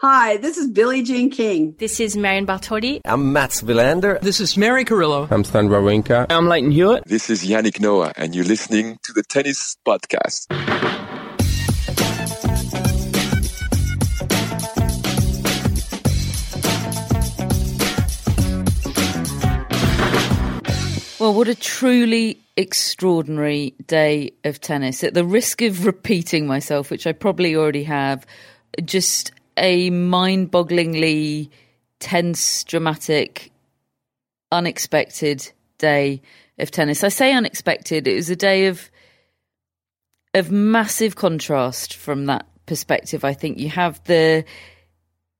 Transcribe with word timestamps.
Hi, 0.00 0.36
this 0.36 0.58
is 0.58 0.68
Billie 0.68 1.02
Jean 1.02 1.30
King. 1.30 1.74
This 1.78 2.00
is 2.00 2.18
Marion 2.18 2.46
Bartoli. 2.46 3.00
I'm 3.06 3.32
Mats 3.32 3.62
Wilander. 3.62 4.20
This 4.20 4.40
is 4.40 4.54
Mary 4.54 4.84
Carillo. 4.84 5.26
I'm 5.30 5.42
Stan 5.42 5.70
Wawrinka. 5.70 6.26
I'm 6.28 6.48
Lleyton 6.48 6.70
Hewitt. 6.70 7.06
This 7.06 7.30
is 7.30 7.46
Yannick 7.46 7.80
Noah, 7.80 8.12
and 8.14 8.34
you're 8.34 8.44
listening 8.44 8.98
to 9.04 9.14
the 9.14 9.22
Tennis 9.22 9.78
Podcast. 9.86 10.50
Well, 21.18 21.32
what 21.32 21.48
a 21.48 21.54
truly 21.54 22.38
extraordinary 22.58 23.72
day 23.86 24.34
of 24.44 24.60
tennis. 24.60 25.02
At 25.02 25.14
the 25.14 25.24
risk 25.24 25.62
of 25.62 25.86
repeating 25.86 26.46
myself, 26.46 26.90
which 26.90 27.06
I 27.06 27.12
probably 27.12 27.56
already 27.56 27.84
have, 27.84 28.26
just 28.84 29.32
a 29.56 29.90
mind 29.90 30.50
bogglingly 30.50 31.50
tense, 31.98 32.64
dramatic, 32.64 33.50
unexpected 34.52 35.52
day 35.78 36.22
of 36.58 36.70
tennis. 36.70 37.04
I 37.04 37.08
say 37.08 37.32
unexpected, 37.32 38.06
it 38.06 38.14
was 38.14 38.30
a 38.30 38.36
day 38.36 38.66
of 38.66 38.90
of 40.34 40.50
massive 40.50 41.16
contrast 41.16 41.94
from 41.94 42.26
that 42.26 42.46
perspective. 42.66 43.24
I 43.24 43.32
think 43.32 43.58
you 43.58 43.70
have 43.70 44.02
the 44.04 44.44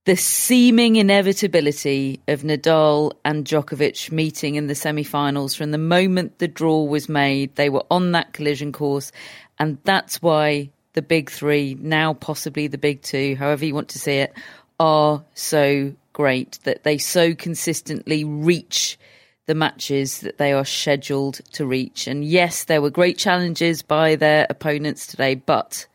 the 0.07 0.17
seeming 0.17 0.97
inevitability 0.97 2.21
of 2.29 2.43
Nadal 2.43 3.13
and 3.25 3.45
Djokovic 3.45 4.13
meeting 4.13 4.55
in 4.55 4.69
the 4.69 4.75
semi-finals 4.77 5.55
from 5.55 5.73
the 5.73 5.79
moment 5.79 6.39
the 6.39 6.47
draw 6.47 6.85
was 6.85 7.09
made. 7.09 7.57
They 7.57 7.69
were 7.69 7.85
on 7.91 8.13
that 8.13 8.33
collision 8.33 8.73
course, 8.73 9.11
and 9.59 9.79
that's 9.83 10.23
why 10.23 10.71
the 10.97 11.03
big 11.03 11.31
three, 11.31 11.77
now 11.79 12.15
possibly 12.15 12.67
the 12.67 12.79
big 12.79 13.03
two, 13.03 13.37
however 13.37 13.65
you 13.65 13.75
want 13.75 13.91
to 13.91 14.01
see 14.01 14.17
it, 14.17 14.35
are 14.81 15.23
so 15.35 15.95
great 16.13 16.59
that 16.65 16.83
they 16.83 16.99
so 16.99 17.35
consistently 17.35 18.25
reach 18.25 18.99
the 19.47 19.55
matches 19.55 20.21
that 20.23 20.39
they 20.39 20.53
are 20.53 20.65
scheduled 20.65 21.41
to 21.53 21.67
reach. 21.67 22.09
And 22.09 22.25
yes, 22.25 22.65
there 22.65 22.83
were 22.83 22.91
great 22.91 23.19
challenges 23.19 23.83
by 23.83 24.17
their 24.17 24.47
opponents 24.51 25.07
today, 25.07 25.37
but 25.37 25.87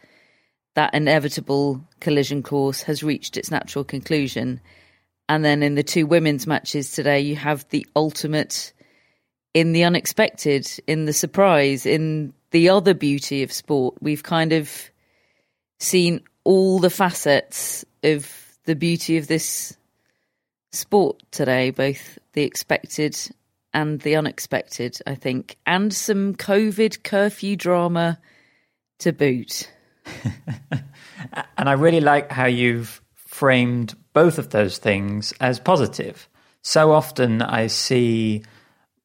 that 0.75 0.93
inevitable 0.93 1.81
collision 1.99 2.43
course 2.43 2.83
has 2.83 3.03
reached 3.03 3.35
its 3.35 3.51
natural 3.51 3.83
conclusion. 3.83 4.61
And 5.27 5.43
then 5.43 5.63
in 5.63 5.75
the 5.75 5.83
two 5.83 6.05
women's 6.05 6.47
matches 6.47 6.91
today, 6.91 7.19
you 7.19 7.35
have 7.35 7.67
the 7.69 7.85
ultimate 7.95 8.71
in 9.53 9.73
the 9.73 9.83
unexpected, 9.83 10.69
in 10.87 11.05
the 11.05 11.13
surprise, 11.13 11.85
in 11.85 12.33
the 12.51 12.69
other 12.69 12.93
beauty 12.93 13.43
of 13.43 13.51
sport. 13.51 13.95
We've 14.01 14.23
kind 14.23 14.53
of 14.53 14.90
seen 15.81 16.21
all 16.43 16.79
the 16.79 16.89
facets 16.89 17.85
of 18.03 18.31
the 18.65 18.75
beauty 18.75 19.17
of 19.17 19.27
this 19.27 19.75
sport 20.71 21.21
today, 21.31 21.71
both 21.71 22.17
the 22.33 22.43
expected 22.43 23.17
and 23.73 24.01
the 24.01 24.15
unexpected, 24.15 24.97
I 25.07 25.15
think, 25.15 25.57
and 25.65 25.93
some 25.93 26.35
COVID 26.35 27.03
curfew 27.03 27.55
drama 27.55 28.19
to 28.99 29.13
boot. 29.13 29.71
and 31.57 31.69
I 31.69 31.73
really 31.73 32.01
like 32.01 32.31
how 32.31 32.45
you've 32.45 33.01
framed 33.15 33.95
both 34.13 34.37
of 34.37 34.49
those 34.49 34.77
things 34.77 35.33
as 35.39 35.59
positive. 35.59 36.27
So 36.61 36.91
often 36.91 37.41
I 37.41 37.67
see 37.67 38.43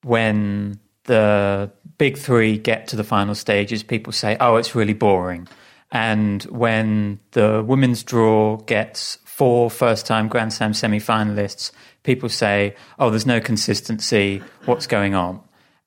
when 0.03 0.79
the 1.05 1.71
big 1.99 2.19
three 2.19 2.59
get 2.59 2.89
to 2.89 2.97
the 2.97 3.05
final 3.05 3.35
stages, 3.35 3.83
people 3.83 4.13
say, 4.13 4.37
oh, 4.41 4.57
it's 4.57 4.75
really 4.75 4.93
boring. 4.93 5.49
And 5.93 6.43
when 6.45 7.21
the 7.33 7.63
women's 7.67 8.03
draw 8.03 8.57
gets 8.57 9.17
four 9.25 9.71
first 9.71 10.07
time 10.07 10.29
Grand 10.29 10.53
Slam 10.53 10.75
semi 10.75 10.99
finalists, 10.99 11.71
people 12.03 12.29
say, 12.29 12.75
oh, 12.99 13.11
there's 13.11 13.27
no 13.27 13.41
consistency. 13.41 14.43
What's 14.65 14.87
going 14.87 15.15
on? 15.15 15.41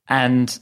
And 0.07 0.57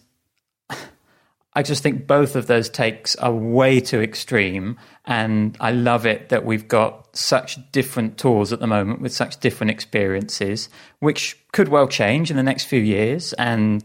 I 1.57 1.63
just 1.63 1.81
think 1.81 2.05
both 2.05 2.35
of 2.35 2.45
those 2.45 2.69
takes 2.69 3.15
are 3.15 3.31
way 3.31 3.79
too 3.79 3.99
extreme. 3.99 4.77
And 5.05 5.57
I 5.59 5.71
love 5.71 6.05
it 6.05 6.29
that 6.29 6.45
we've 6.45 6.67
got 6.67 7.15
such 7.17 7.57
different 7.71 8.19
tours 8.19 8.53
at 8.53 8.59
the 8.59 8.67
moment 8.67 9.01
with 9.01 9.11
such 9.11 9.39
different 9.39 9.71
experiences, 9.71 10.69
which 10.99 11.35
could 11.53 11.69
well 11.69 11.87
change 11.87 12.29
in 12.29 12.37
the 12.37 12.43
next 12.43 12.65
few 12.65 12.79
years 12.79 13.33
and 13.33 13.83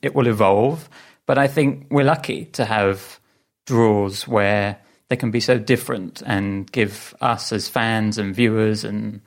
it 0.00 0.14
will 0.14 0.28
evolve. 0.28 0.88
But 1.26 1.38
I 1.38 1.48
think 1.48 1.88
we're 1.90 2.04
lucky 2.04 2.44
to 2.46 2.64
have 2.64 3.18
draws 3.66 4.26
where 4.28 4.78
they 5.08 5.16
can 5.16 5.30
be 5.30 5.40
so 5.40 5.58
different 5.58 6.22
and 6.24 6.70
give 6.72 7.14
us 7.20 7.52
as 7.52 7.68
fans 7.68 8.18
and 8.18 8.34
viewers 8.34 8.84
and 8.84 9.20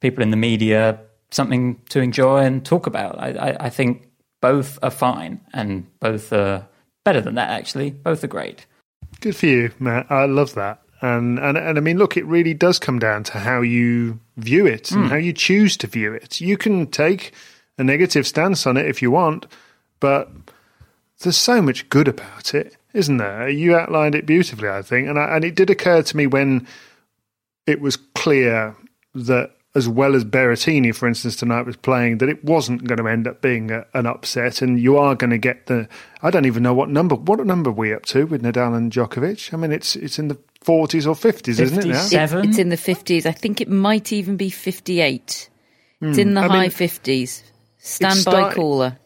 people 0.00 0.22
in 0.22 0.30
the 0.30 0.36
media 0.36 0.98
something 1.30 1.80
to 1.88 2.00
enjoy 2.00 2.38
and 2.44 2.64
talk 2.64 2.86
about. 2.86 3.18
I, 3.18 3.30
I, 3.50 3.56
I 3.66 3.70
think 3.70 4.08
both 4.40 4.78
are 4.82 4.90
fine 4.90 5.40
and 5.54 5.86
both 6.00 6.32
are 6.32 6.66
better 7.04 7.20
than 7.20 7.34
that, 7.36 7.50
actually. 7.50 7.90
Both 7.90 8.22
are 8.24 8.28
great. 8.28 8.66
Good 9.20 9.36
for 9.36 9.46
you, 9.46 9.70
Matt. 9.78 10.06
I 10.10 10.24
love 10.26 10.54
that. 10.54 10.80
And, 11.00 11.38
and 11.38 11.58
and 11.58 11.78
I 11.78 11.80
mean, 11.80 11.98
look, 11.98 12.16
it 12.16 12.24
really 12.26 12.54
does 12.54 12.78
come 12.78 12.98
down 13.00 13.24
to 13.24 13.38
how 13.40 13.60
you 13.60 14.20
view 14.36 14.66
it 14.66 14.92
and 14.92 15.06
Mm. 15.06 15.08
how 15.08 15.16
you 15.16 15.32
choose 15.32 15.76
to 15.78 15.86
view 15.88 16.12
it. 16.14 16.40
You 16.40 16.56
can 16.56 16.86
take 16.86 17.32
a 17.76 17.82
negative 17.82 18.24
stance 18.26 18.66
on 18.66 18.76
it 18.76 18.86
if 18.86 19.02
you 19.02 19.10
want, 19.10 19.46
but 20.00 20.30
there's 21.20 21.36
so 21.36 21.60
much 21.60 21.88
good 21.88 22.06
about 22.08 22.54
it, 22.54 22.76
isn't 22.94 23.16
there? 23.18 23.48
You 23.48 23.76
outlined 23.76 24.14
it 24.14 24.26
beautifully, 24.26 24.68
I 24.68 24.82
think, 24.82 25.08
and 25.08 25.18
I, 25.18 25.36
and 25.36 25.44
it 25.44 25.54
did 25.54 25.70
occur 25.70 26.02
to 26.02 26.16
me 26.16 26.26
when 26.26 26.66
it 27.66 27.80
was 27.80 27.96
clear 27.96 28.74
that 29.14 29.52
as 29.74 29.88
well 29.88 30.14
as 30.14 30.22
Berrettini, 30.22 30.94
for 30.94 31.08
instance, 31.08 31.34
tonight 31.36 31.64
was 31.64 31.76
playing, 31.76 32.18
that 32.18 32.28
it 32.28 32.44
wasn't 32.44 32.84
going 32.86 32.98
to 32.98 33.08
end 33.08 33.26
up 33.26 33.40
being 33.40 33.70
a, 33.70 33.86
an 33.94 34.04
upset, 34.06 34.60
and 34.60 34.78
you 34.78 34.98
are 34.98 35.14
going 35.14 35.30
to 35.30 35.38
get 35.38 35.64
the. 35.66 35.88
I 36.22 36.30
don't 36.30 36.44
even 36.44 36.62
know 36.62 36.74
what 36.74 36.90
number. 36.90 37.14
What 37.14 37.44
number 37.46 37.70
are 37.70 37.72
we 37.72 37.94
up 37.94 38.04
to 38.06 38.26
with 38.26 38.42
Nadal 38.42 38.76
and 38.76 38.92
Djokovic? 38.92 39.54
I 39.54 39.56
mean, 39.56 39.72
it's 39.72 39.96
it's 39.96 40.18
in 40.18 40.28
the 40.28 40.36
forties 40.60 41.06
or 41.06 41.14
fifties, 41.14 41.58
isn't 41.58 41.78
it 41.78 41.86
now? 41.86 42.04
It- 42.04 42.44
it's 42.48 42.58
in 42.58 42.68
the 42.68 42.76
50s. 42.76 43.24
I 43.24 43.32
think 43.32 43.60
it 43.62 43.68
might 43.70 44.12
even 44.12 44.36
be 44.36 44.50
58. 44.50 45.22
It's 45.22 45.48
Hmm. 46.16 46.20
in 46.20 46.34
the 46.34 46.40
I 46.42 46.48
high 46.48 46.68
50s. 46.68 47.42
Stand 47.78 48.16
it's 48.16 48.24
by 48.26 48.30
start- 48.32 48.54
caller. 48.54 48.98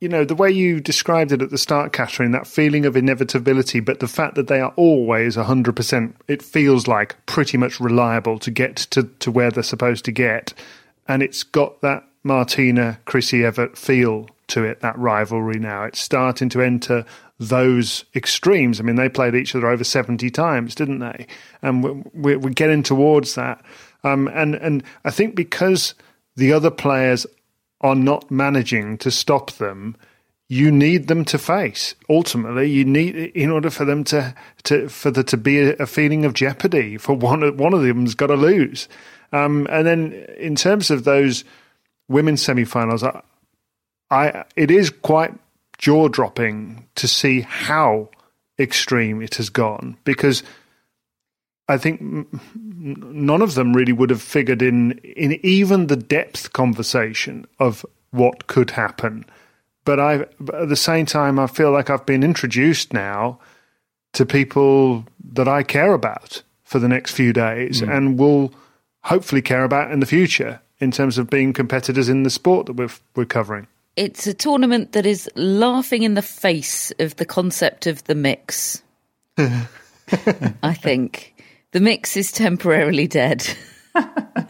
You 0.00 0.08
know, 0.08 0.24
the 0.24 0.34
way 0.34 0.50
you 0.50 0.80
described 0.80 1.32
it 1.32 1.42
at 1.42 1.50
the 1.50 1.58
start, 1.58 1.92
Catherine, 1.92 2.30
that 2.30 2.46
feeling 2.46 2.86
of 2.86 2.96
inevitability, 2.96 3.80
but 3.80 3.98
the 3.98 4.06
fact 4.06 4.36
that 4.36 4.46
they 4.46 4.60
are 4.60 4.72
always 4.76 5.36
100%, 5.36 6.14
it 6.28 6.40
feels 6.40 6.86
like 6.86 7.16
pretty 7.26 7.58
much 7.58 7.80
reliable 7.80 8.38
to 8.38 8.50
get 8.50 8.76
to, 8.76 9.04
to 9.18 9.30
where 9.30 9.50
they're 9.50 9.62
supposed 9.64 10.04
to 10.04 10.12
get. 10.12 10.54
And 11.08 11.22
it's 11.22 11.42
got 11.42 11.80
that 11.80 12.04
Martina, 12.22 13.00
Chrissy 13.06 13.44
Evert 13.44 13.76
feel 13.76 14.28
to 14.48 14.64
it, 14.64 14.80
that 14.80 14.96
rivalry 14.98 15.58
now. 15.58 15.84
It's 15.84 16.00
starting 16.00 16.48
to 16.50 16.62
enter 16.62 17.04
those 17.38 18.04
extremes. 18.14 18.80
I 18.80 18.82
mean, 18.82 18.96
they 18.96 19.08
played 19.08 19.34
each 19.34 19.54
other 19.54 19.68
over 19.68 19.84
70 19.84 20.30
times, 20.30 20.74
didn't 20.74 20.98
they? 20.98 21.26
And 21.62 22.04
we're 22.14 22.38
we're 22.38 22.50
getting 22.50 22.82
towards 22.82 23.34
that. 23.34 23.64
Um, 24.04 24.28
and, 24.28 24.54
and 24.56 24.82
I 25.04 25.10
think 25.10 25.34
because 25.34 25.94
the 26.36 26.52
other 26.52 26.70
players 26.70 27.26
are 27.80 27.94
not 27.94 28.30
managing 28.30 28.98
to 28.98 29.10
stop 29.10 29.52
them, 29.52 29.96
you 30.48 30.72
need 30.72 31.08
them 31.08 31.24
to 31.26 31.38
face. 31.38 31.94
Ultimately, 32.08 32.70
you 32.70 32.84
need 32.84 33.14
in 33.16 33.50
order 33.50 33.70
for 33.70 33.84
them 33.84 34.04
to, 34.04 34.34
to 34.64 34.88
for 34.88 35.10
there 35.10 35.24
to 35.24 35.36
be 35.36 35.60
a, 35.60 35.76
a 35.76 35.86
feeling 35.86 36.24
of 36.24 36.34
jeopardy 36.34 36.96
for 36.96 37.14
one 37.14 37.56
one 37.56 37.74
of 37.74 37.82
them's 37.82 38.14
got 38.14 38.28
to 38.28 38.34
lose. 38.34 38.88
Um, 39.32 39.66
and 39.70 39.86
then 39.86 40.12
in 40.38 40.56
terms 40.56 40.90
of 40.90 41.04
those 41.04 41.44
women's 42.08 42.42
semi-finals, 42.42 43.02
I, 43.02 43.20
I 44.10 44.44
it 44.56 44.70
is 44.70 44.90
quite 44.90 45.34
jaw 45.76 46.08
dropping 46.08 46.88
to 46.96 47.06
see 47.06 47.42
how 47.42 48.08
extreme 48.58 49.22
it 49.22 49.36
has 49.36 49.50
gone 49.50 49.96
because 50.04 50.42
I 51.68 51.76
think 51.76 52.00
none 52.78 53.42
of 53.42 53.54
them 53.54 53.74
really 53.74 53.92
would 53.92 54.10
have 54.10 54.22
figured 54.22 54.62
in 54.62 54.92
in 54.98 55.38
even 55.44 55.86
the 55.86 55.96
depth 55.96 56.52
conversation 56.52 57.46
of 57.58 57.84
what 58.10 58.46
could 58.46 58.70
happen 58.70 59.24
but 59.88 59.98
I 59.98 60.26
but 60.38 60.54
at 60.54 60.68
the 60.68 60.76
same 60.76 61.06
time 61.06 61.38
I 61.38 61.46
feel 61.46 61.70
like 61.70 61.88
I've 61.88 62.04
been 62.04 62.22
introduced 62.22 62.92
now 62.92 63.38
to 64.12 64.26
people 64.26 65.06
that 65.32 65.48
I 65.48 65.62
care 65.62 65.94
about 65.94 66.42
for 66.64 66.78
the 66.78 66.88
next 66.88 67.12
few 67.12 67.32
days 67.32 67.80
mm. 67.80 67.90
and 67.90 68.18
will 68.18 68.52
hopefully 69.00 69.40
care 69.40 69.64
about 69.64 69.90
in 69.90 70.00
the 70.00 70.06
future 70.06 70.60
in 70.78 70.90
terms 70.90 71.16
of 71.16 71.30
being 71.30 71.54
competitors 71.54 72.10
in 72.10 72.22
the 72.22 72.28
sport 72.28 72.66
that 72.66 72.74
we're 72.74 72.90
we're 73.16 73.24
covering. 73.24 73.66
It's 73.96 74.26
a 74.26 74.34
tournament 74.34 74.92
that 74.92 75.06
is 75.06 75.28
laughing 75.34 76.02
in 76.02 76.12
the 76.12 76.22
face 76.22 76.92
of 76.98 77.16
the 77.16 77.24
concept 77.24 77.86
of 77.86 78.04
the 78.04 78.14
mix. 78.14 78.82
I 79.38 80.74
think 80.74 81.34
the 81.72 81.80
mix 81.80 82.16
is 82.16 82.32
temporarily 82.32 83.06
dead. 83.06 83.46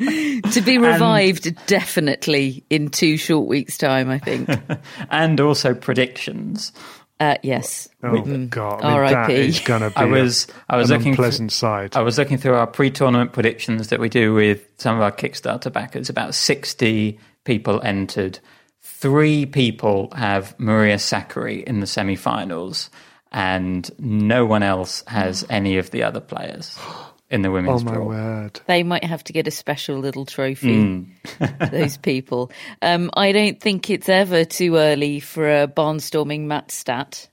to 0.52 0.62
be 0.64 0.78
revived 0.78 1.46
and, 1.46 1.58
definitely 1.66 2.64
in 2.70 2.88
two 2.88 3.16
short 3.16 3.48
weeks' 3.48 3.78
time, 3.78 4.10
I 4.10 4.18
think. 4.18 4.48
and 5.10 5.40
also 5.40 5.74
predictions. 5.74 6.72
Uh, 7.20 7.36
yes. 7.42 7.88
Oh 8.02 8.12
mm. 8.12 8.48
God! 8.48 8.82
I 8.82 8.94
mean, 8.94 9.12
that 9.12 9.30
is 9.30 9.60
going 9.60 9.80
to 9.80 9.90
be. 9.90 9.96
I 9.96 10.04
was. 10.04 10.46
A, 10.68 10.74
I 10.74 10.76
was 10.76 10.90
looking. 10.90 11.16
Pleasant 11.16 11.50
side. 11.50 11.96
I 11.96 12.02
was 12.02 12.16
looking 12.16 12.38
through 12.38 12.54
our 12.54 12.66
pre-tournament 12.66 13.32
predictions 13.32 13.88
that 13.88 13.98
we 13.98 14.08
do 14.08 14.34
with 14.34 14.64
some 14.78 14.94
of 14.94 15.02
our 15.02 15.10
Kickstarter 15.10 15.72
backers. 15.72 16.08
About 16.08 16.34
sixty 16.34 17.18
people 17.44 17.80
entered. 17.82 18.38
Three 18.82 19.46
people 19.46 20.12
have 20.14 20.58
Maria 20.60 20.96
Sakkari 20.96 21.64
in 21.64 21.80
the 21.80 21.88
semi-finals, 21.88 22.88
and 23.32 23.90
no 23.98 24.46
one 24.46 24.62
else 24.62 25.02
has 25.08 25.44
any 25.50 25.78
of 25.78 25.90
the 25.90 26.04
other 26.04 26.20
players. 26.20 26.78
in 27.30 27.42
the 27.42 27.50
women's 27.50 27.82
Oh 27.82 27.84
my 27.84 27.94
draw. 27.94 28.04
word! 28.04 28.60
They 28.66 28.82
might 28.82 29.04
have 29.04 29.24
to 29.24 29.32
get 29.32 29.46
a 29.46 29.50
special 29.50 29.98
little 29.98 30.24
trophy. 30.24 30.76
Mm. 30.76 31.70
those 31.70 31.96
people. 31.96 32.50
Um, 32.80 33.10
I 33.14 33.32
don't 33.32 33.60
think 33.60 33.90
it's 33.90 34.08
ever 34.08 34.44
too 34.44 34.76
early 34.76 35.20
for 35.20 35.62
a 35.62 35.68
barnstorming 35.68 36.42
Matt 36.42 36.70
stat. 36.70 37.28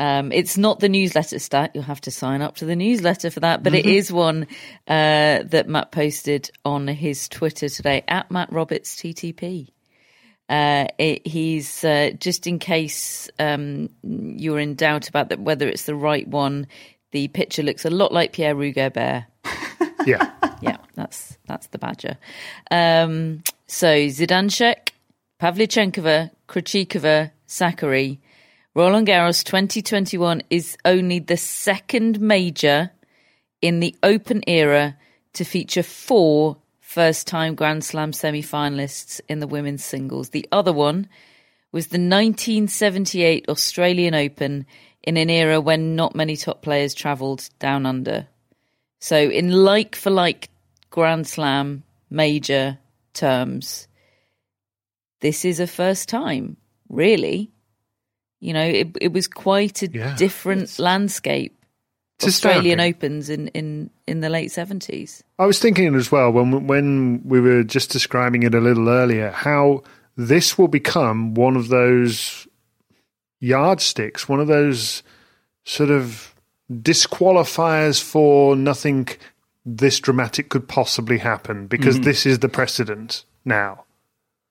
Um, 0.00 0.32
it's 0.32 0.56
not 0.56 0.80
the 0.80 0.88
newsletter 0.88 1.38
stat. 1.38 1.72
You'll 1.74 1.84
have 1.84 2.00
to 2.02 2.10
sign 2.10 2.42
up 2.42 2.56
to 2.56 2.64
the 2.64 2.74
newsletter 2.74 3.30
for 3.30 3.40
that. 3.40 3.62
But 3.62 3.74
mm-hmm. 3.74 3.88
it 3.88 3.94
is 3.94 4.12
one 4.12 4.46
uh, 4.88 5.42
that 5.44 5.68
Matt 5.68 5.92
posted 5.92 6.50
on 6.64 6.88
his 6.88 7.28
Twitter 7.28 7.68
today 7.68 8.02
at 8.08 8.30
Matt 8.30 8.52
Roberts 8.52 8.96
TTP. 8.96 9.68
Uh, 10.48 10.86
it, 10.98 11.26
he's 11.26 11.84
uh, 11.84 12.10
just 12.18 12.46
in 12.46 12.58
case 12.58 13.30
um, 13.38 13.88
you're 14.02 14.58
in 14.58 14.74
doubt 14.74 15.08
about 15.08 15.28
that, 15.28 15.40
whether 15.40 15.68
it's 15.68 15.84
the 15.84 15.94
right 15.94 16.26
one 16.26 16.66
the 17.12 17.28
picture 17.28 17.62
looks 17.62 17.84
a 17.84 17.90
lot 17.90 18.12
like 18.12 18.32
Pierre-Hugues 18.32 18.76
Herbert. 18.76 19.26
yeah, 20.06 20.32
yeah, 20.60 20.78
that's 20.94 21.38
that's 21.46 21.68
the 21.68 21.78
badger. 21.78 22.18
Um, 22.70 23.42
so 23.66 23.86
Zidansek, 23.86 24.90
Pavlyuchenkova, 25.40 26.30
Krejcikova, 26.48 27.30
Sakkari. 27.46 28.18
Roland 28.74 29.06
Garros 29.06 29.44
2021 29.44 30.42
is 30.48 30.78
only 30.86 31.18
the 31.18 31.36
second 31.36 32.20
major 32.20 32.90
in 33.60 33.80
the 33.80 33.94
Open 34.02 34.42
era 34.46 34.96
to 35.34 35.44
feature 35.44 35.82
four 35.82 36.56
first 36.80 37.26
time 37.26 37.54
Grand 37.54 37.84
Slam 37.84 38.12
semi 38.12 38.42
finalists 38.42 39.20
in 39.28 39.40
the 39.40 39.46
women's 39.46 39.84
singles. 39.84 40.30
The 40.30 40.48
other 40.52 40.72
one 40.72 41.08
was 41.70 41.86
the 41.86 41.98
1978 41.98 43.48
Australian 43.48 44.14
Open 44.14 44.66
in 45.02 45.16
an 45.16 45.30
era 45.30 45.60
when 45.60 45.96
not 45.96 46.14
many 46.14 46.36
top 46.36 46.62
players 46.62 46.94
travelled 46.94 47.48
down 47.58 47.86
under. 47.86 48.26
So, 49.00 49.16
in 49.16 49.50
like 49.50 49.96
for 49.96 50.10
like 50.10 50.48
Grand 50.90 51.26
Slam 51.26 51.82
major 52.10 52.78
terms, 53.14 53.88
this 55.20 55.44
is 55.44 55.60
a 55.60 55.66
first 55.66 56.08
time, 56.08 56.56
really. 56.88 57.50
You 58.40 58.52
know, 58.52 58.64
it 58.64 58.96
it 59.00 59.12
was 59.12 59.26
quite 59.26 59.82
a 59.82 59.90
yeah, 59.90 60.16
different 60.16 60.78
landscape. 60.78 61.58
To 62.18 62.28
Australian 62.28 62.78
Opens 62.78 63.28
in, 63.28 63.48
in, 63.48 63.90
in 64.06 64.20
the 64.20 64.28
late 64.28 64.52
seventies. 64.52 65.24
I 65.40 65.46
was 65.46 65.58
thinking 65.58 65.96
as 65.96 66.12
well 66.12 66.30
when 66.30 66.68
when 66.68 67.20
we 67.24 67.40
were 67.40 67.64
just 67.64 67.90
describing 67.90 68.44
it 68.44 68.54
a 68.54 68.60
little 68.60 68.88
earlier 68.88 69.30
how 69.30 69.82
this 70.16 70.56
will 70.56 70.68
become 70.68 71.34
one 71.34 71.56
of 71.56 71.68
those 71.68 72.46
yardsticks, 73.42 74.28
one 74.28 74.40
of 74.40 74.46
those 74.46 75.02
sort 75.64 75.90
of 75.90 76.34
disqualifiers 76.70 78.02
for 78.02 78.56
nothing 78.56 79.08
this 79.66 80.00
dramatic 80.00 80.48
could 80.48 80.66
possibly 80.68 81.18
happen 81.18 81.66
because 81.66 81.96
mm-hmm. 81.96 82.04
this 82.04 82.24
is 82.24 82.38
the 82.38 82.48
precedent 82.48 83.24
now. 83.44 83.84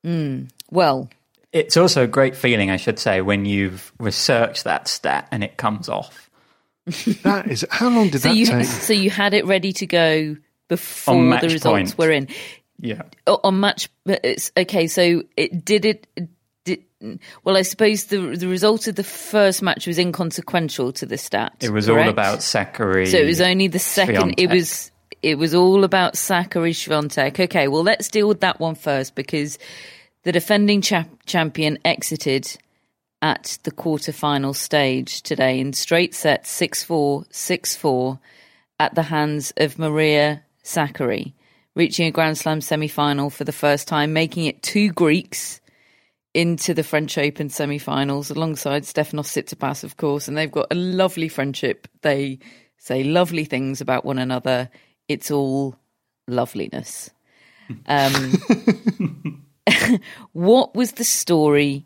Mm. 0.06 0.50
Well, 0.70 1.10
it's 1.52 1.78
also 1.78 2.04
a 2.04 2.08
great 2.08 2.36
feeling, 2.36 2.70
I 2.70 2.78
should 2.78 3.00
say, 3.00 3.22
when 3.22 3.46
you've 3.46 3.92
researched 4.00 4.66
that 4.66 4.88
stat 4.88 5.28
and 5.32 5.44
it 5.44 5.58
comes 5.58 5.90
off. 5.90 6.30
that 7.24 7.48
is 7.50 7.66
how 7.70 7.90
long 7.90 8.10
did 8.10 8.22
so 8.22 8.30
that 8.30 8.36
you, 8.36 8.46
take? 8.46 8.66
So 8.66 8.94
you 8.94 9.10
had 9.10 9.34
it 9.34 9.46
ready 9.46 9.74
to 9.74 9.86
go 9.86 10.36
before 10.68 11.40
the 11.40 11.50
results 11.50 11.94
point. 11.94 11.98
were 11.98 12.12
in. 12.12 12.28
Yeah. 12.80 13.04
On 13.28 13.60
match, 13.60 13.90
it's 14.06 14.52
okay. 14.58 14.88
So 14.88 15.24
it 15.38 15.64
did 15.64 15.86
it 15.86 16.08
did, 16.16 16.30
well, 17.44 17.58
I 17.58 17.64
suppose 17.64 18.06
the 18.06 18.36
the 18.36 18.48
result 18.48 18.88
of 18.88 18.96
the 18.96 19.04
first 19.04 19.62
match 19.62 19.88
was 19.88 19.98
inconsequential 19.98 20.92
to 20.94 21.06
the 21.06 21.18
stat. 21.18 21.54
It 21.62 21.72
was 21.72 21.88
correct? 21.88 22.04
all 22.04 22.10
about 22.10 22.40
Sakkari. 22.40 23.10
So 23.10 23.18
it 23.18 23.26
was 23.26 23.42
only 23.42 23.68
the 23.68 23.80
second. 23.80 24.36
It 24.38 24.50
was 24.50 24.92
it 25.22 25.38
was 25.38 25.54
all 25.54 25.84
about 25.84 26.14
Sakkari 26.14 26.74
Swiatek. 26.74 27.40
Okay, 27.40 27.68
well 27.68 27.84
let's 27.84 28.08
deal 28.08 28.28
with 28.28 28.42
that 28.42 28.60
one 28.60 28.76
first 28.76 29.16
because 29.16 29.58
the 30.24 30.32
defending 30.32 30.82
cha- 30.82 31.06
champion 31.26 31.80
exited 31.84 32.58
at 33.22 33.58
the 33.64 33.72
quarterfinal 33.72 34.56
stage 34.56 35.22
today 35.22 35.60
in 35.60 35.74
straight 35.74 36.16
sets 36.16 36.60
6-4, 36.60 37.28
6-4 37.30 38.20
at 38.80 38.96
the 38.96 39.04
hands 39.04 39.54
of 39.58 39.78
Maria 39.78 40.42
Sakkari, 40.64 41.34
reaching 41.76 42.08
a 42.08 42.12
Grand 42.12 42.38
Slam 42.38 42.62
semi-final 42.62 43.30
for 43.30 43.44
the 43.44 43.52
first 43.52 43.88
time, 43.88 44.12
making 44.14 44.46
it 44.46 44.64
two 44.64 44.92
Greeks 44.92 45.61
into 46.34 46.74
the 46.74 46.84
French 46.84 47.18
Open 47.18 47.50
semi-finals 47.50 48.32
alongside 48.32 48.84
Stefanos 48.84 49.28
Tsitsipas, 49.28 49.84
of 49.84 49.98
course, 49.98 50.28
and 50.28 50.38
they've 50.38 50.52
got 50.52 50.68
a 50.72 50.76
lovely 50.76 51.28
friendship. 51.28 51.88
They 52.02 52.40
say 52.78 53.04
lovely 53.04 53.46
things 53.46 53.82
about 53.82 54.06
one 54.06 54.18
another. 54.18 54.70
It's 55.08 55.30
all 55.30 55.76
loveliness. 56.28 57.10
Um, 57.86 59.34
what 60.32 60.74
was 60.76 60.94
the 60.94 61.04
story 61.04 61.86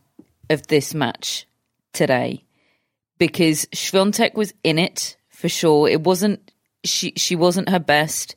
of 0.49 0.67
this 0.67 0.93
match 0.93 1.47
today? 1.93 2.43
Because 3.17 3.65
Swiatek 3.67 4.35
was 4.35 4.53
in 4.63 4.77
it 4.77 5.17
for 5.29 5.49
sure. 5.49 5.87
It 5.87 6.01
wasn't 6.01 6.51
she. 6.83 7.13
She 7.15 7.35
wasn't 7.35 7.69
her 7.69 7.79
best, 7.79 8.35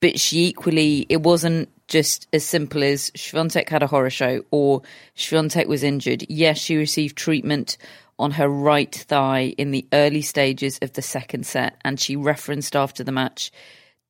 but 0.00 0.18
she 0.18 0.46
equally 0.46 1.06
it 1.08 1.22
wasn't 1.22 1.68
just 1.90 2.28
as 2.32 2.46
simple 2.46 2.82
as 2.82 3.10
Swiatek 3.10 3.68
had 3.68 3.82
a 3.82 3.86
horror 3.88 4.10
show 4.10 4.42
or 4.50 4.80
Swiatek 5.16 5.66
was 5.66 5.82
injured. 5.82 6.24
Yes, 6.28 6.56
she 6.56 6.76
received 6.76 7.16
treatment 7.16 7.76
on 8.18 8.30
her 8.30 8.48
right 8.48 8.94
thigh 8.94 9.54
in 9.58 9.72
the 9.72 9.86
early 9.92 10.22
stages 10.22 10.78
of 10.82 10.92
the 10.92 11.02
second 11.02 11.44
set, 11.44 11.76
and 11.84 11.98
she 11.98 12.16
referenced 12.16 12.76
after 12.76 13.02
the 13.02 13.12
match 13.12 13.50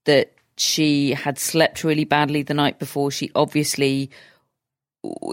that 0.05 0.33
she 0.57 1.13
had 1.13 1.39
slept 1.39 1.83
really 1.83 2.05
badly 2.05 2.43
the 2.43 2.55
night 2.55 2.79
before. 2.79 3.11
She 3.11 3.31
obviously, 3.35 4.11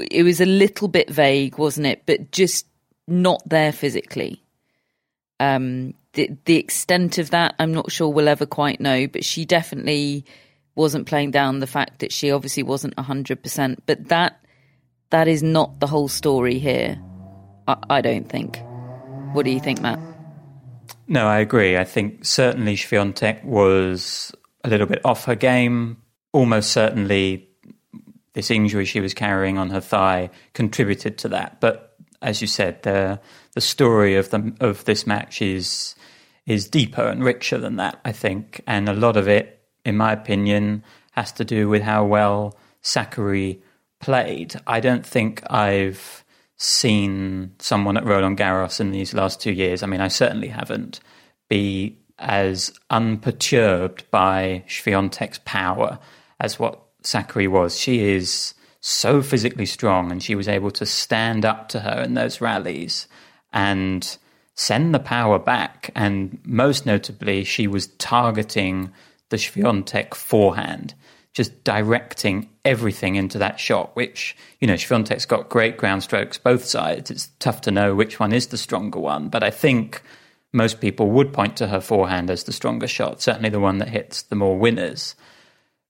it 0.09 0.23
was 0.23 0.39
a 0.39 0.45
little 0.45 0.87
bit 0.87 1.09
vague, 1.09 1.57
wasn't 1.57 1.87
it? 1.87 2.03
But 2.05 2.31
just 2.31 2.65
not 3.09 3.41
there 3.45 3.73
physically. 3.73 4.41
Um, 5.39 5.95
the 6.13 6.29
the 6.45 6.55
extent 6.55 7.17
of 7.17 7.31
that, 7.31 7.55
I'm 7.59 7.73
not 7.73 7.91
sure 7.91 8.07
we'll 8.07 8.29
ever 8.29 8.45
quite 8.45 8.79
know, 8.79 9.05
but 9.07 9.25
she 9.25 9.43
definitely 9.43 10.23
wasn't 10.77 11.07
playing 11.07 11.31
down 11.31 11.59
the 11.59 11.67
fact 11.67 11.99
that 11.99 12.11
she 12.11 12.31
obviously 12.31 12.63
wasn't 12.63 12.95
100%. 12.95 13.77
But 13.85 14.07
that 14.09 14.41
that 15.09 15.27
is 15.27 15.41
not 15.41 15.79
the 15.79 15.87
whole 15.87 16.07
story 16.07 16.59
here. 16.59 17.01
I, 17.67 17.77
I 17.89 18.01
don't 18.01 18.29
think. 18.29 18.61
What 19.33 19.45
do 19.45 19.51
you 19.51 19.59
think, 19.59 19.81
Matt? 19.81 19.99
No, 21.07 21.27
I 21.27 21.39
agree. 21.39 21.77
I 21.77 21.83
think 21.83 22.25
certainly 22.25 22.75
Swiatek 22.75 23.43
was 23.43 24.33
a 24.63 24.69
little 24.69 24.87
bit 24.87 25.01
off 25.05 25.25
her 25.25 25.35
game. 25.35 25.97
Almost 26.33 26.71
certainly, 26.71 27.49
this 28.33 28.51
injury 28.51 28.85
she 28.85 28.99
was 28.99 29.13
carrying 29.13 29.57
on 29.57 29.69
her 29.69 29.81
thigh 29.81 30.29
contributed 30.53 31.17
to 31.19 31.29
that. 31.29 31.59
But 31.61 31.95
as 32.21 32.41
you 32.41 32.47
said, 32.47 32.83
the 32.83 33.19
the 33.53 33.61
story 33.61 34.15
of 34.15 34.29
the 34.29 34.53
of 34.59 34.85
this 34.85 35.07
match 35.07 35.41
is 35.41 35.95
is 36.45 36.67
deeper 36.67 37.03
and 37.03 37.23
richer 37.23 37.57
than 37.57 37.77
that. 37.77 37.99
I 38.03 38.11
think, 38.11 38.61
and 38.67 38.89
a 38.89 38.93
lot 38.93 39.17
of 39.17 39.27
it, 39.27 39.61
in 39.87 39.97
my 39.97 40.11
opinion, 40.11 40.83
has 41.11 41.31
to 41.31 41.45
do 41.45 41.69
with 41.69 41.81
how 41.81 42.05
well 42.05 42.57
Sakkari 42.83 43.59
played. 43.99 44.55
I 44.67 44.79
don't 44.79 45.05
think 45.05 45.41
I've 45.49 46.23
seen 46.57 47.53
someone 47.59 47.97
at 47.97 48.05
Roland 48.05 48.37
Garros 48.37 48.79
in 48.79 48.91
these 48.91 49.13
last 49.13 49.41
two 49.41 49.51
years. 49.51 49.81
I 49.81 49.87
mean, 49.87 50.01
I 50.01 50.09
certainly 50.09 50.49
haven't 50.49 50.99
be 51.49 51.97
as 52.19 52.73
unperturbed 52.89 54.09
by 54.11 54.63
Swiatek's 54.67 55.39
power 55.45 55.99
as 56.39 56.59
what 56.59 56.81
Sakkari 57.03 57.47
was. 57.47 57.79
She 57.79 58.09
is 58.09 58.53
so 58.81 59.21
physically 59.21 59.65
strong, 59.65 60.11
and 60.11 60.21
she 60.21 60.35
was 60.35 60.47
able 60.47 60.71
to 60.71 60.85
stand 60.85 61.45
up 61.45 61.69
to 61.69 61.79
her 61.79 62.01
in 62.01 62.13
those 62.13 62.41
rallies 62.41 63.07
and 63.53 64.17
send 64.55 64.93
the 64.93 64.99
power 64.99 65.39
back. 65.39 65.91
And 65.95 66.39
most 66.43 66.85
notably, 66.85 67.43
she 67.43 67.67
was 67.67 67.87
targeting 67.97 68.91
the 69.29 69.37
Swiatek 69.37 70.13
forehand, 70.13 70.93
just 71.33 71.63
directing 71.63 72.49
everything 72.65 73.15
into 73.15 73.37
that 73.37 73.59
shot, 73.59 73.95
which, 73.95 74.35
you 74.59 74.67
know, 74.67 74.73
Swiatek's 74.73 75.25
got 75.25 75.49
great 75.49 75.77
ground 75.77 76.03
strokes 76.03 76.37
both 76.37 76.65
sides. 76.65 77.11
It's 77.11 77.29
tough 77.39 77.61
to 77.61 77.71
know 77.71 77.93
which 77.93 78.19
one 78.19 78.33
is 78.33 78.47
the 78.47 78.57
stronger 78.57 78.99
one. 78.99 79.29
But 79.29 79.43
I 79.43 79.51
think 79.51 80.01
most 80.53 80.81
people 80.81 81.09
would 81.11 81.33
point 81.33 81.57
to 81.57 81.67
her 81.67 81.81
forehand 81.81 82.29
as 82.29 82.43
the 82.43 82.53
stronger 82.53 82.87
shot, 82.87 83.21
certainly 83.21 83.49
the 83.49 83.59
one 83.59 83.77
that 83.79 83.89
hits 83.89 84.23
the 84.23 84.35
more 84.35 84.57
winners. 84.57 85.15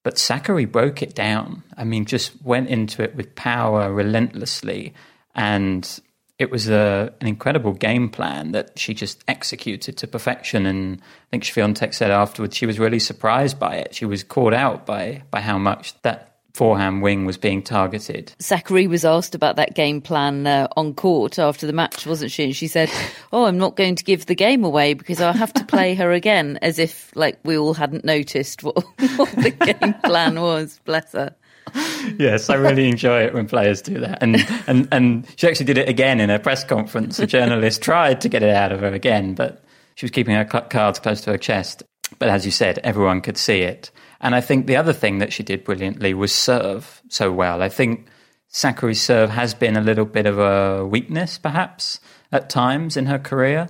But 0.03 0.15
Sakkari 0.15 0.70
broke 0.72 1.01
it 1.01 1.13
down. 1.13 1.63
I 1.75 1.84
mean, 1.84 2.06
just 2.06 2.41
went 2.44 2.70
into 2.70 3.03
it 3.03 3.15
with 3.15 3.36
power 3.36 3.94
relentlessly. 3.94 4.94
And 5.36 6.00
it 6.39 6.51
was 6.51 6.70
a, 6.70 7.13
an 7.20 7.27
incredible 7.27 7.74
game 7.74 8.10
plan 8.10 8.51
that 8.51 8.77
she 8.77 8.94
just 8.94 9.24
executed 9.27 9.98
to 9.98 10.08
perfection. 10.08 10.65
And 10.65 11.01
I 11.01 11.25
think 11.32 11.44
Swiatek 11.44 11.94
said 11.94 12.12
afterwards 12.12 12.56
she 12.56 12.65
was 12.65 12.79
really 12.79 13.00
surprised 13.00 13.60
by 13.60 13.75
it. 13.75 13.96
She 13.96 14.06
was 14.06 14.24
caught 14.24 14.53
out 14.53 14.86
by, 14.86 15.24
by 15.32 15.41
how 15.41 15.58
much 15.58 16.00
that 16.03 16.27
forehand 16.58 17.03
wing 17.03 17.25
was 17.25 17.38
being 17.38 17.62
targeted. 17.62 18.34
Sakkari 18.39 18.88
was 18.88 19.06
asked 19.06 19.36
about 19.36 19.56
that 19.58 19.75
game 19.75 20.01
plan 20.01 20.48
uh, 20.48 20.67
on 20.75 20.94
court 20.96 21.38
after 21.38 21.67
the 21.67 21.74
match, 21.74 22.08
wasn't 22.08 22.32
she? 22.32 22.46
And 22.46 22.56
she 22.56 22.67
said, 22.67 22.89
"Oh, 23.32 23.46
I'm 23.46 23.60
not 23.60 23.75
going 23.75 23.96
to 23.96 24.03
give 24.03 24.25
the 24.25 24.36
game 24.36 24.63
away 24.63 24.96
because 24.96 25.22
I'll 25.22 25.34
have 25.34 25.53
to 25.53 25.63
play 25.63 25.94
her 25.94 26.12
again," 26.12 26.58
as 26.63 26.79
if 26.79 27.15
like 27.15 27.38
we 27.44 27.58
all 27.58 27.75
hadn't 27.75 28.03
noticed 28.03 28.63
what, 28.63 28.75
what 29.17 29.32
the 29.36 29.51
game 29.51 29.94
plan 30.03 30.41
was. 30.41 30.79
Bless 30.84 31.12
her. 31.12 31.36
yes, 32.17 32.50
I 32.50 32.55
really 32.55 32.88
enjoy 32.88 33.24
it 33.24 33.33
when 33.33 33.47
players 33.47 33.81
do 33.81 34.00
that. 34.00 34.21
And, 34.21 34.45
and, 34.67 34.88
and 34.91 35.27
she 35.36 35.47
actually 35.47 35.65
did 35.65 35.77
it 35.77 35.89
again 35.89 36.19
in 36.19 36.29
a 36.29 36.39
press 36.39 36.63
conference. 36.63 37.19
A 37.19 37.27
journalist 37.27 37.81
tried 37.81 38.21
to 38.21 38.29
get 38.29 38.43
it 38.43 38.53
out 38.53 38.71
of 38.71 38.81
her 38.81 38.93
again, 38.93 39.33
but 39.33 39.63
she 39.95 40.05
was 40.05 40.12
keeping 40.12 40.36
her 40.36 40.45
cards 40.45 41.00
close 41.00 41.21
to 41.21 41.31
her 41.31 41.38
chest. 41.38 41.83
But 42.19 42.29
as 42.29 42.45
you 42.45 42.51
said, 42.51 42.79
everyone 42.83 43.21
could 43.21 43.38
see 43.38 43.62
it. 43.62 43.91
And 44.21 44.33
I 44.33 44.41
think 44.41 44.65
the 44.65 44.77
other 44.77 44.93
thing 44.93 45.19
that 45.19 45.33
she 45.33 45.43
did 45.43 45.63
brilliantly 45.63 46.13
was 46.13 46.31
serve 46.33 47.01
so 47.09 47.31
well. 47.31 47.62
I 47.62 47.69
think 47.69 48.07
Sakkari's 48.51 49.01
serve 49.01 49.29
has 49.29 49.53
been 49.53 49.77
a 49.77 49.81
little 49.81 50.05
bit 50.05 50.25
of 50.25 50.39
a 50.39 50.86
weakness, 50.86 51.38
perhaps, 51.38 52.00
at 52.31 52.50
times 52.50 52.97
in 52.97 53.05
her 53.05 53.19
career. 53.19 53.69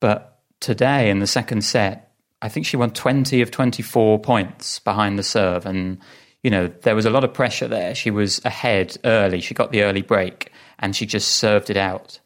But 0.00 0.40
today, 0.60 1.10
in 1.10 1.20
the 1.20 1.26
second 1.26 1.62
set, 1.62 2.14
I 2.42 2.48
think 2.48 2.66
she 2.66 2.76
won 2.76 2.90
20 2.90 3.42
of 3.42 3.50
24 3.50 4.18
points 4.20 4.78
behind 4.80 5.18
the 5.18 5.22
serve. 5.22 5.66
And, 5.66 5.98
you 6.46 6.50
know, 6.50 6.68
there 6.82 6.94
was 6.94 7.06
a 7.06 7.10
lot 7.10 7.24
of 7.24 7.34
pressure 7.34 7.66
there. 7.66 7.92
She 7.92 8.12
was 8.12 8.40
ahead 8.44 8.96
early. 9.02 9.40
She 9.40 9.52
got 9.52 9.72
the 9.72 9.82
early 9.82 10.02
break 10.02 10.52
and 10.78 10.94
she 10.94 11.04
just 11.04 11.32
served 11.32 11.70
it 11.70 11.76
out, 11.76 12.20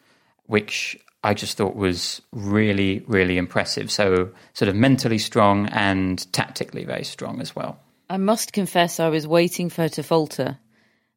which 0.45 0.95
I 1.25 1.33
just 1.33 1.57
thought 1.57 1.75
was 1.75 2.21
really, 2.31 3.03
really 3.07 3.39
impressive. 3.39 3.91
So, 3.91 4.29
sort 4.53 4.69
of 4.69 4.77
mentally 4.77 5.17
strong 5.17 5.69
and 5.69 6.31
tactically 6.35 6.85
very 6.85 7.03
strong 7.03 7.41
as 7.41 7.57
well. 7.57 7.81
I 8.11 8.19
must 8.19 8.53
confess, 8.53 9.01
I 9.01 9.09
was 9.09 9.27
waiting 9.27 9.71
for 9.71 9.81
her 9.83 9.89
to 9.89 10.03
falter, 10.03 10.59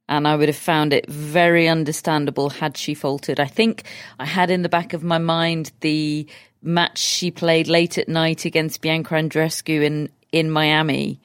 and 0.08 0.26
I 0.26 0.38
would 0.38 0.48
have 0.48 0.56
found 0.56 0.94
it 0.94 1.06
very 1.10 1.68
understandable 1.68 2.52
had 2.52 2.78
she 2.78 2.94
faltered. 2.94 3.38
I 3.38 3.48
think 3.48 3.84
I 4.18 4.26
had 4.26 4.50
in 4.50 4.62
the 4.62 4.70
back 4.70 4.94
of 4.94 5.04
my 5.04 5.18
mind 5.18 5.74
the 5.82 6.26
match 6.62 7.00
she 7.00 7.32
played 7.32 7.68
late 7.68 7.98
at 7.98 8.08
night 8.08 8.46
against 8.46 8.80
Bianca 8.80 9.16
Andreescu 9.16 9.84
in, 9.84 10.10
in 10.32 10.50
Miami, 10.50 11.20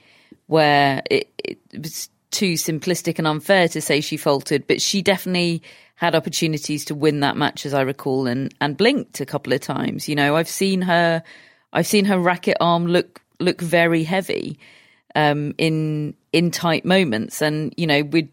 where 0.49 1.02
it, 1.11 1.31
it 1.38 1.59
was 1.73 2.11
too 2.31 2.55
simplistic 2.55 3.19
and 3.19 3.26
unfair 3.26 3.69
to 3.69 3.81
say 3.81 4.00
she 4.00 4.17
faltered, 4.17 4.67
but 4.67 4.83
she 4.83 5.00
definitely 5.00 5.62
had 5.95 6.14
opportunities 6.14 6.85
to 6.87 6.95
win 6.95 7.21
that 7.21 7.37
match, 7.37 7.64
as 7.64 7.75
I 7.75 7.83
recall, 7.83 8.26
and 8.26 8.52
and 8.61 8.76
blinked 8.76 9.21
a 9.21 9.26
couple 9.26 9.52
of 9.52 9.61
times. 9.61 10.09
You 10.09 10.17
know, 10.17 10.37
I've 10.37 10.49
seen 10.49 10.83
her, 10.83 11.23
I've 11.73 11.87
seen 11.87 12.05
her 12.07 12.19
racket 12.19 12.57
arm 12.61 12.87
look 12.87 13.23
look 13.40 13.61
very 13.61 14.05
heavy 14.05 14.59
um, 15.14 15.55
in 15.59 16.14
in 16.33 16.50
tight 16.50 16.85
moments, 16.85 17.43
and 17.43 17.73
you 17.76 17.87
know, 17.87 18.02
we 18.02 18.28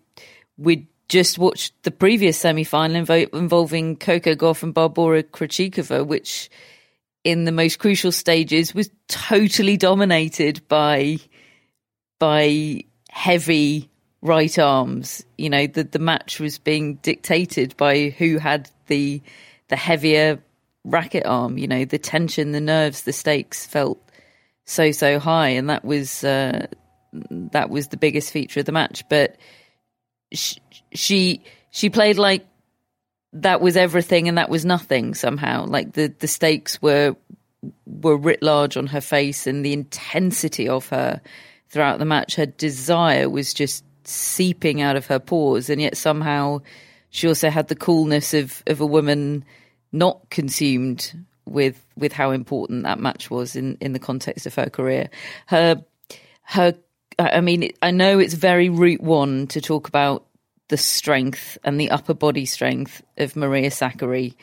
we 0.58 0.88
just 1.08 1.38
watched 1.38 1.74
the 1.84 1.92
previous 1.92 2.38
semi 2.38 2.64
final 2.64 3.04
invo- 3.04 3.34
involving 3.34 3.96
Coco 3.96 4.36
Gauff 4.36 4.64
and 4.64 4.74
Barbora 4.74 5.24
Krejcikova, 5.24 6.06
which 6.06 6.50
in 7.24 7.46
the 7.46 7.52
most 7.52 7.80
crucial 7.80 8.12
stages 8.12 8.74
was 8.76 8.90
totally 9.08 9.78
dominated 9.78 10.62
by 10.68 11.18
by 12.20 12.82
heavy 13.10 13.90
right 14.22 14.58
arms. 14.60 15.26
You 15.38 15.50
know, 15.50 15.68
the 15.68 15.84
the 15.84 16.00
match 16.00 16.40
was 16.40 16.58
being 16.58 16.96
dictated 16.96 17.78
by 17.78 18.10
who 18.18 18.38
had 18.38 18.70
the 18.88 19.22
the 19.70 19.76
heavier 19.76 20.44
racket 20.84 21.26
arm. 21.26 21.58
You 21.58 21.68
know, 21.68 21.86
the 21.86 21.98
tension, 21.98 22.52
the 22.52 22.62
nerves, 22.62 23.04
the 23.04 23.14
stakes 23.14 23.66
felt 23.66 24.02
so 24.66 24.92
so 24.92 25.20
high, 25.20 25.50
and 25.50 25.70
that 25.70 25.86
was 25.86 26.24
uh, 26.24 26.68
that 27.30 27.70
was 27.70 27.88
the 27.88 27.98
biggest 27.98 28.32
feature 28.32 28.60
of 28.60 28.66
the 28.66 28.72
match. 28.72 29.04
But 29.10 29.38
she, 30.32 30.58
she 30.94 31.44
she 31.72 31.90
played 31.90 32.18
like 32.18 32.46
that 33.34 33.62
was 33.62 33.76
everything 33.76 34.28
and 34.28 34.38
that 34.38 34.50
was 34.50 34.66
nothing 34.66 35.14
somehow. 35.14 35.66
Like 35.66 35.94
the 35.94 36.14
the 36.20 36.28
stakes 36.28 36.82
were 36.82 37.16
were 37.86 38.18
writ 38.18 38.42
large 38.42 38.78
on 38.78 38.88
her 38.88 39.02
face, 39.02 39.48
and 39.48 39.66
the 39.66 39.74
intensity 39.74 40.68
of 40.68 40.90
her 40.90 41.22
throughout 41.70 42.00
the 42.00 42.06
match, 42.06 42.36
her 42.36 42.46
desire 42.46 43.30
was 43.30 43.54
just 43.54 43.84
seeping 44.04 44.82
out 44.82 44.96
of 44.96 45.08
her 45.08 45.20
pores, 45.20 45.70
and 45.70 45.82
yet 45.82 45.98
somehow 45.98 46.62
she 47.10 47.28
also 47.28 47.50
had 47.50 47.68
the 47.68 47.76
coolness 47.76 48.34
of 48.34 48.64
of 48.68 48.82
a 48.82 48.86
woman 48.86 49.46
not 49.92 50.30
consumed 50.30 51.14
with 51.46 51.86
with 51.96 52.12
how 52.12 52.32
important 52.32 52.84
that 52.84 53.00
match 53.00 53.30
was 53.30 53.56
in 53.56 53.78
in 53.82 53.94
the 53.94 54.00
context 54.00 54.46
of 54.46 54.56
her 54.56 54.70
career. 54.70 55.10
Her 55.48 55.84
her 56.44 56.76
I 57.18 57.42
mean 57.42 57.72
I 57.82 57.92
know 57.92 58.20
it's 58.20 58.34
very 58.34 58.70
route 58.70 59.02
one 59.02 59.48
to 59.48 59.62
talk 59.62 59.88
about 59.88 60.26
the 60.68 60.78
strength 60.78 61.58
and 61.64 61.80
the 61.80 61.92
upper 61.92 62.14
body 62.14 62.46
strength 62.46 63.04
of 63.18 63.36
Maria 63.36 63.70
Sakkari 63.70 64.36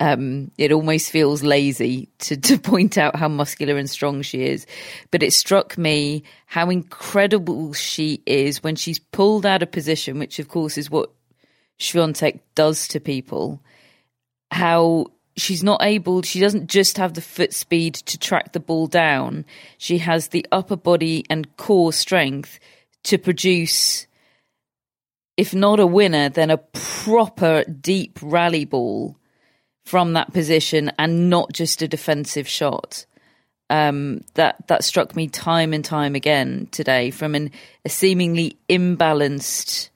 um, 0.00 0.50
it 0.58 0.70
almost 0.70 1.10
feels 1.10 1.42
lazy 1.42 2.08
to, 2.20 2.36
to 2.36 2.58
point 2.72 2.96
out 2.96 3.16
how 3.16 3.28
muscular 3.28 3.76
and 3.76 3.90
strong 3.90 4.22
she 4.22 4.44
is. 4.44 4.66
But 5.10 5.22
it 5.22 5.32
struck 5.32 5.76
me 5.76 6.22
how 6.46 6.70
incredible 6.70 7.72
she 7.72 8.22
is 8.26 8.62
when 8.62 8.76
she's 8.76 8.98
pulled 8.98 9.44
out 9.44 9.62
of 9.62 9.72
position, 9.72 10.18
which 10.18 10.38
of 10.38 10.48
course 10.48 10.78
is 10.78 10.90
what 10.90 11.10
Swiatek 11.78 12.40
does 12.54 12.88
to 12.88 13.00
people. 13.00 13.60
How 14.50 15.06
she's 15.36 15.64
not 15.64 15.82
able, 15.82 16.22
she 16.22 16.40
doesn't 16.40 16.68
just 16.68 16.96
have 16.96 17.14
the 17.14 17.20
foot 17.20 17.52
speed 17.52 17.94
to 17.94 18.18
track 18.18 18.52
the 18.52 18.60
ball 18.60 18.86
down, 18.86 19.44
she 19.78 19.98
has 19.98 20.28
the 20.28 20.46
upper 20.50 20.76
body 20.76 21.24
and 21.28 21.56
core 21.56 21.92
strength 21.92 22.58
to 23.04 23.18
produce, 23.18 24.06
if 25.36 25.54
not 25.54 25.80
a 25.80 25.86
winner, 25.86 26.28
then 26.28 26.50
a 26.50 26.58
proper 26.58 27.64
deep 27.64 28.18
rally 28.22 28.64
ball 28.64 29.16
from 29.88 30.12
that 30.12 30.30
position 30.34 30.92
and 30.98 31.30
not 31.30 31.50
just 31.50 31.80
a 31.80 31.88
defensive 31.88 32.46
shot. 32.46 33.06
Um, 33.70 34.22
that 34.34 34.66
that 34.68 34.84
struck 34.84 35.16
me 35.16 35.28
time 35.28 35.72
and 35.72 35.84
time 35.84 36.14
again 36.14 36.68
today 36.70 37.10
from 37.10 37.34
an, 37.34 37.50
a 37.86 37.88
seemingly 37.88 38.58
imbalanced 38.68 39.88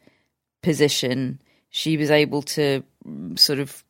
position. 0.63 1.41
She 1.69 1.99
was 1.99 2.11
able 2.11 2.41
to 2.43 2.83
sort 3.37 3.59
of 3.59 3.85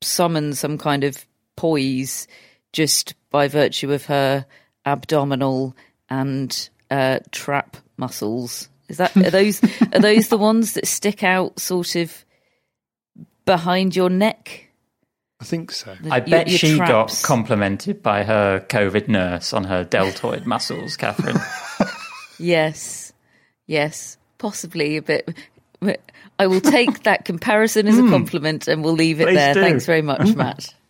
summon 0.00 0.54
some 0.54 0.78
kind 0.78 1.02
of 1.02 1.24
poise 1.56 2.28
just 2.72 3.14
by 3.30 3.48
virtue 3.48 3.92
of 3.92 4.06
her 4.06 4.46
abdominal 4.86 5.76
and 6.08 6.70
uh, 6.92 7.18
trap 7.32 7.76
muscles. 7.96 8.68
Is 8.88 8.98
that 8.98 9.16
are 9.16 9.30
those 9.30 9.60
are 9.92 10.00
those 10.00 10.28
the 10.28 10.38
ones 10.38 10.74
that 10.74 10.86
stick 10.86 11.24
out 11.24 11.58
sort 11.58 11.96
of 11.96 12.24
behind 13.44 13.96
your 13.96 14.10
neck? 14.10 14.69
I 15.40 15.44
think 15.44 15.72
so. 15.72 15.96
I 16.10 16.18
your- 16.18 16.26
bet 16.26 16.48
your 16.48 16.58
she 16.58 16.76
traps. 16.76 17.22
got 17.22 17.26
complimented 17.26 18.02
by 18.02 18.24
her 18.24 18.60
COVID 18.68 19.08
nurse 19.08 19.52
on 19.52 19.64
her 19.64 19.84
deltoid 19.84 20.44
muscles, 20.46 20.96
Catherine. 20.96 21.38
Yes, 22.38 23.12
yes, 23.66 24.16
possibly 24.38 24.96
a 24.96 25.02
bit. 25.02 25.28
I 26.38 26.46
will 26.46 26.60
take 26.60 27.02
that 27.04 27.24
comparison 27.24 27.86
as 27.88 27.98
a 27.98 28.02
hmm. 28.02 28.10
compliment 28.10 28.68
and 28.68 28.82
we'll 28.84 28.94
leave 28.94 29.20
it 29.20 29.26
Please 29.26 29.36
there. 29.36 29.54
do. 29.54 29.60
Thanks 29.60 29.86
very 29.86 30.02
much, 30.02 30.28
hmm. 30.30 30.38
Matt. 30.38 30.74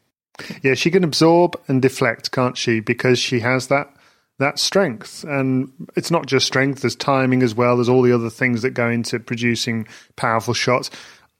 Yeah, 0.63 0.73
she 0.73 0.91
can 0.91 1.05
absorb 1.05 1.61
and 1.69 1.83
deflect, 1.83 2.31
can't 2.31 2.57
she? 2.57 2.81
Because 2.81 3.19
she 3.19 3.41
has 3.41 3.67
that 3.67 3.95
that 4.39 4.59
strength, 4.59 5.23
and 5.23 5.71
it's 5.97 6.11
not 6.11 6.25
just 6.25 6.47
strength. 6.47 6.81
There's 6.81 6.97
timing 6.97 7.43
as 7.43 7.55
well. 7.55 7.77
There's 7.77 7.91
all 7.91 8.01
the 8.01 8.15
other 8.15 8.31
things 8.31 8.63
that 8.63 8.71
go 8.71 8.89
into 8.89 9.21
producing 9.21 9.87
powerful 10.17 10.55
shots. 10.55 10.91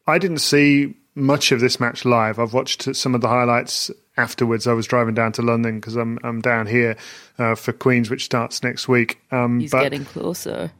I 0.07 0.19
didn't 0.19 0.41
see 0.41 0.97
much 1.21 1.53
of 1.53 1.61
this 1.61 1.79
match 1.81 2.05
live. 2.05 2.39
I've 2.39 2.53
watched 2.55 2.95
some 2.97 3.15
of 3.15 3.21
the 3.21 3.29
highlights 3.29 3.91
afterwards. 4.17 4.67
I 4.67 4.73
was 4.73 4.87
driving 4.87 5.15
down 5.15 5.33
to 5.33 5.43
London 5.43 5.79
because 5.81 5.97
I'm 5.97 6.19
I'm 6.25 6.41
down 6.41 6.67
here 6.67 6.97
uh, 7.39 7.55
for 7.55 7.73
Queens, 7.73 8.11
which 8.11 8.25
starts 8.25 8.63
next 8.63 8.89
week. 8.89 9.21
Um, 9.31 9.61
He's 9.61 9.71
but 9.71 9.83
getting 9.85 10.05
closer. 10.05 10.71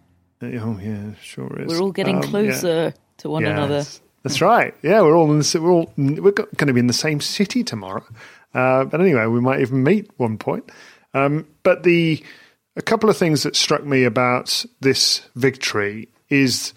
oh 0.43 0.79
yeah, 0.83 1.13
sure 1.23 1.61
is. 1.61 1.69
We're 1.69 1.81
all 1.81 1.93
getting 1.93 2.17
Um, 2.17 2.23
yeah. 2.23 2.29
closer 2.31 2.95
to 3.19 3.31
one 3.31 3.45
another. 3.45 3.85
That's 4.23 4.41
right. 4.43 4.75
Yeah, 4.83 5.01
we're 5.03 5.17
all 5.17 5.31
in 5.33 5.39
the, 5.39 5.61
we're 5.63 5.71
all 5.71 5.93
we're 5.97 6.33
going 6.33 6.67
to 6.67 6.73
be 6.75 6.81
in 6.81 6.87
the 6.89 6.93
same 6.93 7.21
city 7.21 7.65
tomorrow. 7.65 8.05
Uh, 8.53 8.85
but 8.85 9.01
anyway, 9.01 9.27
we 9.27 9.41
might 9.41 9.61
even 9.61 9.83
meet 9.83 10.11
one 10.19 10.37
point. 10.39 10.71
Um, 11.15 11.47
but 11.63 11.83
the 11.85 12.23
a 12.77 12.83
couple 12.83 13.09
of 13.11 13.17
things 13.17 13.43
that 13.45 13.57
struck 13.57 13.85
me 13.85 14.05
about 14.05 14.65
this 14.81 15.23
victory 15.37 16.09
is 16.29 16.73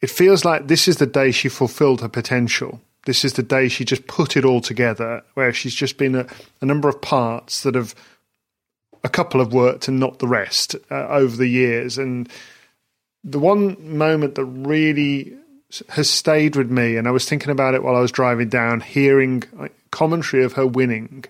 it 0.00 0.10
feels 0.10 0.44
like 0.44 0.68
this 0.68 0.88
is 0.88 0.96
the 0.96 1.06
day 1.06 1.30
she 1.32 1.48
fulfilled 1.48 2.00
her 2.00 2.08
potential. 2.08 2.80
This 3.06 3.24
is 3.24 3.32
the 3.32 3.42
day 3.42 3.68
she 3.68 3.84
just 3.84 4.06
put 4.06 4.36
it 4.36 4.44
all 4.44 4.60
together, 4.60 5.22
where 5.34 5.52
she's 5.52 5.74
just 5.74 5.96
been 5.96 6.14
a, 6.14 6.26
a 6.60 6.66
number 6.66 6.88
of 6.88 7.00
parts 7.00 7.62
that 7.62 7.74
have 7.74 7.94
a 9.02 9.08
couple 9.08 9.40
have 9.40 9.52
worked 9.52 9.88
and 9.88 9.98
not 9.98 10.18
the 10.18 10.26
rest 10.26 10.76
uh, 10.90 11.06
over 11.06 11.36
the 11.36 11.46
years. 11.46 11.96
And 11.96 12.28
the 13.24 13.38
one 13.38 13.96
moment 13.96 14.34
that 14.34 14.44
really 14.44 15.36
has 15.90 16.10
stayed 16.10 16.56
with 16.56 16.70
me, 16.70 16.96
and 16.96 17.08
I 17.08 17.12
was 17.12 17.28
thinking 17.28 17.50
about 17.50 17.74
it 17.74 17.82
while 17.82 17.96
I 17.96 18.00
was 18.00 18.12
driving 18.12 18.48
down, 18.48 18.80
hearing 18.80 19.44
commentary 19.90 20.44
of 20.44 20.54
her 20.54 20.66
winning. 20.66 21.24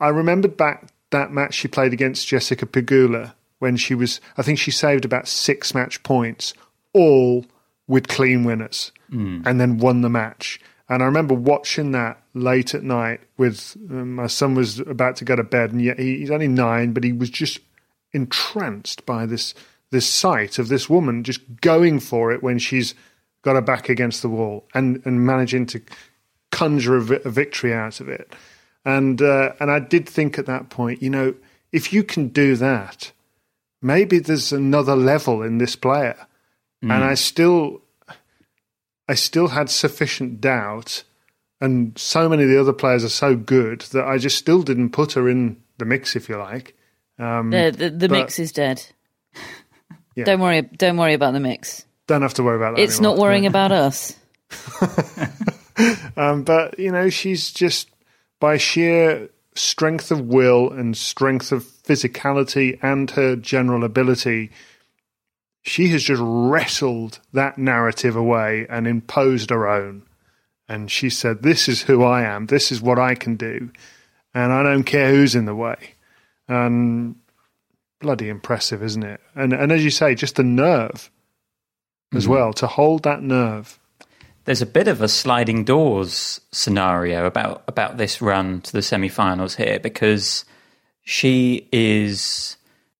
I 0.00 0.08
remembered 0.08 0.56
back 0.56 0.88
that 1.10 1.32
match 1.32 1.54
she 1.54 1.68
played 1.68 1.92
against 1.92 2.28
Jessica 2.28 2.66
Pegula 2.66 3.34
when 3.58 3.76
she 3.76 3.94
was, 3.94 4.20
I 4.36 4.42
think 4.42 4.58
she 4.58 4.70
saved 4.70 5.04
about 5.04 5.26
six 5.26 5.74
match 5.74 6.02
points, 6.02 6.54
all 6.92 7.46
with 7.88 8.06
clean 8.06 8.44
winners, 8.44 8.92
and 9.10 9.58
then 9.60 9.78
won 9.78 10.02
the 10.02 10.08
match. 10.10 10.60
And 10.90 11.02
I 11.02 11.06
remember 11.06 11.34
watching 11.34 11.92
that 11.92 12.22
late 12.34 12.74
at 12.74 12.82
night 12.82 13.20
with 13.36 13.76
um, 13.90 14.14
my 14.14 14.26
son 14.26 14.54
was 14.54 14.78
about 14.80 15.16
to 15.16 15.24
go 15.24 15.34
to 15.36 15.42
bed, 15.42 15.72
and 15.72 15.82
yet 15.82 15.98
he, 15.98 16.18
he's 16.18 16.30
only 16.30 16.48
nine, 16.48 16.92
but 16.92 17.04
he 17.04 17.12
was 17.12 17.30
just 17.30 17.58
entranced 18.12 19.04
by 19.06 19.26
this 19.26 19.54
this 19.90 20.06
sight 20.06 20.58
of 20.58 20.68
this 20.68 20.88
woman 20.90 21.24
just 21.24 21.40
going 21.62 21.98
for 22.00 22.30
it 22.30 22.42
when 22.42 22.58
she's 22.58 22.94
got 23.42 23.54
her 23.54 23.62
back 23.62 23.88
against 23.88 24.22
the 24.22 24.28
wall 24.28 24.66
and 24.74 25.02
and 25.04 25.24
managing 25.24 25.66
to 25.66 25.80
conjure 26.50 26.96
a, 26.96 27.02
vi- 27.02 27.20
a 27.24 27.30
victory 27.30 27.72
out 27.72 28.00
of 28.00 28.08
it. 28.08 28.34
And 28.84 29.20
uh, 29.20 29.52
and 29.60 29.70
I 29.70 29.80
did 29.80 30.08
think 30.08 30.38
at 30.38 30.46
that 30.46 30.70
point, 30.70 31.02
you 31.02 31.10
know, 31.10 31.34
if 31.72 31.92
you 31.92 32.02
can 32.02 32.28
do 32.28 32.56
that, 32.56 33.12
maybe 33.82 34.18
there's 34.18 34.52
another 34.52 34.96
level 34.96 35.42
in 35.42 35.58
this 35.58 35.76
player. 35.76 36.26
And 36.82 36.92
I 36.92 37.14
still, 37.14 37.82
I 39.08 39.14
still 39.14 39.48
had 39.48 39.68
sufficient 39.68 40.40
doubt, 40.40 41.02
and 41.60 41.98
so 41.98 42.28
many 42.28 42.44
of 42.44 42.48
the 42.48 42.60
other 42.60 42.72
players 42.72 43.04
are 43.04 43.08
so 43.08 43.34
good 43.34 43.80
that 43.92 44.06
I 44.06 44.18
just 44.18 44.38
still 44.38 44.62
didn't 44.62 44.90
put 44.90 45.12
her 45.12 45.28
in 45.28 45.60
the 45.78 45.84
mix, 45.84 46.14
if 46.14 46.28
you 46.28 46.36
like. 46.36 46.76
Um, 47.18 47.50
The, 47.50 47.74
the, 47.76 47.90
the 47.90 48.08
mix 48.08 48.38
is 48.38 48.52
dead. 48.52 48.84
Yeah. 50.14 50.24
Don't 50.24 50.40
worry. 50.40 50.62
Don't 50.62 50.96
worry 50.96 51.14
about 51.14 51.32
the 51.32 51.38
mix. 51.38 51.86
Don't 52.08 52.22
have 52.22 52.34
to 52.34 52.42
worry 52.42 52.56
about 52.56 52.74
that. 52.74 52.82
It's 52.82 52.98
anymore. 52.98 53.14
not 53.14 53.22
worrying 53.22 53.46
about 53.46 53.70
us. 53.70 54.16
Um, 56.16 56.42
but 56.42 56.78
you 56.78 56.90
know, 56.90 57.08
she's 57.08 57.52
just 57.52 57.88
by 58.40 58.56
sheer 58.56 59.28
strength 59.54 60.10
of 60.10 60.22
will 60.22 60.70
and 60.72 60.96
strength 60.96 61.52
of 61.52 61.62
physicality 61.62 62.78
and 62.82 63.10
her 63.12 63.36
general 63.36 63.84
ability, 63.84 64.50
she 65.62 65.88
has 65.88 66.02
just 66.02 66.22
wrestled 66.24 67.20
that 67.32 67.58
narrative 67.58 68.16
away 68.16 68.66
and 68.68 68.86
imposed 68.86 69.50
her 69.50 69.68
own. 69.68 70.02
And 70.68 70.90
she 70.90 71.08
said, 71.10 71.42
"This 71.42 71.68
is 71.68 71.82
who 71.82 72.04
I 72.04 72.22
am. 72.22 72.46
This 72.46 72.70
is 72.70 72.82
what 72.82 72.98
I 72.98 73.14
can 73.14 73.36
do, 73.36 73.70
and 74.34 74.52
I 74.52 74.62
don't 74.62 74.84
care 74.84 75.10
who's 75.10 75.34
in 75.34 75.46
the 75.46 75.54
way." 75.54 75.94
And 76.46 77.16
bloody 78.00 78.28
impressive, 78.28 78.82
isn't 78.82 79.02
it? 79.02 79.20
And 79.34 79.52
and 79.52 79.72
as 79.72 79.82
you 79.82 79.90
say, 79.90 80.14
just 80.14 80.36
the 80.36 80.44
nerve 80.44 81.10
as 82.14 82.24
mm-hmm. 82.24 82.32
well 82.32 82.52
to 82.54 82.66
hold 82.66 83.02
that 83.04 83.22
nerve. 83.22 83.78
There's 84.44 84.62
a 84.62 84.66
bit 84.66 84.88
of 84.88 85.02
a 85.02 85.08
sliding 85.08 85.64
doors 85.64 86.40
scenario 86.52 87.26
about 87.26 87.62
about 87.68 87.96
this 87.96 88.22
run 88.22 88.60
to 88.62 88.72
the 88.72 88.82
semi-finals 88.82 89.56
here 89.56 89.78
because 89.78 90.44
she 91.02 91.68
is 91.72 92.57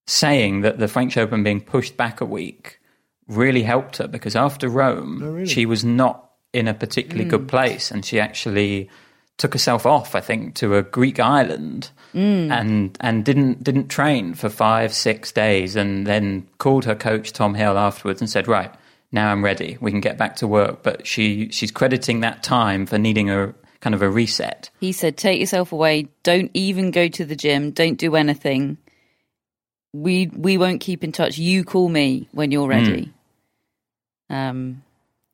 saying 0.08 0.62
that 0.62 0.78
the 0.78 0.88
French 0.88 1.18
Open 1.18 1.42
being 1.42 1.60
pushed 1.60 1.96
back 1.96 2.20
a 2.22 2.24
week 2.24 2.80
really 3.26 3.62
helped 3.62 3.98
her 3.98 4.08
because 4.08 4.34
after 4.34 4.68
Rome 4.68 5.22
oh, 5.22 5.44
she 5.44 5.66
was 5.66 5.84
not 5.84 6.30
in 6.54 6.66
a 6.66 6.72
particularly 6.72 7.28
good 7.28 7.42
mm. 7.42 7.48
place 7.48 7.90
and 7.90 8.04
she 8.04 8.18
actually 8.18 8.88
took 9.36 9.52
herself 9.52 9.84
off 9.84 10.14
I 10.14 10.20
think 10.20 10.54
to 10.56 10.76
a 10.76 10.82
Greek 10.82 11.20
island 11.20 11.90
mm. 12.14 12.50
and 12.50 12.96
and 13.00 13.22
didn't 13.22 13.62
didn't 13.62 13.88
train 13.88 14.32
for 14.32 14.48
5 14.48 14.94
6 14.94 15.32
days 15.32 15.76
and 15.76 16.06
then 16.06 16.48
called 16.56 16.86
her 16.86 16.94
coach 16.94 17.34
Tom 17.34 17.52
Hill 17.54 17.76
afterwards 17.76 18.22
and 18.22 18.30
said 18.30 18.48
right 18.48 18.72
now 19.12 19.30
I'm 19.30 19.44
ready 19.44 19.76
we 19.78 19.90
can 19.90 20.00
get 20.00 20.16
back 20.16 20.36
to 20.36 20.48
work 20.48 20.82
but 20.82 21.06
she 21.06 21.50
she's 21.50 21.70
crediting 21.70 22.20
that 22.20 22.42
time 22.42 22.86
for 22.86 22.96
needing 22.96 23.28
a 23.28 23.54
kind 23.80 23.94
of 23.94 24.00
a 24.00 24.08
reset 24.10 24.70
He 24.80 24.90
said, 24.90 25.16
"Take 25.16 25.38
yourself 25.38 25.70
away. 25.70 26.08
Don't 26.22 26.50
even 26.54 26.90
go 26.90 27.08
to 27.08 27.24
the 27.24 27.36
gym. 27.36 27.70
Don't 27.70 27.96
do 27.98 28.16
anything. 28.16 28.78
We 29.92 30.26
we 30.28 30.58
won't 30.58 30.80
keep 30.80 31.02
in 31.04 31.12
touch. 31.12 31.38
You 31.38 31.64
call 31.64 31.88
me 31.88 32.28
when 32.32 32.50
you're 32.50 32.68
ready." 32.68 33.12
Um, 34.30 34.82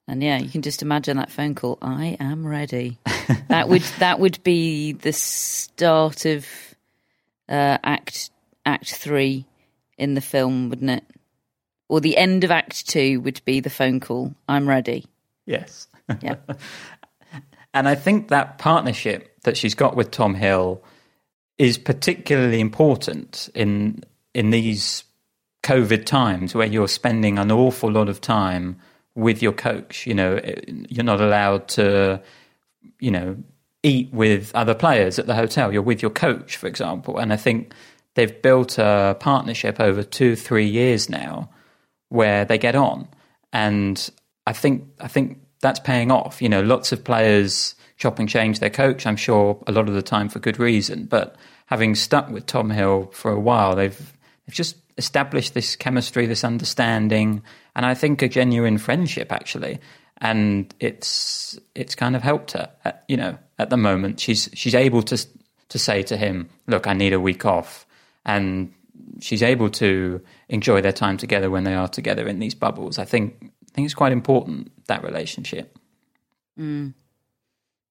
and 0.06 0.22
yeah, 0.22 0.38
you 0.38 0.48
can 0.50 0.62
just 0.62 0.82
imagine 0.82 1.16
that 1.16 1.30
phone 1.30 1.54
call. 1.54 1.78
I 1.80 2.16
am 2.20 2.46
ready. 2.46 2.98
that 3.48 3.68
would 3.68 3.82
that 3.98 4.20
would 4.20 4.42
be 4.44 4.92
the 4.92 5.12
start 5.12 6.26
of 6.26 6.46
uh, 7.48 7.78
act 7.82 8.30
act 8.66 8.94
three 8.94 9.46
in 9.98 10.14
the 10.14 10.20
film, 10.20 10.68
wouldn't 10.68 10.90
it? 10.90 11.04
Or 11.88 12.00
the 12.00 12.16
end 12.16 12.44
of 12.44 12.50
act 12.50 12.88
two 12.88 13.20
would 13.20 13.40
be 13.44 13.60
the 13.60 13.70
phone 13.70 14.00
call. 14.00 14.34
I'm 14.48 14.68
ready. 14.68 15.06
yes 15.46 15.86
Yeah. 16.20 16.36
And 17.74 17.88
I 17.88 17.96
think 17.96 18.28
that 18.28 18.58
partnership 18.58 19.36
that 19.42 19.56
she's 19.56 19.74
got 19.74 19.96
with 19.96 20.12
Tom 20.12 20.36
Hill 20.36 20.80
is 21.58 21.76
particularly 21.76 22.60
important 22.60 23.50
in 23.52 24.04
in 24.34 24.50
these 24.50 25.04
COVID 25.62 26.04
times 26.04 26.54
where 26.54 26.66
you're 26.66 26.88
spending 26.88 27.38
an 27.38 27.50
awful 27.50 27.90
lot 27.90 28.08
of 28.08 28.20
time 28.20 28.76
with 29.14 29.42
your 29.42 29.52
coach. 29.52 30.06
You 30.06 30.14
know, 30.14 30.40
you're 30.66 31.04
not 31.04 31.20
allowed 31.20 31.68
to, 31.68 32.20
you 33.00 33.10
know, 33.10 33.36
eat 33.82 34.12
with 34.12 34.54
other 34.54 34.74
players 34.74 35.18
at 35.18 35.26
the 35.26 35.34
hotel. 35.34 35.72
You're 35.72 35.82
with 35.82 36.02
your 36.02 36.10
coach, 36.10 36.56
for 36.56 36.66
example. 36.66 37.18
And 37.18 37.32
I 37.32 37.36
think 37.36 37.72
they've 38.14 38.42
built 38.42 38.78
a 38.78 39.16
partnership 39.20 39.80
over 39.80 40.02
two, 40.02 40.36
three 40.36 40.66
years 40.66 41.08
now 41.08 41.50
where 42.08 42.44
they 42.44 42.58
get 42.58 42.74
on. 42.74 43.08
And 43.52 44.10
I 44.46 44.52
think 44.52 44.84
I 45.00 45.08
think 45.08 45.40
that's 45.60 45.80
paying 45.80 46.10
off. 46.10 46.42
You 46.42 46.48
know, 46.48 46.62
lots 46.62 46.92
of 46.92 47.04
players 47.04 47.74
chop 47.96 48.18
and 48.18 48.28
change 48.28 48.58
their 48.58 48.70
coach. 48.70 49.06
I'm 49.06 49.16
sure 49.16 49.62
a 49.66 49.72
lot 49.72 49.88
of 49.88 49.94
the 49.94 50.02
time 50.02 50.28
for 50.28 50.40
good 50.40 50.58
reason. 50.58 51.06
But 51.06 51.36
having 51.66 51.94
stuck 51.94 52.28
with 52.28 52.46
Tom 52.46 52.70
Hill 52.70 53.10
for 53.12 53.30
a 53.30 53.40
while, 53.40 53.76
they've 53.76 54.12
they've 54.46 54.54
just 54.54 54.76
established 54.96 55.54
this 55.54 55.76
chemistry, 55.76 56.26
this 56.26 56.44
understanding, 56.44 57.42
and 57.74 57.84
I 57.84 57.94
think 57.94 58.22
a 58.22 58.28
genuine 58.28 58.78
friendship 58.78 59.32
actually. 59.32 59.78
And 60.18 60.72
it's 60.80 61.58
it's 61.74 61.94
kind 61.94 62.14
of 62.14 62.22
helped 62.22 62.52
her. 62.52 62.70
At, 62.84 63.04
you 63.08 63.16
know, 63.16 63.36
at 63.58 63.70
the 63.70 63.76
moment, 63.76 64.20
she's 64.20 64.48
she's 64.54 64.74
able 64.74 65.02
to 65.02 65.26
to 65.68 65.78
say 65.78 66.02
to 66.04 66.16
him, 66.16 66.48
"Look, 66.66 66.86
I 66.86 66.92
need 66.92 67.12
a 67.12 67.20
week 67.20 67.44
off," 67.44 67.86
and 68.24 68.72
she's 69.20 69.42
able 69.42 69.70
to 69.70 70.22
enjoy 70.48 70.80
their 70.80 70.92
time 70.92 71.16
together 71.16 71.50
when 71.50 71.64
they 71.64 71.74
are 71.74 71.88
together 71.88 72.28
in 72.28 72.38
these 72.38 72.54
bubbles. 72.54 72.98
I 72.98 73.04
think 73.04 73.36
I 73.42 73.70
think 73.74 73.86
it's 73.86 73.94
quite 73.94 74.12
important 74.12 74.70
that 74.86 75.02
relationship. 75.02 75.76
Mm. 76.58 76.94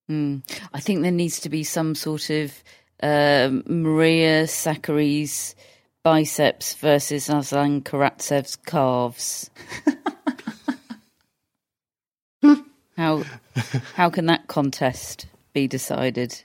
Mm. 0.10 0.44
I 0.74 0.80
think 0.80 1.02
there 1.02 1.12
needs 1.12 1.42
to 1.42 1.50
be 1.50 1.64
some 1.64 1.96
sort 1.96 2.30
of 2.30 2.64
uh, 3.02 3.50
Maria 3.66 4.44
Sakkari's 4.44 5.56
biceps 6.04 6.74
versus 6.76 7.30
Aslan 7.30 7.82
Karatsev's 7.82 8.58
calves. 8.58 9.50
how 12.98 13.24
how 13.96 14.10
can 14.10 14.26
that 14.26 14.48
contest 14.48 15.28
be 15.54 15.68
decided? 15.68 16.42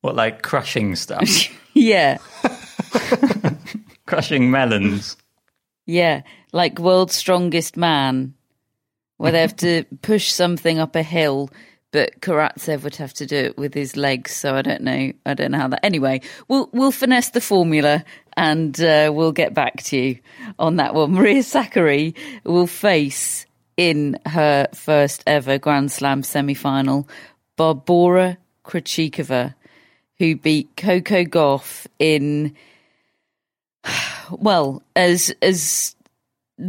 What 0.00 0.16
like 0.16 0.42
crushing 0.42 0.96
stuff, 0.96 1.28
yeah, 1.74 2.18
crushing 4.06 4.50
melons. 4.50 5.16
Yeah, 5.86 6.22
like 6.52 6.78
World's 6.78 7.14
Strongest 7.14 7.76
Man, 7.76 8.34
where 9.16 9.32
they 9.32 9.40
have 9.40 9.56
to 9.56 9.84
push 10.02 10.30
something 10.30 10.78
up 10.78 10.96
a 10.96 11.02
hill, 11.02 11.50
but 11.90 12.20
Karatsev 12.20 12.82
would 12.82 12.96
have 12.96 13.14
to 13.14 13.26
do 13.26 13.36
it 13.36 13.58
with 13.58 13.74
his 13.74 13.96
legs. 13.96 14.34
So 14.34 14.54
I 14.54 14.62
don't 14.62 14.82
know. 14.82 15.12
I 15.24 15.34
don't 15.34 15.52
know 15.52 15.58
how 15.58 15.68
that. 15.68 15.84
Anyway, 15.84 16.20
we'll 16.48 16.68
we'll 16.72 16.92
finesse 16.92 17.30
the 17.30 17.40
formula 17.40 18.04
and 18.36 18.78
uh, 18.80 19.10
we'll 19.12 19.32
get 19.32 19.54
back 19.54 19.82
to 19.84 19.96
you 19.96 20.18
on 20.58 20.76
that 20.76 20.94
one. 20.94 21.12
Maria 21.12 21.42
Sakkari 21.42 22.14
will 22.44 22.66
face 22.66 23.46
in 23.76 24.18
her 24.26 24.68
first 24.74 25.22
ever 25.26 25.58
Grand 25.58 25.90
Slam 25.90 26.22
semi 26.22 26.54
final 26.54 27.08
Barbora 27.56 28.36
Krejcikova, 28.64 29.54
who 30.18 30.36
beat 30.36 30.76
Coco 30.76 31.24
Gauff 31.24 31.86
in 31.98 32.54
well 34.30 34.82
as 34.94 35.34
as 35.42 35.94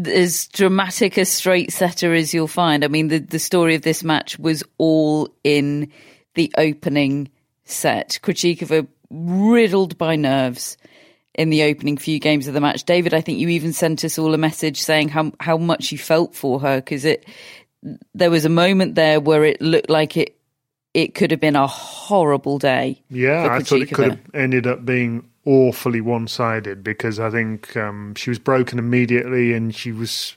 as 0.05 0.47
dramatic 0.47 1.17
a 1.17 1.25
straight 1.25 1.71
setter 1.71 2.13
as 2.13 2.33
you'll 2.33 2.47
find. 2.47 2.83
I 2.83 2.87
mean, 2.87 3.07
the 3.07 3.19
the 3.19 3.39
story 3.39 3.75
of 3.75 3.81
this 3.81 4.03
match 4.03 4.37
was 4.37 4.63
all 4.77 5.29
in 5.43 5.91
the 6.35 6.51
opening 6.57 7.29
set. 7.65 8.19
Krejcikova 8.21 8.87
riddled 9.09 9.97
by 9.97 10.15
nerves 10.15 10.77
in 11.33 11.49
the 11.49 11.63
opening 11.63 11.97
few 11.97 12.19
games 12.19 12.47
of 12.47 12.53
the 12.53 12.61
match. 12.61 12.83
David, 12.83 13.13
I 13.13 13.21
think 13.21 13.39
you 13.39 13.49
even 13.49 13.73
sent 13.73 14.03
us 14.03 14.19
all 14.19 14.33
a 14.33 14.37
message 14.37 14.81
saying 14.81 15.09
how 15.09 15.31
how 15.39 15.57
much 15.57 15.91
you 15.91 15.97
felt 15.97 16.35
for 16.35 16.59
her 16.59 16.77
because 16.77 17.05
it 17.05 17.25
there 18.13 18.31
was 18.31 18.45
a 18.45 18.49
moment 18.49 18.95
there 18.95 19.19
where 19.19 19.45
it 19.45 19.61
looked 19.61 19.89
like 19.89 20.17
it 20.17 20.35
it 20.93 21.13
could 21.13 21.31
have 21.31 21.39
been 21.39 21.55
a 21.55 21.67
horrible 21.67 22.57
day. 22.57 23.03
Yeah, 23.09 23.47
I 23.51 23.59
thought 23.61 23.81
it 23.81 23.93
could 23.93 24.09
have 24.09 24.19
ended 24.33 24.67
up 24.67 24.85
being 24.85 25.28
awfully 25.49 25.99
one 25.99 26.27
sided 26.27 26.83
because 26.83 27.19
I 27.19 27.31
think 27.31 27.75
um, 27.75 28.13
she 28.13 28.29
was 28.29 28.37
broken 28.37 28.77
immediately 28.77 29.53
and 29.53 29.73
she 29.73 29.91
was. 29.91 30.35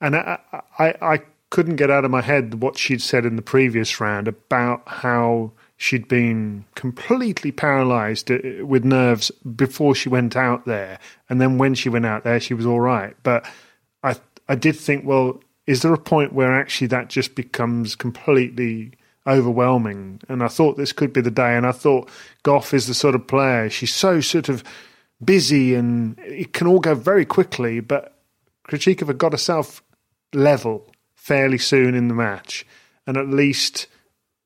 And 0.00 0.16
I, 0.16 0.38
I, 0.78 0.94
I 1.00 1.22
couldn't 1.50 1.76
get 1.76 1.90
out 1.90 2.04
of 2.04 2.10
my 2.10 2.22
head 2.22 2.60
what 2.60 2.76
she'd 2.76 3.00
said 3.00 3.24
in 3.24 3.36
the 3.36 3.42
previous 3.42 4.00
round 4.00 4.26
about 4.26 4.82
how 4.86 5.52
she'd 5.76 6.08
been 6.08 6.64
completely 6.74 7.52
paralyzed 7.52 8.32
uh, 8.32 8.66
with 8.66 8.84
nerves 8.84 9.30
before 9.30 9.94
she 9.94 10.08
went 10.08 10.34
out 10.34 10.66
there. 10.66 10.98
And 11.30 11.40
then 11.40 11.56
when 11.56 11.74
she 11.74 11.88
went 11.88 12.06
out 12.06 12.24
there, 12.24 12.40
she 12.40 12.54
was 12.54 12.66
all 12.66 12.80
right. 12.80 13.14
But 13.22 13.48
I, 14.02 14.16
I 14.48 14.56
did 14.56 14.74
think, 14.76 15.04
well, 15.04 15.40
is 15.68 15.82
there 15.82 15.94
a 15.94 15.98
point 15.98 16.32
where 16.32 16.52
actually 16.52 16.88
that 16.88 17.10
just 17.10 17.36
becomes 17.36 17.94
completely 17.94 18.92
overwhelming. 19.28 20.20
And 20.28 20.42
I 20.42 20.48
thought 20.48 20.76
this 20.76 20.92
could 20.92 21.12
be 21.12 21.20
the 21.20 21.30
day. 21.30 21.56
And 21.56 21.66
I 21.66 21.72
thought 21.72 22.10
Gauff 22.44 22.72
is 22.72 22.86
the 22.86 22.94
sort 22.94 23.14
of 23.14 23.26
player, 23.26 23.68
she's 23.70 23.94
so 23.94 24.20
sort 24.20 24.48
of 24.48 24.64
busy 25.24 25.74
and 25.74 26.18
it 26.20 26.52
can 26.52 26.66
all 26.66 26.80
go 26.80 26.94
very 26.94 27.24
quickly. 27.24 27.80
But 27.80 28.16
Krejcikova 28.68 29.16
got 29.16 29.32
herself 29.32 29.82
level 30.32 30.90
fairly 31.14 31.58
soon 31.58 31.94
in 31.94 32.08
the 32.08 32.14
match 32.14 32.66
and 33.06 33.16
at 33.16 33.28
least 33.28 33.86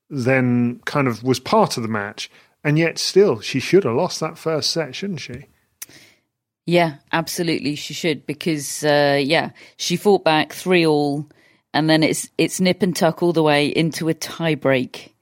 then 0.09 0.79
kind 0.85 1.07
of 1.07 1.23
was 1.23 1.39
part 1.39 1.77
of 1.77 1.83
the 1.83 1.89
match. 1.89 2.29
And 2.63 2.77
yet 2.77 2.97
still, 2.97 3.41
she 3.41 3.59
should 3.59 3.83
have 3.83 3.95
lost 3.95 4.19
that 4.21 4.37
first 4.37 4.71
set, 4.71 4.95
shouldn't 4.95 5.19
she? 5.19 5.45
Yeah, 6.65 6.95
absolutely, 7.11 7.75
she 7.75 7.93
should 7.93 8.25
because 8.25 8.85
uh, 8.85 9.19
yeah, 9.21 9.49
she 9.75 9.97
fought 9.97 10.23
back 10.23 10.53
three 10.53 10.85
all 10.85 11.27
and 11.73 11.89
then 11.89 12.03
it's 12.03 12.29
it's 12.37 12.59
nip 12.59 12.81
and 12.81 12.95
tuck 12.95 13.23
all 13.23 13.33
the 13.33 13.43
way 13.43 13.67
into 13.67 14.09
a 14.09 14.13
tie 14.13 14.55
break. 14.55 15.15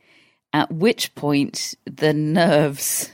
At 0.54 0.72
which 0.72 1.16
point 1.16 1.76
the 1.86 2.14
nerves 2.14 3.10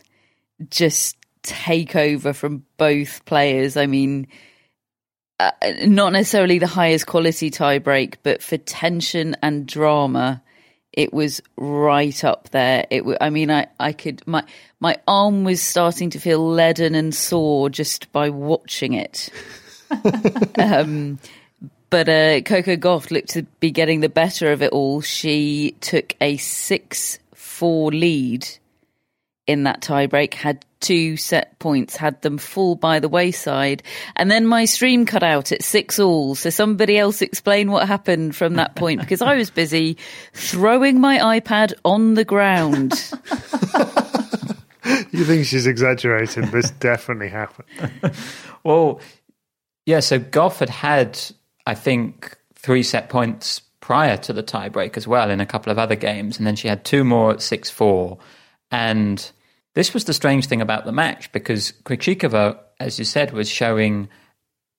just 0.70 1.18
take 1.44 1.96
over 1.96 2.34
from 2.34 2.64
both 2.78 3.24
players. 3.26 3.78
I 3.78 3.86
mean, 3.86 4.28
uh, 5.40 5.52
not 5.86 6.14
necessarily 6.14 6.58
the 6.58 6.68
highest 6.68 7.06
quality 7.06 7.52
tie 7.52 7.78
break, 7.78 8.22
but 8.24 8.42
for 8.42 8.58
tension 8.58 9.36
and 9.44 9.68
drama, 9.68 10.42
it 10.92 11.14
was 11.14 11.42
right 11.58 12.24
up 12.24 12.50
there. 12.50 12.88
It, 12.90 13.04
I 13.22 13.30
mean, 13.30 13.52
I, 13.52 13.68
I 13.80 13.94
could 13.94 14.26
my 14.26 14.44
my 14.80 14.98
arm 15.08 15.44
was 15.44 15.62
starting 15.62 16.10
to 16.12 16.20
feel 16.20 16.50
leaden 16.50 16.96
and 16.96 17.14
sore 17.14 17.70
just 17.70 18.12
by 18.12 18.30
watching 18.30 18.94
it. 18.94 19.30
um, 20.58 21.20
but 21.90 22.10
uh, 22.10 22.42
Coco 22.42 22.76
Gauff 22.76 23.12
looked 23.12 23.30
to 23.30 23.44
be 23.60 23.72
getting 23.72 24.02
the 24.02 24.10
better 24.10 24.52
of 24.52 24.62
it 24.62 24.72
all. 24.72 25.02
She 25.02 25.76
took 25.82 26.16
a 26.20 26.38
6 26.38 27.20
4 27.34 27.92
lead 27.92 28.48
in 29.48 29.64
that 29.64 29.82
tiebreak, 29.82 30.34
had 30.34 30.66
two 30.82 31.16
set 31.18 31.58
points, 31.58 31.96
had 31.96 32.22
them 32.22 32.38
fall 32.38 32.76
by 32.76 33.00
the 33.00 33.08
wayside. 33.08 33.82
And 34.16 34.30
then 34.30 34.46
my 34.46 34.66
stream 34.66 35.06
cut 35.06 35.24
out 35.24 35.54
at 35.54 35.64
6 35.64 36.00
all. 36.00 36.36
So 36.36 36.50
somebody 36.50 36.98
else 36.98 37.22
explain 37.22 37.72
what 37.72 37.88
happened 37.88 38.36
from 38.36 38.56
that 38.56 38.76
point 38.76 39.00
because 39.00 39.22
I 39.22 39.36
was 39.36 39.50
busy 39.50 39.98
throwing 40.34 41.00
my 41.00 41.40
iPad 41.40 41.74
on 41.86 42.16
the 42.16 42.26
ground. 42.26 42.92
you 45.12 45.24
think 45.24 45.46
she's 45.46 45.68
exaggerating? 45.68 46.52
This 46.52 46.72
definitely 46.72 47.30
happened. 47.30 47.70
well, 48.64 49.00
yeah, 49.86 50.02
so 50.02 50.20
Gauff 50.20 50.60
had 50.60 50.70
had 50.70 51.18
I 51.68 51.76
think, 51.76 52.38
three 52.56 52.82
set 52.82 53.10
points 53.10 53.60
prior 53.82 54.18
to 54.18 54.34
the 54.34 54.42
tiebreak 54.42 54.96
as 54.98 55.08
well 55.08 55.30
in 55.30 55.42
a 55.42 55.46
couple 55.46 55.72
of 55.72 55.78
other 55.78 55.96
games. 55.96 56.38
And 56.38 56.48
then 56.48 56.56
she 56.56 56.70
had 56.70 56.86
two 56.86 57.04
more 57.04 57.32
at 57.32 57.42
6 57.42 57.70
4. 57.70 58.18
And 58.72 59.32
this 59.76 59.94
was 59.94 60.06
the 60.06 60.14
strange 60.14 60.48
thing 60.48 60.62
about 60.62 60.86
the 60.86 60.92
match 60.94 61.32
because 61.34 61.74
Krejcikova, 61.84 62.58
as 62.80 62.98
you 62.98 63.06
said, 63.06 63.34
was 63.34 63.50
showing 63.50 64.08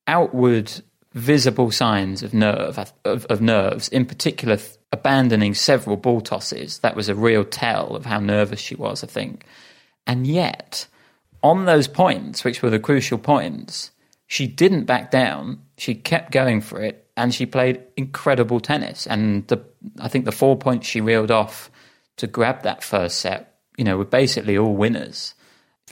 outward 0.07 0.73
visible 1.13 1.71
signs 1.71 2.23
of 2.23 2.33
nerve 2.33 2.79
of, 3.05 3.27
of, 3.27 3.41
nerves, 3.41 3.89
in 3.89 4.07
particular 4.07 4.59
abandoning 4.91 5.55
several 5.55 5.97
ball 5.97 6.23
tosses. 6.23 6.79
That 6.79 6.97
was 6.97 7.11
a 7.11 7.15
real 7.15 7.45
tell 7.45 7.97
of 7.97 8.07
how 8.07 8.19
nervous 8.19 8.61
she 8.61 8.75
was, 8.75 9.05
I 9.05 9.09
think. 9.09 9.45
And 10.07 10.27
yet, 10.27 10.87
on 11.43 11.67
those 11.67 11.87
points, 11.87 12.45
which 12.45 12.63
were 12.63 12.71
the 12.71 12.79
crucial 12.79 13.19
points, 13.19 13.91
she 14.29 14.47
didn't 14.47 14.85
back 14.85 15.11
down. 15.11 15.63
She 15.79 15.95
kept 15.95 16.33
going 16.33 16.61
for 16.61 16.81
it, 16.81 17.11
and 17.17 17.35
she 17.35 17.47
played 17.47 17.83
incredible 17.97 18.61
tennis. 18.61 19.07
And 19.07 19.47
the, 19.49 19.65
I 19.99 20.09
think 20.09 20.27
the 20.27 20.33
four 20.33 20.57
points 20.57 20.87
she 20.87 21.01
reeled 21.01 21.31
off 21.31 21.71
to 22.19 22.27
grab 22.27 22.63
that 22.63 22.85
first 22.85 23.19
set, 23.21 23.57
you 23.77 23.85
know, 23.85 23.97
were 23.97 24.05
basically 24.05 24.57
all 24.57 24.77
winners. 24.77 25.35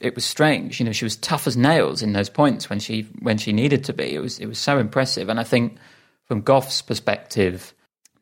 It 0.02 0.14
was 0.14 0.26
strange, 0.26 0.78
you 0.78 0.84
know. 0.84 0.92
She 0.92 1.06
was 1.06 1.16
tough 1.16 1.46
as 1.46 1.56
nails 1.56 2.02
in 2.02 2.12
those 2.12 2.28
points 2.28 2.68
when 2.68 2.78
she 2.78 3.02
when 3.20 3.38
she 3.38 3.52
needed 3.52 3.84
to 3.84 3.94
be. 3.94 4.14
It 4.14 4.20
was 4.20 4.38
it 4.38 4.46
was 4.46 4.58
so 4.58 4.78
impressive. 4.78 5.30
And 5.30 5.40
I 5.40 5.44
think 5.44 5.78
from 6.26 6.42
Gauff's 6.42 6.82
perspective, 6.82 7.72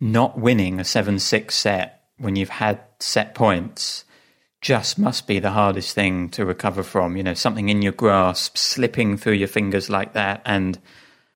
not 0.00 0.38
winning 0.38 0.78
a 0.78 0.84
seven 0.84 1.18
six 1.18 1.56
set 1.56 2.04
when 2.18 2.36
you've 2.36 2.48
had 2.48 2.80
set 3.00 3.34
points 3.34 4.04
just 4.64 4.98
must 4.98 5.26
be 5.26 5.38
the 5.38 5.50
hardest 5.50 5.94
thing 5.94 6.30
to 6.30 6.46
recover 6.46 6.82
from. 6.82 7.18
You 7.18 7.22
know, 7.22 7.34
something 7.34 7.68
in 7.68 7.82
your 7.82 7.92
grasp 7.92 8.56
slipping 8.56 9.18
through 9.18 9.34
your 9.34 9.46
fingers 9.46 9.90
like 9.90 10.14
that. 10.14 10.40
And 10.46 10.78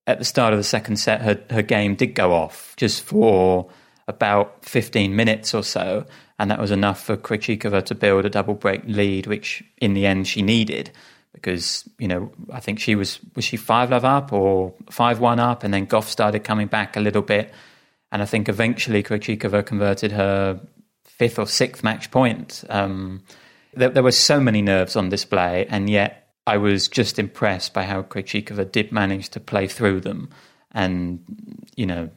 at 0.06 0.18
the 0.18 0.24
start 0.24 0.54
of 0.54 0.58
the 0.58 0.64
second 0.64 0.96
set, 0.96 1.20
her, 1.20 1.38
her 1.50 1.60
game 1.60 1.94
did 1.94 2.14
go 2.14 2.32
off 2.32 2.74
just 2.78 3.02
for 3.02 3.68
about 4.08 4.64
15 4.64 5.14
minutes 5.14 5.52
or 5.52 5.62
so. 5.62 6.06
And 6.38 6.50
that 6.50 6.58
was 6.58 6.70
enough 6.70 7.04
for 7.04 7.18
Krejcikova 7.18 7.84
to 7.84 7.94
build 7.94 8.24
a 8.24 8.30
double 8.30 8.54
break 8.54 8.80
lead, 8.86 9.26
which 9.26 9.62
in 9.76 9.92
the 9.92 10.06
end 10.06 10.26
she 10.26 10.40
needed 10.40 10.90
because, 11.34 11.86
you 11.98 12.08
know, 12.08 12.32
I 12.50 12.60
think 12.60 12.80
she 12.80 12.94
was, 12.94 13.20
was 13.36 13.44
she 13.44 13.58
5 13.58 13.90
love 13.90 14.06
up 14.06 14.32
or 14.32 14.72
5 14.90 15.20
1 15.20 15.38
up? 15.38 15.64
And 15.64 15.74
then 15.74 15.86
Gauff 15.86 16.04
started 16.04 16.44
coming 16.44 16.66
back 16.66 16.96
a 16.96 17.00
little 17.00 17.20
bit. 17.20 17.52
And 18.10 18.22
I 18.22 18.24
think 18.24 18.48
eventually 18.48 19.02
Krejcikova 19.02 19.66
converted 19.66 20.12
her 20.12 20.58
fifth 21.18 21.38
or 21.38 21.46
sixth 21.46 21.84
match 21.84 22.10
point. 22.10 22.64
Um, 22.68 23.22
there, 23.74 23.90
there, 23.90 24.02
were 24.02 24.12
so 24.12 24.40
many 24.40 24.62
nerves 24.62 24.96
on 24.96 25.08
display, 25.08 25.66
and 25.68 25.90
yet 25.90 26.30
I 26.46 26.56
was 26.56 26.88
just 26.88 27.18
impressed 27.18 27.74
by 27.74 27.82
how 27.84 28.02
Krejcikova 28.02 28.70
did 28.70 28.92
manage 28.92 29.28
to 29.30 29.40
play 29.40 29.66
through 29.66 30.00
them, 30.00 30.30
and 30.72 31.22
you 31.76 31.86
know, 31.86 32.10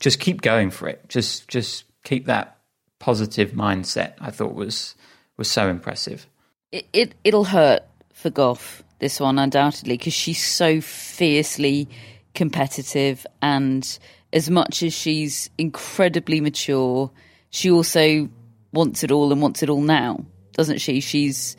just 0.00 0.20
keep 0.20 0.42
going 0.42 0.70
for 0.70 0.88
it. 0.88 1.08
Just 1.08 1.48
just 1.48 1.84
keep 2.04 2.26
that 2.26 2.58
positive 2.98 3.52
mindset. 3.52 4.14
I 4.20 4.30
thought 4.30 4.54
was 4.54 4.94
was 5.36 5.50
so 5.50 5.68
impressive. 5.68 6.26
It, 6.72 6.86
it 6.92 7.14
it'll 7.24 7.44
hurt 7.44 7.82
for 8.12 8.30
Gauff 8.30 8.82
this 8.98 9.20
one 9.20 9.38
undoubtedly 9.38 9.96
because 9.96 10.14
she's 10.14 10.44
so 10.44 10.80
fiercely 10.80 11.88
competitive 12.34 13.26
and 13.42 13.98
as 14.32 14.50
much 14.50 14.82
as 14.82 14.92
she's 14.92 15.50
incredibly 15.58 16.40
mature 16.40 17.10
she 17.54 17.70
also 17.70 18.28
wants 18.72 19.04
it 19.04 19.12
all 19.12 19.30
and 19.30 19.40
wants 19.40 19.62
it 19.62 19.70
all 19.70 19.80
now, 19.80 20.26
doesn't 20.54 20.80
she? 20.80 20.98
She's 20.98 21.56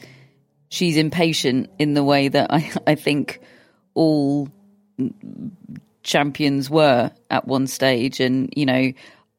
she's 0.68 0.98
impatient 0.98 1.70
in 1.80 1.94
the 1.94 2.04
way 2.04 2.28
that 2.28 2.52
I, 2.52 2.70
I 2.88 2.96
think 2.96 3.40
all 3.94 4.50
champions 6.04 6.70
were 6.70 7.12
at 7.30 7.48
one 7.48 7.68
stage, 7.68 8.20
and 8.20 8.54
you 8.58 8.66
know, 8.66 8.92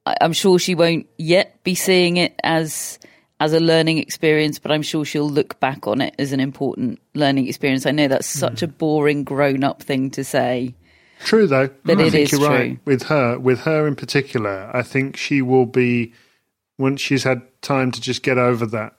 I, 0.07 0.17
I'm 0.23 0.33
sure 0.33 0.59
she 0.59 0.75
won't 0.75 1.07
yet 1.19 1.63
be 1.63 1.75
seeing 1.75 2.17
it 2.17 2.35
as 2.43 2.99
as 3.39 3.53
a 3.53 3.61
learning 3.61 3.99
experience, 3.99 4.59
but 4.59 4.73
I'm 4.73 4.81
sure 4.81 5.05
she'll 5.05 5.29
look 5.29 5.61
back 5.61 5.87
on 5.87 6.01
it 6.01 6.15
as 6.19 6.33
an 6.33 6.41
important 6.41 7.01
learning 7.13 7.49
experience. 7.49 7.85
I 7.85 7.91
know 7.91 8.09
that's 8.09 8.27
such 8.27 8.61
mm. 8.61 8.63
a 8.63 8.69
boring 8.69 9.25
grown 9.25 9.63
up 9.63 9.83
thing 9.83 10.11
to 10.13 10.25
say. 10.25 10.75
True 11.21 11.47
though, 11.47 11.69
But 11.85 11.99
I 11.99 12.05
it 12.05 12.11
think 12.13 12.25
is 12.25 12.33
you're 12.33 12.41
true. 12.41 12.49
right 12.49 12.79
with 12.87 13.03
her. 13.03 13.39
With 13.39 13.61
her 13.61 13.87
in 13.87 13.95
particular, 13.95 14.71
I 14.73 14.81
think 14.81 15.19
she 15.19 15.43
will 15.43 15.67
be 15.67 16.15
once 16.79 17.01
she's 17.01 17.25
had 17.25 17.43
time 17.63 17.91
to 17.93 18.01
just 18.01 18.23
get 18.23 18.39
over 18.39 18.67
that 18.67 18.95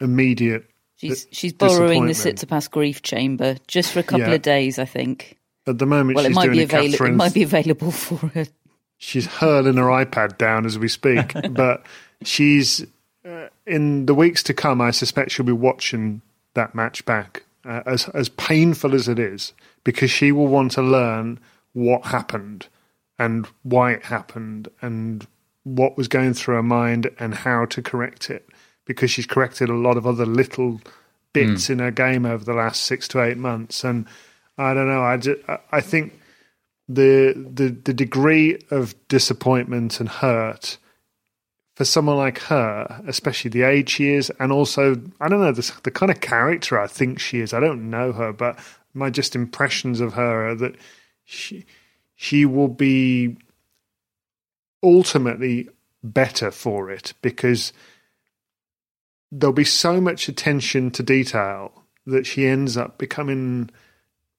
immediate. 0.00 0.68
She's 0.96 1.26
she's 1.32 1.52
borrowing 1.52 2.06
the. 2.06 2.12
Tsitsipas 2.12 2.70
grief 2.70 3.02
chamber 3.02 3.56
just 3.66 3.92
for 3.92 4.00
a 4.00 4.02
couple 4.02 4.28
Yeah. 4.28 4.34
of 4.34 4.42
days, 4.42 4.78
I 4.78 4.84
think. 4.84 5.38
At 5.66 5.78
the 5.78 5.86
moment, 5.86 6.16
Well, 6.16 6.26
it 6.26 6.32
might 6.32 6.44
doing 6.46 6.58
be 6.58 6.62
available. 6.64 7.06
It 7.06 7.14
might 7.14 7.34
be 7.34 7.42
available 7.42 7.90
for 7.92 8.16
her. 8.28 8.46
She's 8.98 9.26
hurling 9.26 9.76
her 9.76 9.84
iPad 9.86 10.38
down 10.38 10.64
as 10.64 10.78
we 10.78 10.88
speak, 10.88 11.34
but 11.50 11.84
she's 12.24 12.86
uh, 13.24 13.48
in 13.66 14.06
the 14.06 14.14
weeks 14.14 14.42
to 14.44 14.54
come. 14.54 14.80
I 14.80 14.90
suspect 14.92 15.32
she'll 15.32 15.46
be 15.46 15.52
watching 15.52 16.22
that 16.54 16.74
match 16.74 17.04
back, 17.04 17.44
uh, 17.64 17.82
as 17.86 18.08
as 18.10 18.28
painful 18.28 18.94
as 18.94 19.08
it 19.08 19.18
is, 19.18 19.54
because 19.82 20.10
she 20.10 20.30
will 20.30 20.46
want 20.48 20.72
to 20.72 20.82
learn 20.82 21.40
what 21.72 22.06
happened 22.06 22.66
and 23.18 23.46
why 23.62 23.92
it 23.92 24.04
happened 24.04 24.68
and 24.80 25.26
what 25.64 25.96
was 25.96 26.08
going 26.08 26.34
through 26.34 26.56
her 26.56 26.62
mind 26.62 27.10
and 27.18 27.34
how 27.34 27.64
to 27.66 27.82
correct 27.82 28.30
it. 28.30 28.48
Because 28.84 29.10
she's 29.10 29.26
corrected 29.26 29.68
a 29.68 29.74
lot 29.74 29.96
of 29.96 30.06
other 30.06 30.26
little 30.26 30.80
bits 31.32 31.66
hmm. 31.66 31.74
in 31.74 31.78
her 31.78 31.90
game 31.90 32.26
over 32.26 32.44
the 32.44 32.54
last 32.54 32.82
six 32.82 33.08
to 33.08 33.22
eight 33.22 33.38
months, 33.38 33.84
and 33.84 34.06
I 34.58 34.74
don't 34.74 34.88
know. 34.88 35.02
I 35.02 35.16
just, 35.16 35.40
I 35.70 35.80
think 35.80 36.18
the 36.88 37.32
the 37.54 37.68
the 37.68 37.94
degree 37.94 38.58
of 38.70 38.94
disappointment 39.08 40.00
and 40.00 40.08
hurt 40.08 40.78
for 41.74 41.84
someone 41.84 42.16
like 42.16 42.38
her, 42.38 43.02
especially 43.06 43.50
the 43.50 43.62
age 43.62 43.90
she 43.90 44.10
is, 44.10 44.30
and 44.38 44.52
also 44.52 44.96
I 45.20 45.28
don't 45.28 45.40
know 45.40 45.52
the, 45.52 45.72
the 45.84 45.90
kind 45.90 46.10
of 46.10 46.20
character 46.20 46.78
I 46.78 46.86
think 46.86 47.18
she 47.18 47.40
is. 47.40 47.54
I 47.54 47.60
don't 47.60 47.88
know 47.88 48.12
her, 48.12 48.32
but 48.32 48.58
my 48.94 49.10
just 49.10 49.34
impressions 49.34 50.00
of 50.00 50.14
her 50.14 50.48
are 50.48 50.54
that 50.56 50.76
she 51.24 51.64
she 52.14 52.44
will 52.44 52.68
be 52.68 53.36
ultimately 54.82 55.68
better 56.02 56.50
for 56.50 56.90
it 56.90 57.14
because 57.22 57.72
there'll 59.30 59.52
be 59.54 59.64
so 59.64 60.00
much 60.00 60.28
attention 60.28 60.90
to 60.90 61.02
detail 61.02 61.84
that 62.06 62.26
she 62.26 62.46
ends 62.46 62.76
up 62.76 62.98
becoming 62.98 63.70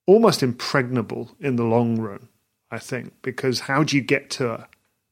almost 0.06 0.44
impregnable 0.44 1.32
in 1.40 1.56
the 1.56 1.64
long 1.64 2.00
run, 2.00 2.28
I 2.70 2.80
think, 2.80 3.14
because 3.22 3.62
how 3.62 3.84
do 3.84 3.96
you 3.96 4.02
get 4.04 4.30
to 4.32 4.44
her? 4.44 4.68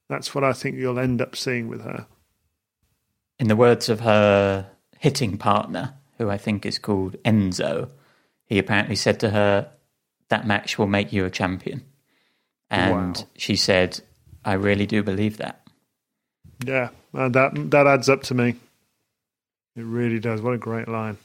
That's 0.10 0.36
what 0.36 0.44
I 0.44 0.54
think 0.54 0.76
you'll 0.78 1.00
end 1.00 1.22
up 1.22 1.36
seeing 1.36 1.68
with 1.68 1.82
her. 1.82 2.06
In 3.40 3.48
the 3.48 3.56
words 3.56 3.90
of 3.90 4.02
her 4.02 4.70
hitting 5.00 5.38
partner, 5.38 5.96
who 6.18 6.30
I 6.30 6.38
think 6.38 6.66
is 6.66 6.78
called 6.78 7.16
Enzo, 7.24 7.90
he 8.46 8.60
apparently 8.60 8.96
said 8.96 9.20
to 9.22 9.30
her, 9.30 9.72
That 10.30 10.46
match 10.46 10.78
will 10.78 10.88
make 10.88 11.14
you 11.14 11.26
a 11.26 11.30
champion. 11.30 11.84
And 12.70 13.18
Wow. 13.18 13.28
she 13.38 13.56
said, 13.56 14.02
I 14.44 14.54
really 14.54 14.86
do 14.86 15.04
believe 15.04 15.38
that. 15.38 15.62
Yeah, 16.66 16.90
uh, 17.14 17.30
that 17.30 17.72
that 17.72 17.88
adds 17.88 18.10
up 18.10 18.24
to 18.24 18.34
me. 18.36 18.56
It 19.76 19.84
really 19.84 20.20
does. 20.20 20.42
What 20.42 20.54
a 20.54 20.58
great 20.58 20.88
line. 20.88 21.18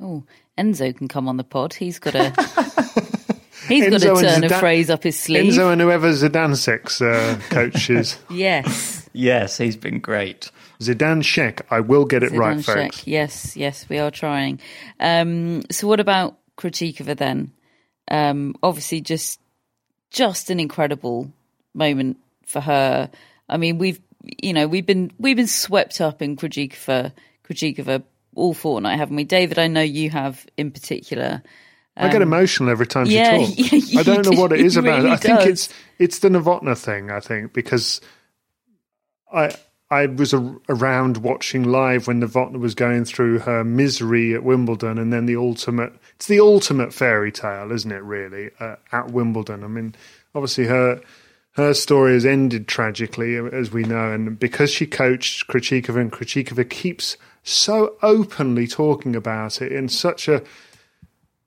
Oh, 0.00 0.24
Enzo 0.58 0.96
can 0.96 1.08
come 1.08 1.28
on 1.28 1.36
the 1.36 1.44
pod. 1.44 1.74
He's 1.74 1.98
got 1.98 2.14
a 2.14 2.30
he's 3.68 3.88
got 3.88 4.00
Enzo 4.00 4.18
a 4.18 4.20
turn 4.20 4.44
of 4.44 4.50
Zidane- 4.50 4.60
phrase 4.60 4.90
up 4.90 5.02
his 5.02 5.18
sleeve. 5.18 5.52
Enzo 5.52 5.72
and 5.72 5.80
whoever 5.80 6.10
Zidane's 6.10 7.00
uh, 7.00 7.40
coach 7.50 7.90
is. 7.90 8.18
yes, 8.30 9.08
Yes, 9.12 9.56
he's 9.58 9.76
been 9.76 10.00
great. 10.00 10.50
Zidane 10.80 11.22
Sheck. 11.22 11.62
I 11.70 11.80
will 11.80 12.04
get 12.04 12.22
it 12.22 12.32
right, 12.32 12.58
Zidane 12.58 12.64
folks. 12.64 13.06
Yes, 13.06 13.56
yes, 13.56 13.88
we 13.88 13.98
are 13.98 14.10
trying. 14.10 14.60
Um, 14.98 15.62
so, 15.70 15.86
what 15.88 16.00
about 16.00 16.38
Krejcikova 16.56 17.16
then? 17.16 17.52
Um, 18.10 18.54
obviously, 18.62 19.00
just 19.00 19.40
just 20.10 20.50
an 20.50 20.60
incredible 20.60 21.30
moment 21.74 22.18
for 22.46 22.60
her. 22.60 23.10
I 23.48 23.56
mean, 23.56 23.78
we've 23.78 24.00
you 24.22 24.52
know 24.52 24.66
we've 24.68 24.86
been 24.86 25.10
we've 25.18 25.36
been 25.36 25.46
swept 25.46 26.00
up 26.00 26.22
in 26.22 26.36
Krejcikova 26.36 27.12
Krejcikova 27.44 28.02
all 28.34 28.54
fortnight, 28.54 28.98
haven't 28.98 29.16
we, 29.16 29.24
David? 29.24 29.58
I 29.58 29.66
know 29.66 29.82
you 29.82 30.10
have 30.10 30.46
in 30.56 30.70
particular. 30.70 31.42
I 31.96 32.08
get 32.08 32.22
emotional 32.22 32.70
every 32.70 32.86
time 32.86 33.04
Um, 33.04 33.10
yeah, 33.10 33.44
she 33.44 33.68
talks. 33.68 33.92
yeah, 33.92 34.00
I 34.00 34.02
don't 34.02 34.24
know 34.24 34.40
what 34.40 34.52
it 34.52 34.60
is 34.60 34.76
about. 34.76 35.00
it. 35.00 35.02
really 35.02 35.10
I 35.10 35.16
think 35.16 35.38
does. 35.40 35.48
it's 35.48 35.74
it's 35.98 36.18
the 36.20 36.28
Novotna 36.28 36.78
thing. 36.78 37.10
I 37.10 37.20
think 37.20 37.52
because 37.52 38.00
I 39.32 39.50
I 39.90 40.06
was 40.06 40.32
a, 40.32 40.56
around 40.68 41.18
watching 41.18 41.64
live 41.64 42.06
when 42.06 42.20
Novotna 42.22 42.58
was 42.58 42.74
going 42.74 43.04
through 43.04 43.40
her 43.40 43.64
misery 43.64 44.34
at 44.34 44.44
Wimbledon, 44.44 44.98
and 44.98 45.12
then 45.12 45.26
the 45.26 45.36
ultimate. 45.36 45.92
It's 46.14 46.26
the 46.26 46.40
ultimate 46.40 46.94
fairy 46.94 47.32
tale, 47.32 47.72
isn't 47.72 47.90
it? 47.90 48.02
Really 48.02 48.50
uh, 48.60 48.76
at 48.92 49.10
Wimbledon. 49.10 49.64
I 49.64 49.66
mean, 49.66 49.94
obviously 50.34 50.66
her. 50.66 51.00
Her 51.52 51.74
story 51.74 52.12
has 52.14 52.24
ended 52.24 52.68
tragically, 52.68 53.36
as 53.36 53.72
we 53.72 53.82
know, 53.82 54.12
and 54.12 54.38
because 54.38 54.70
she 54.70 54.86
coached 54.86 55.48
Krejcikova, 55.48 56.00
and 56.00 56.12
Krejcikova 56.12 56.68
keeps 56.68 57.16
so 57.42 57.96
openly 58.02 58.66
talking 58.66 59.16
about 59.16 59.60
it 59.60 59.72
in 59.72 59.88
such 59.88 60.28
a 60.28 60.42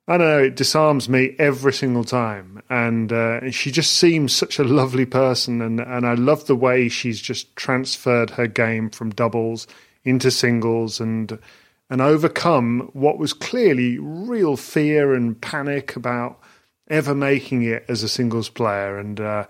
I 0.05 0.17
don't 0.17 0.27
know. 0.27 0.43
It 0.43 0.57
disarms 0.57 1.07
me 1.07 1.33
every 1.39 1.71
single 1.71 2.03
time, 2.03 2.61
and 2.69 3.13
uh, 3.13 3.49
she 3.51 3.71
just 3.71 3.93
seems 3.93 4.35
such 4.35 4.59
a 4.59 4.65
lovely 4.65 5.05
person, 5.05 5.61
and 5.61 5.79
and 5.79 6.05
I 6.05 6.13
love 6.15 6.45
the 6.45 6.57
way 6.57 6.89
she's 6.89 7.21
just 7.21 7.55
transferred 7.55 8.31
her 8.31 8.47
game 8.47 8.89
from 8.89 9.11
doubles 9.11 9.65
into 10.03 10.29
singles, 10.29 10.99
and 10.99 11.39
and 11.89 12.01
overcome 12.01 12.89
what 12.91 13.17
was 13.17 13.31
clearly 13.31 13.97
real 13.97 14.57
fear 14.57 15.13
and 15.13 15.39
panic 15.39 15.95
about 15.95 16.37
ever 16.89 17.15
making 17.15 17.61
it 17.61 17.85
as 17.87 18.03
a 18.03 18.09
singles 18.09 18.49
player, 18.49 18.97
and 18.97 19.21
uh, 19.21 19.45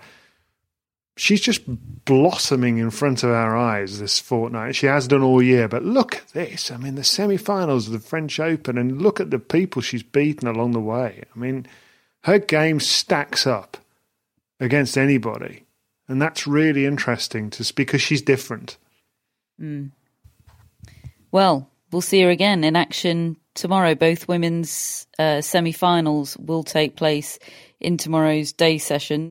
she's 1.16 1.40
just 1.40 1.62
blossoming 2.04 2.78
in 2.78 2.90
front 2.90 3.22
of 3.22 3.30
our 3.30 3.56
eyes 3.56 3.98
this 3.98 4.18
fortnight. 4.18 4.76
She 4.76 4.86
has 4.86 5.08
done 5.08 5.22
all 5.22 5.42
year, 5.42 5.68
but 5.68 5.84
look 5.84 6.16
at 6.16 6.28
this. 6.28 6.70
I 6.70 6.76
mean, 6.76 6.94
the 6.94 7.04
semi 7.04 7.36
finals 7.36 7.86
of 7.86 7.92
the 7.92 7.98
French 7.98 8.40
Open, 8.40 8.78
and 8.78 9.00
look 9.00 9.20
at 9.20 9.30
the 9.30 9.38
people 9.38 9.82
she's 9.82 10.02
beaten 10.02 10.48
along 10.48 10.72
the 10.72 10.80
way. 10.80 11.24
I 11.34 11.38
mean, 11.38 11.66
her 12.22 12.38
game 12.38 12.80
stacks 12.80 13.46
up 13.46 13.76
against 14.60 14.96
anybody. 14.96 15.64
And 16.08 16.20
that's 16.20 16.46
really 16.46 16.86
interesting 16.86 17.50
to 17.50 17.72
because 17.74 18.02
she's 18.02 18.22
different. 18.22 18.76
Well, 21.30 21.70
we'll 21.90 22.02
see 22.02 22.20
her 22.22 22.30
again 22.30 22.62
in 22.64 22.76
action 22.76 23.36
tomorrow. 23.54 23.94
Both 23.94 24.28
women's 24.28 25.06
uh, 25.18 25.40
semi 25.40 25.72
finals 25.72 26.36
will 26.36 26.62
take 26.62 26.96
place 26.96 27.38
in 27.80 27.96
tomorrow's 27.96 28.52
day 28.52 28.78
session. 28.78 29.30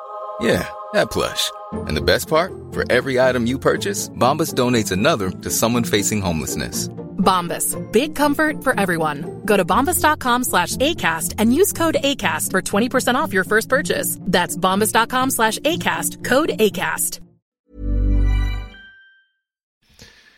Yeah, 0.41 0.67
that 0.93 1.11
plush. 1.11 1.51
And 1.71 1.95
the 1.95 2.01
best 2.01 2.27
part? 2.27 2.51
For 2.71 2.83
every 2.91 3.19
item 3.19 3.45
you 3.45 3.59
purchase, 3.59 4.09
Bombas 4.09 4.53
donates 4.53 4.91
another 4.91 5.29
to 5.29 5.49
someone 5.49 5.83
facing 5.83 6.21
homelessness. 6.21 6.87
Bombas. 7.21 7.77
Big 7.91 8.15
comfort 8.15 8.63
for 8.63 8.77
everyone. 8.79 9.43
Go 9.45 9.55
to 9.55 9.63
bombas.com 9.63 10.43
slash 10.43 10.75
ACAST 10.77 11.35
and 11.37 11.53
use 11.53 11.71
code 11.73 11.97
ACAST 12.03 12.49
for 12.49 12.61
20% 12.61 13.15
off 13.15 13.33
your 13.33 13.43
first 13.43 13.69
purchase. 13.69 14.17
That's 14.21 14.57
bombas.com 14.57 15.29
slash 15.29 15.59
ACAST. 15.59 16.23
Code 16.23 16.49
ACAST. 16.49 17.19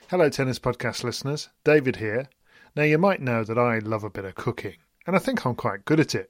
Hello, 0.10 0.30
Tennis 0.30 0.60
Podcast 0.60 1.04
listeners. 1.04 1.50
David 1.64 1.96
here. 1.96 2.28
Now, 2.76 2.84
you 2.84 2.98
might 2.98 3.22
know 3.22 3.44
that 3.44 3.58
I 3.58 3.80
love 3.80 4.04
a 4.04 4.10
bit 4.10 4.26
of 4.26 4.36
cooking, 4.36 4.76
and 5.08 5.16
I 5.16 5.20
think 5.20 5.46
I'm 5.46 5.56
quite 5.56 5.86
good 5.86 6.00
at 6.00 6.14
it. 6.14 6.30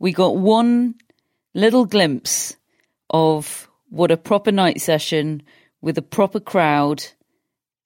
We 0.00 0.12
got 0.12 0.36
one 0.36 0.96
little 1.54 1.84
glimpse 1.84 2.56
of 3.10 3.68
what 3.90 4.10
a 4.10 4.16
proper 4.16 4.50
night 4.50 4.80
session 4.80 5.42
with 5.80 5.98
a 5.98 6.02
proper 6.02 6.40
crowd 6.40 7.04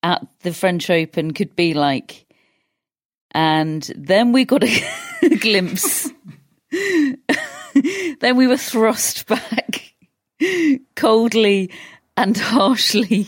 at 0.02 0.24
the 0.40 0.54
French 0.54 0.88
Open 0.90 1.32
could 1.32 1.56
be 1.56 1.74
like. 1.74 2.26
And 3.32 3.82
then 3.96 4.32
we 4.32 4.44
got 4.44 4.62
a, 4.62 5.36
glimpse. 5.40 6.08
then 6.70 8.36
we 8.36 8.46
were 8.46 8.56
thrust 8.56 9.26
back 9.26 9.94
coldly 10.96 11.70
and 12.16 12.36
harshly 12.36 13.26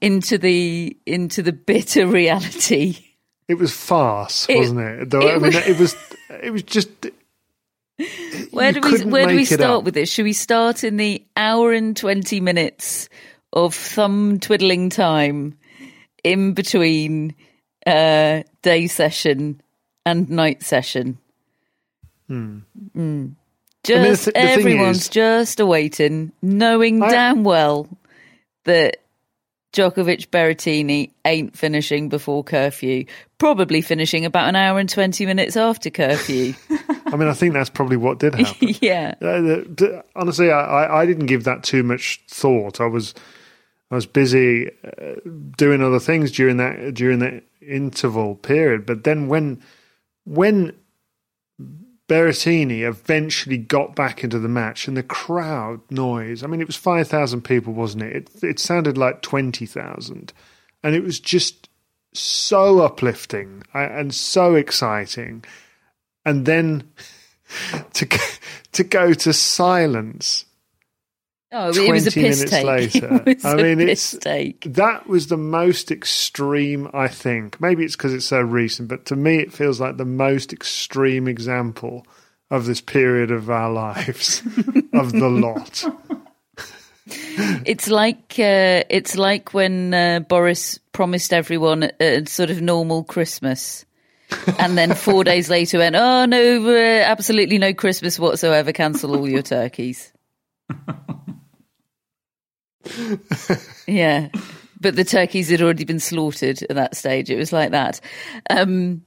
into 0.00 0.38
the 0.38 0.96
into 1.04 1.42
the 1.42 1.52
bitter 1.52 2.06
reality. 2.06 2.98
It 3.48 3.54
was 3.54 3.72
farce, 3.72 4.46
wasn't 4.48 4.80
it? 4.80 5.10
Though, 5.10 5.20
it 5.20 5.30
I 5.30 5.38
mean, 5.38 5.42
was, 5.42 5.56
it 5.56 5.78
was 5.78 5.96
it 6.42 6.50
was 6.52 6.62
just. 6.62 6.88
Where 8.50 8.72
do 8.72 8.80
we 8.80 9.04
where 9.04 9.26
do 9.26 9.36
we 9.36 9.44
start 9.46 9.84
with 9.84 9.94
this? 9.94 10.10
Should 10.10 10.24
we 10.24 10.34
start 10.34 10.84
in 10.84 10.98
the 10.98 11.24
hour 11.34 11.72
and 11.72 11.96
twenty 11.96 12.40
minutes 12.40 13.08
of 13.52 13.74
thumb 13.74 14.38
twiddling 14.38 14.90
time 14.90 15.56
in 16.22 16.52
between 16.52 17.34
uh, 17.86 18.42
day 18.62 18.86
session 18.86 19.60
and 20.04 20.28
night 20.28 20.62
session. 20.62 21.18
Hmm. 22.28 22.58
Mm. 22.96 23.34
Just 23.84 23.98
I 23.98 24.02
mean, 24.02 24.16
th- 24.16 24.58
everyone's 24.58 25.02
is, 25.02 25.08
just 25.08 25.60
awaiting, 25.60 26.32
knowing 26.42 27.02
I, 27.02 27.10
damn 27.10 27.44
well 27.44 27.88
that 28.64 28.96
Djokovic 29.76 30.28
Berrettini 30.28 31.10
ain't 31.26 31.56
finishing 31.56 32.08
before 32.08 32.42
curfew. 32.42 33.04
Probably 33.36 33.82
finishing 33.82 34.24
about 34.24 34.48
an 34.48 34.56
hour 34.56 34.78
and 34.78 34.88
twenty 34.88 35.26
minutes 35.26 35.56
after 35.56 35.90
curfew. 35.90 36.54
I 37.06 37.16
mean, 37.16 37.28
I 37.28 37.34
think 37.34 37.52
that's 37.52 37.68
probably 37.68 37.98
what 37.98 38.18
did 38.18 38.34
happen. 38.34 38.74
yeah. 38.80 39.14
Uh, 39.20 40.02
honestly, 40.16 40.50
I, 40.50 41.02
I 41.02 41.06
didn't 41.06 41.26
give 41.26 41.44
that 41.44 41.62
too 41.62 41.82
much 41.82 42.22
thought. 42.28 42.80
I 42.80 42.86
was 42.86 43.14
I 43.90 43.96
was 43.96 44.06
busy 44.06 44.70
uh, 44.70 45.14
doing 45.56 45.82
other 45.82 46.00
things 46.00 46.32
during 46.32 46.56
that 46.56 46.94
during 46.94 47.18
that 47.18 47.44
interval 47.60 48.34
period. 48.36 48.86
But 48.86 49.04
then 49.04 49.28
when 49.28 49.62
when 50.24 50.72
Berrettini 52.08 52.86
eventually 52.86 53.58
got 53.58 53.96
back 53.96 54.22
into 54.22 54.38
the 54.38 54.48
match 54.48 54.86
and 54.86 54.96
the 54.96 55.02
crowd 55.02 55.80
noise, 55.90 56.42
I 56.42 56.46
mean, 56.46 56.60
it 56.60 56.66
was 56.66 56.76
five 56.76 57.08
thousand 57.08 57.42
people, 57.42 57.72
wasn't 57.72 58.04
it? 58.04 58.16
It, 58.16 58.44
it 58.44 58.58
sounded 58.58 58.96
like 58.96 59.22
twenty 59.22 59.66
thousand, 59.66 60.32
and 60.82 60.94
it 60.94 61.02
was 61.02 61.20
just 61.20 61.68
so 62.12 62.80
uplifting 62.80 63.62
and 63.74 64.14
so 64.14 64.54
exciting. 64.54 65.44
And 66.24 66.46
then 66.46 66.90
to 67.94 68.18
to 68.72 68.84
go 68.84 69.12
to 69.12 69.32
silence 69.32 70.45
Oh, 71.52 71.70
it 71.70 71.92
was 71.92 72.06
a 72.06 72.10
piss 72.10 72.44
take. 72.50 72.64
Later. 72.66 73.22
I 73.44 73.54
mean, 73.54 73.80
it's 73.80 74.16
take. 74.18 74.62
that 74.74 75.06
was 75.06 75.28
the 75.28 75.36
most 75.36 75.90
extreme. 75.90 76.90
I 76.92 77.08
think 77.08 77.60
maybe 77.60 77.84
it's 77.84 77.94
because 77.94 78.12
it's 78.12 78.26
so 78.26 78.40
recent, 78.40 78.88
but 78.88 79.04
to 79.06 79.16
me, 79.16 79.38
it 79.38 79.52
feels 79.52 79.80
like 79.80 79.96
the 79.96 80.04
most 80.04 80.52
extreme 80.52 81.28
example 81.28 82.04
of 82.50 82.66
this 82.66 82.80
period 82.80 83.30
of 83.30 83.48
our 83.48 83.70
lives 83.72 84.40
of 84.92 85.12
the 85.12 85.28
lot. 85.28 85.84
it's 87.06 87.88
like 87.88 88.34
uh, 88.38 88.82
it's 88.90 89.16
like 89.16 89.54
when 89.54 89.94
uh, 89.94 90.20
Boris 90.20 90.78
promised 90.90 91.32
everyone 91.32 91.84
a, 91.84 91.92
a, 92.00 92.26
sort 92.26 92.50
of 92.50 92.60
normal 92.60 93.04
Christmas, 93.04 93.84
and 94.58 94.76
then 94.76 94.94
four 94.94 95.22
days 95.32 95.48
later 95.48 95.78
went, 95.78 95.94
"Oh 95.94 96.24
no, 96.24 96.68
uh, 96.68 97.04
absolutely 97.04 97.58
no 97.58 97.72
Christmas 97.72 98.18
whatsoever. 98.18 98.72
Cancel 98.72 99.16
all 99.16 99.28
your 99.28 99.42
turkeys." 99.42 100.12
yeah. 103.86 104.28
But 104.80 104.96
the 104.96 105.04
turkeys 105.04 105.50
had 105.50 105.62
already 105.62 105.84
been 105.84 106.00
slaughtered 106.00 106.62
at 106.62 106.76
that 106.76 106.96
stage. 106.96 107.30
It 107.30 107.36
was 107.36 107.52
like 107.52 107.70
that. 107.70 108.00
Um, 108.50 109.02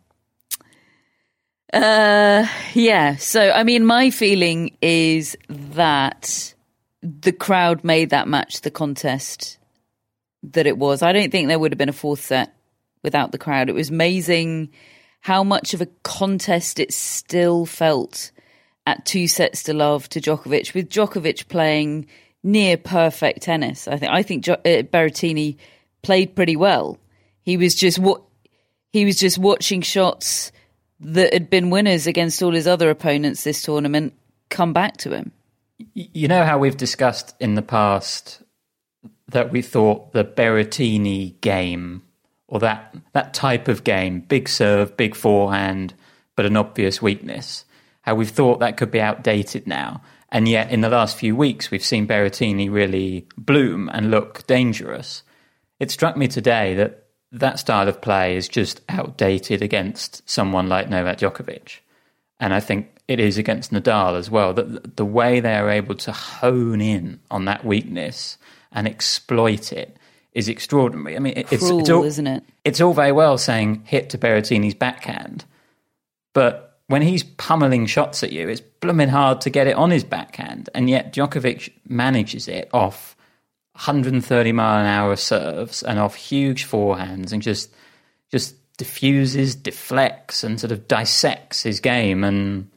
uh, 1.72 2.48
yeah. 2.74 3.16
So, 3.18 3.52
I 3.52 3.64
mean, 3.64 3.86
my 3.86 4.10
feeling 4.10 4.76
is 4.82 5.38
that 5.50 6.54
the 7.02 7.32
crowd 7.32 7.84
made 7.84 8.10
that 8.10 8.28
match 8.28 8.62
the 8.62 8.72
contest 8.72 9.58
that 10.44 10.68
it 10.68 10.78
was. 10.78 11.02
I 11.02 11.14
don't 11.14 11.32
think 11.32 11.48
there 11.48 11.60
would 11.60 11.72
have 11.72 11.78
been 11.78 11.90
a 11.90 11.94
fourth 11.94 12.22
set 12.22 12.56
without 13.04 13.32
the 13.32 13.38
crowd. 13.38 13.70
It 13.70 13.76
was 13.76 13.90
amazing 13.90 14.70
how 15.22 15.44
much 15.44 15.74
of 15.74 15.82
a 15.82 15.88
contest 16.04 16.80
it 16.80 16.94
still 16.94 17.66
felt 17.66 18.32
at 18.86 19.06
two 19.06 19.28
sets 19.28 19.64
to 19.64 19.74
love 19.74 20.10
to 20.10 20.22
Djokovic, 20.22 20.74
with 20.74 20.90
Djokovic 20.90 21.48
playing 21.48 22.08
near 22.44 22.78
perfect 22.78 23.42
tennis. 23.42 23.88
I 23.88 23.98
think 23.98 24.12
I 24.12 24.24
think 24.24 24.44
jo- 24.46 24.54
uh, 24.54 24.84
Berrettini 24.84 25.58
played 26.02 26.36
pretty 26.36 26.56
well. 26.56 26.98
He 27.42 27.58
was 27.58 27.76
just 27.76 28.00
what 28.00 28.22
he 28.92 29.06
was 29.06 29.18
just 29.18 29.38
watching 29.38 29.82
shots 29.82 30.52
that 31.02 31.34
had 31.34 31.50
been 31.50 31.70
winners 31.70 32.08
against 32.08 32.42
all 32.42 32.54
his 32.54 32.68
other 32.68 32.90
opponents 32.90 33.44
this 33.44 33.62
tournament 33.62 34.14
come 34.50 34.74
back 34.74 34.98
to 34.98 35.12
him. 35.12 35.32
You 35.94 36.28
know 36.28 36.44
how 36.44 36.58
we've 36.58 36.76
discussed 36.76 37.36
in 37.40 37.56
the 37.56 37.62
past 37.62 38.42
that 39.30 39.52
we 39.52 39.62
thought 39.62 40.12
the 40.12 40.26
Berrettini 40.26 41.40
game 41.42 42.04
or 42.48 42.60
that 42.60 42.96
that 43.14 43.34
type 43.34 43.68
of 43.68 43.84
game, 43.84 44.22
big 44.22 44.50
serve, 44.50 44.98
big 44.98 45.16
forehand, 45.16 45.94
but 46.36 46.46
an 46.46 46.58
obvious 46.58 47.02
weakness. 47.02 47.66
How 48.02 48.16
we've 48.16 48.30
thought 48.30 48.60
that 48.60 48.78
could 48.78 48.92
be 48.92 49.02
outdated 49.02 49.68
now. 49.68 50.02
And 50.32 50.48
yet, 50.48 50.72
in 50.72 50.82
the 50.82 50.90
last 50.90 51.18
few 51.18 51.36
weeks, 51.36 51.72
we've 51.72 51.84
seen 51.84 52.08
Berrettini 52.08 52.72
really 52.72 53.28
bloom 53.38 53.90
and 53.92 54.12
look 54.12 54.46
dangerous. 54.46 55.24
It 55.80 55.90
struck 55.90 56.16
me 56.16 56.28
today 56.28 56.76
that 56.76 57.08
that 57.32 57.60
style 57.60 57.88
of 57.88 58.02
play 58.02 58.36
is 58.36 58.48
just 58.48 58.82
outdated 58.90 59.62
against 59.62 60.28
someone 60.30 60.70
like 60.70 60.90
Novak 60.90 61.18
Djokovic. 61.18 61.80
And 62.40 62.54
I 62.54 62.60
think 62.60 62.90
it 63.08 63.20
is 63.20 63.38
against 63.38 63.72
Nadal 63.72 64.18
as 64.18 64.30
well. 64.30 64.54
That 64.54 64.98
the 64.98 65.06
way 65.06 65.40
they 65.40 65.56
are 65.56 65.70
able 65.70 65.96
to 65.96 66.12
hone 66.12 66.82
in 66.82 67.20
on 67.32 67.46
that 67.46 67.66
weakness 67.66 68.38
and 68.72 68.88
exploit 68.88 69.74
it 69.74 69.98
is 70.34 70.48
extraordinary. 70.48 71.16
I 71.16 71.20
mean, 71.20 71.34
it's, 71.36 71.58
Cruel, 71.58 71.80
it's 71.80 71.90
all, 71.90 72.04
isn't 72.04 72.28
it? 72.28 72.44
It's 72.64 72.82
all 72.82 72.94
very 72.94 73.12
well 73.12 73.38
saying 73.38 73.84
hit 73.86 74.12
to 74.12 74.18
Berrettini's 74.18 74.76
backhand, 74.76 75.46
but 76.34 76.69
when 76.90 77.04
he's 77.04 77.24
pummeling 77.24 77.86
shots 77.86 78.24
at 78.24 78.34
you, 78.34 78.50
it's 78.50 78.62
blooming 78.62 79.10
hard 79.10 79.42
to 79.42 79.52
get 79.52 79.68
it 79.68 79.76
on 79.76 79.92
his 79.92 80.04
backhand. 80.04 80.70
And 80.74 80.90
yet 80.90 81.14
Djokovic 81.14 81.72
manages 81.88 82.48
it 82.48 82.68
off 82.74 83.16
130 83.74 84.52
mile 84.52 84.82
an 84.82 84.88
hour 84.88 85.16
serves 85.16 85.84
and 85.84 86.00
off 86.00 86.16
huge 86.16 86.68
forehands 86.68 87.32
and 87.32 87.44
just 87.44 87.72
just 88.32 88.56
diffuses, 88.78 89.54
deflects, 89.54 90.44
and 90.44 90.60
sort 90.60 90.72
of 90.72 90.88
dissects 90.88 91.62
his 91.62 91.80
game. 91.80 92.24
And 92.24 92.72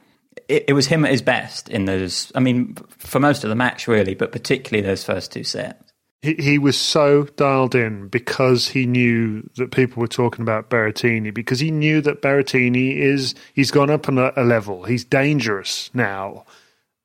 it, 0.47 0.65
it 0.67 0.73
was 0.73 0.85
him 0.85 1.05
at 1.05 1.11
his 1.11 1.23
best 1.23 1.67
in 1.69 1.85
those. 1.85 2.31
I 2.35 2.39
mean, 2.39 2.75
for 2.99 3.19
most 3.19 3.43
of 3.43 3.49
the 3.49 3.55
match, 3.55 3.87
really, 3.87 4.13
but 4.13 4.31
particularly 4.31 4.85
those 4.85 5.03
first 5.03 5.31
two 5.31 5.43
sets 5.43 5.82
he, 6.23 6.35
he 6.35 6.57
was 6.57 6.77
so 6.77 7.25
dialed 7.35 7.75
in 7.75 8.07
because 8.07 8.69
he 8.69 8.85
knew 8.85 9.47
that 9.57 9.71
people 9.71 9.99
were 9.99 10.07
talking 10.07 10.41
about 10.41 10.69
Berrettini 10.69 11.33
because 11.33 11.59
he 11.59 11.69
knew 11.69 11.99
that 11.99 12.21
Berrettini 12.21 12.97
is 12.97 13.35
he's 13.53 13.71
gone 13.71 13.89
up 13.89 14.07
a, 14.07 14.31
a 14.37 14.43
level. 14.43 14.85
He's 14.85 15.03
dangerous 15.03 15.89
now, 15.93 16.45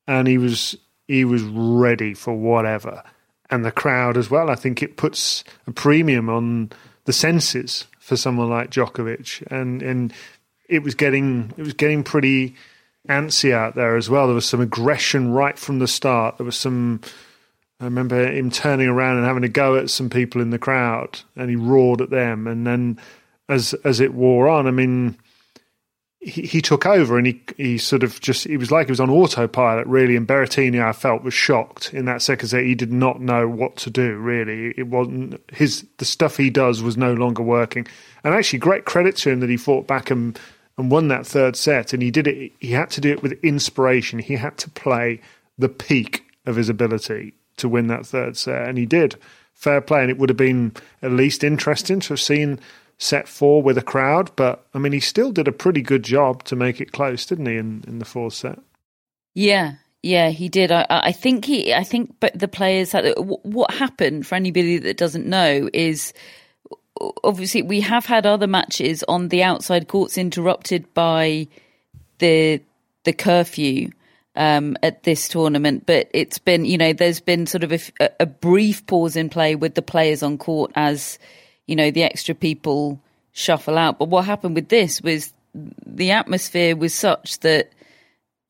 and 0.07 0.25
he 0.25 0.37
was 0.37 0.77
he 1.05 1.25
was 1.25 1.43
ready 1.43 2.13
for 2.13 2.33
whatever. 2.33 3.03
And 3.49 3.65
the 3.65 3.71
crowd 3.71 4.15
as 4.15 4.29
well. 4.29 4.49
I 4.49 4.55
think 4.55 4.81
it 4.81 4.95
puts 4.95 5.43
a 5.67 5.71
premium 5.71 6.29
on 6.29 6.71
the 7.03 7.13
senses 7.13 7.87
for 7.99 8.15
someone 8.15 8.49
like 8.49 8.71
Djokovic, 8.71 9.45
and 9.51 9.81
and 9.83 10.13
it 10.69 10.81
was 10.81 10.95
getting 10.95 11.51
it 11.57 11.63
was 11.63 11.73
getting 11.73 12.05
pretty 12.05 12.55
antsy 13.09 13.51
out 13.51 13.75
there 13.75 13.97
as 13.97 14.09
well. 14.09 14.27
There 14.27 14.35
was 14.35 14.47
some 14.47 14.61
aggression 14.61 15.33
right 15.33 15.59
from 15.59 15.79
the 15.79 15.87
start. 15.87 16.37
There 16.37 16.45
was 16.45 16.57
some. 16.57 17.01
I 17.79 17.85
remember 17.85 18.29
him 18.29 18.51
turning 18.51 18.89
around 18.89 19.17
and 19.17 19.25
having 19.25 19.45
a 19.45 19.49
go 19.49 19.77
at 19.77 19.89
some 19.89 20.09
people 20.09 20.41
in 20.41 20.49
the 20.49 20.59
crowd, 20.59 21.21
and 21.35 21.49
he 21.49 21.55
roared 21.55 22.01
at 22.01 22.09
them. 22.09 22.45
And 22.45 22.67
then, 22.67 22.99
as 23.47 23.73
as 23.85 24.01
it 24.01 24.13
wore 24.13 24.49
on, 24.49 24.67
I 24.67 24.71
mean, 24.71 25.17
he, 26.19 26.41
he 26.41 26.61
took 26.61 26.85
over 26.85 27.17
and 27.17 27.25
he 27.25 27.41
he 27.55 27.77
sort 27.77 28.03
of 28.03 28.19
just 28.19 28.45
he 28.45 28.57
was 28.57 28.69
like 28.69 28.87
he 28.87 28.91
was 28.91 28.99
on 28.99 29.09
autopilot 29.09 29.87
really. 29.87 30.17
And 30.17 30.27
Berrettini, 30.27 30.83
I 30.83 30.91
felt, 30.91 31.23
was 31.23 31.33
shocked 31.33 31.93
in 31.93 32.03
that 32.05 32.21
second 32.21 32.49
set. 32.49 32.63
He 32.63 32.75
did 32.75 32.91
not 32.91 33.21
know 33.21 33.47
what 33.47 33.77
to 33.77 33.89
do. 33.89 34.17
Really, 34.17 34.73
it 34.77 34.87
wasn't 34.87 35.41
his 35.51 35.87
the 35.99 36.05
stuff 36.05 36.35
he 36.35 36.49
does 36.49 36.83
was 36.83 36.97
no 36.97 37.13
longer 37.13 37.43
working. 37.43 37.87
And 38.25 38.33
actually, 38.33 38.59
great 38.59 38.83
credit 38.83 39.15
to 39.17 39.29
him 39.29 39.39
that 39.39 39.49
he 39.49 39.57
fought 39.57 39.87
back 39.87 40.11
and 40.11 40.37
and 40.77 40.91
won 40.91 41.07
that 41.07 41.25
third 41.25 41.55
set. 41.55 41.93
And 41.93 42.03
he 42.03 42.11
did 42.11 42.27
it. 42.27 42.51
He 42.59 42.71
had 42.71 42.89
to 42.91 43.01
do 43.01 43.11
it 43.11 43.23
with 43.23 43.41
inspiration. 43.41 44.19
He 44.19 44.35
had 44.35 44.57
to 44.57 44.69
play 44.69 45.21
the 45.57 45.69
peak 45.69 46.25
of 46.45 46.57
his 46.57 46.67
ability 46.67 47.33
to 47.59 47.69
win 47.69 47.87
that 47.87 48.05
third 48.05 48.37
set, 48.37 48.67
and 48.67 48.77
he 48.77 48.85
did. 48.85 49.15
Fair 49.53 49.81
play, 49.81 50.01
and 50.01 50.09
it 50.09 50.17
would 50.17 50.29
have 50.29 50.37
been 50.37 50.73
at 51.01 51.11
least 51.11 51.43
interesting 51.43 51.99
to 52.01 52.09
have 52.09 52.21
seen 52.21 52.59
set 52.97 53.27
four 53.27 53.61
with 53.61 53.77
a 53.77 53.81
crowd. 53.81 54.31
But 54.35 54.65
I 54.73 54.79
mean, 54.79 54.93
he 54.93 54.99
still 54.99 55.31
did 55.31 55.47
a 55.47 55.53
pretty 55.53 55.81
good 55.81 56.03
job 56.03 56.43
to 56.45 56.55
make 56.55 56.79
it 56.79 56.91
close, 56.91 57.25
didn't 57.25 57.45
he? 57.45 57.57
In 57.57 57.83
in 57.87 57.99
the 57.99 58.05
fourth 58.05 58.33
set. 58.33 58.59
Yeah, 59.33 59.73
yeah, 60.01 60.29
he 60.29 60.47
did. 60.49 60.71
I, 60.71 60.85
I 60.89 61.11
think 61.11 61.45
he. 61.45 61.73
I 61.73 61.83
think, 61.83 62.15
but 62.19 62.37
the 62.37 62.47
players 62.47 62.91
had. 62.91 63.13
What 63.17 63.71
happened 63.71 64.25
for 64.25 64.35
anybody 64.35 64.77
that 64.77 64.97
doesn't 64.97 65.25
know 65.25 65.69
is 65.73 66.13
obviously 67.23 67.61
we 67.61 67.81
have 67.81 68.05
had 68.05 68.25
other 68.25 68.47
matches 68.47 69.03
on 69.07 69.29
the 69.29 69.43
outside 69.43 69.87
courts 69.87 70.17
interrupted 70.17 70.93
by 70.93 71.47
the 72.19 72.61
the 73.03 73.13
curfew 73.13 73.89
um, 74.39 74.77
at 74.81 75.03
this 75.03 75.27
tournament, 75.27 75.85
but 75.85 76.09
it's 76.13 76.39
been 76.39 76.65
you 76.65 76.77
know 76.77 76.93
there's 76.93 77.19
been 77.19 77.45
sort 77.45 77.63
of 77.63 77.71
a, 77.71 78.09
a, 78.21 78.25
brief 78.25 78.85
pause 78.87 79.15
in 79.15 79.29
play 79.29 79.53
with 79.53 79.75
the 79.75 79.81
players 79.81 80.23
on 80.23 80.37
court 80.37 80.71
as 80.75 81.19
you 81.67 81.75
know 81.75 81.91
the 81.91 82.03
extra 82.03 82.33
people 82.33 82.99
shuffle 83.33 83.77
out. 83.77 83.99
But 83.99 84.09
what 84.09 84.25
happened 84.25 84.55
with 84.55 84.69
this 84.69 85.01
was 85.01 85.33
the 85.53 86.11
atmosphere 86.11 86.75
was 86.75 86.93
such 86.93 87.39
that 87.41 87.71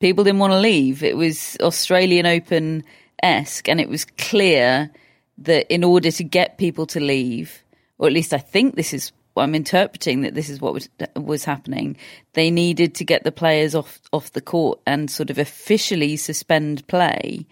people 0.00 0.24
didn't 0.24 0.38
want 0.38 0.52
to 0.52 0.60
leave. 0.60 1.02
It 1.02 1.16
was 1.16 1.56
Australian 1.60 2.24
Open 2.24 2.84
esque, 3.22 3.68
and 3.68 3.80
it 3.80 3.88
was 3.88 4.06
clear 4.16 4.90
that 5.38 5.72
in 5.74 5.82
order 5.82 6.10
to 6.12 6.24
get 6.24 6.56
people 6.56 6.86
to 6.86 7.00
leave 7.00 7.62
or 8.00 8.06
at 8.06 8.14
least 8.14 8.32
I 8.32 8.38
think 8.38 8.74
this 8.74 8.94
is 8.94 9.12
what 9.40 9.44
I'm 9.44 9.54
interpreting 9.54 10.20
that 10.20 10.34
this 10.34 10.50
is 10.50 10.60
what 10.60 10.74
was, 10.74 10.88
was 11.16 11.44
happening. 11.44 11.96
They 12.34 12.50
needed 12.50 12.94
to 12.96 13.04
get 13.04 13.24
the 13.24 13.32
players 13.32 13.74
off 13.74 13.98
off 14.12 14.32
the 14.32 14.42
court 14.42 14.80
and 14.86 15.10
sort 15.10 15.30
of 15.30 15.38
officially 15.38 16.16
suspend 16.16 16.86
play 16.88 17.46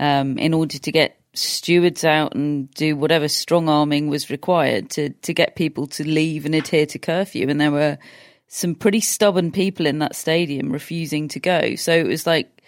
um, 0.00 0.38
in 0.38 0.54
order 0.54 0.78
to 0.78 0.92
get 0.92 1.20
stewards 1.34 2.02
out 2.02 2.34
and 2.34 2.70
do 2.70 2.96
whatever 2.96 3.28
strong 3.28 3.68
arming 3.68 4.08
was 4.08 4.30
required 4.30 4.88
to 4.90 5.10
to 5.10 5.34
get 5.34 5.54
people 5.54 5.86
to 5.86 6.08
leave 6.08 6.46
and 6.46 6.54
adhere 6.54 6.86
to 6.86 6.98
curfew. 6.98 7.46
And 7.50 7.60
there 7.60 7.70
were 7.70 7.98
some 8.46 8.74
pretty 8.74 9.00
stubborn 9.00 9.52
people 9.52 9.84
in 9.84 9.98
that 9.98 10.16
stadium 10.16 10.72
refusing 10.72 11.28
to 11.28 11.40
go. 11.40 11.74
So 11.74 11.92
it 11.92 12.06
was 12.06 12.26
like 12.26 12.62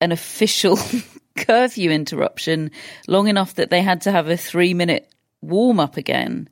an 0.00 0.10
official 0.10 0.76
curfew 1.36 1.92
interruption 1.92 2.72
long 3.06 3.28
enough 3.28 3.54
that 3.54 3.70
they 3.70 3.82
had 3.82 4.00
to 4.00 4.10
have 4.10 4.28
a 4.28 4.36
three 4.36 4.74
minute 4.74 5.08
warm 5.40 5.78
up 5.78 5.96
again, 5.96 6.48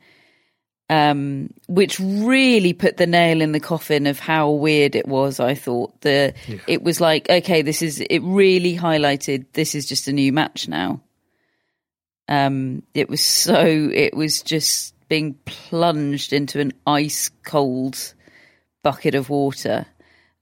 um, 0.91 1.51
which 1.67 1.99
really 1.99 2.73
put 2.73 2.97
the 2.97 3.07
nail 3.07 3.41
in 3.41 3.53
the 3.53 3.61
coffin 3.61 4.07
of 4.07 4.19
how 4.19 4.51
weird 4.51 4.95
it 4.95 5.09
was. 5.09 5.41
I 5.41 5.55
thought 5.55 6.01
the 6.03 6.35
yeah. 6.47 6.59
it 6.67 6.83
was 6.83 7.01
like 7.01 7.29
okay, 7.31 7.63
this 7.63 7.83
is 7.83 8.01
it 8.01 8.21
really 8.21 8.77
highlighted 8.77 9.47
this 9.53 9.75
is 9.75 9.87
just 9.87 10.09
a 10.09 10.13
new 10.13 10.33
match 10.33 10.69
now. 10.69 11.01
Um, 12.29 12.83
it 12.95 13.09
was 13.09 13.21
so 13.21 13.57
it 13.93 14.15
was 14.15 14.43
just 14.43 14.95
being 15.09 15.35
plunged 15.45 16.33
into 16.33 16.61
an 16.61 16.73
ice 16.87 17.31
cold 17.45 18.15
bucket 18.83 19.15
of 19.15 19.31
water 19.31 19.87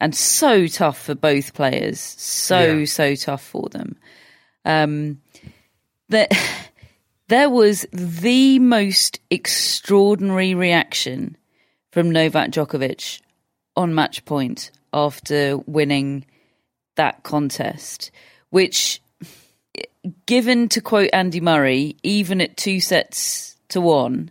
and 0.01 0.15
so 0.15 0.67
tough 0.67 1.01
for 1.01 1.15
both 1.15 1.55
players 1.55 2.01
so 2.01 2.79
yeah. 2.79 2.85
so 2.85 3.15
tough 3.15 3.45
for 3.45 3.69
them 3.71 3.97
um 4.65 5.21
that 6.09 6.33
there 7.29 7.51
was 7.51 7.87
the 7.93 8.59
most 8.59 9.21
extraordinary 9.31 10.55
reaction 10.55 11.37
from 11.91 12.11
Novak 12.11 12.51
Djokovic 12.51 13.21
on 13.77 13.95
match 13.95 14.25
point 14.25 14.71
after 14.93 15.57
winning 15.59 16.25
that 16.97 17.23
contest, 17.23 18.11
which, 18.51 19.01
given 20.27 20.69
to 20.69 20.81
quote 20.81 21.11
Andy 21.13 21.41
Murray, 21.41 21.97
even 22.03 22.41
at 22.41 22.57
two 22.57 22.81
sets 22.81 23.57
to 23.69 23.81
one, 23.81 24.31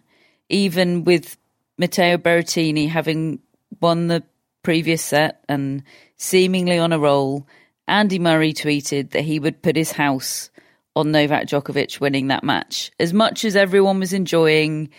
even 0.50 1.04
with 1.04 1.38
Matteo 1.78 2.18
Berrettini 2.18 2.88
having 2.90 3.40
won 3.80 4.08
the 4.08 4.24
previous 4.62 5.02
set 5.02 5.44
and 5.50 5.84
seemingly 6.18 6.78
on 6.78 6.94
a 6.94 7.00
roll, 7.00 7.48
Andy 7.88 8.20
Murray 8.20 8.54
tweeted 8.54 9.12
that 9.12 9.24
he 9.24 9.40
would 9.40 9.64
put 9.64 9.76
his 9.76 9.94
house 9.94 10.51
on 10.96 11.12
Novak 11.12 11.48
Djokovic 11.48 12.00
winning 12.00 12.28
that 12.28 12.44
match. 12.44 12.92
As 13.00 13.14
much 13.14 13.46
as 13.46 13.56
everyone 13.56 14.00
was 14.00 14.14
enjoying 14.14 14.90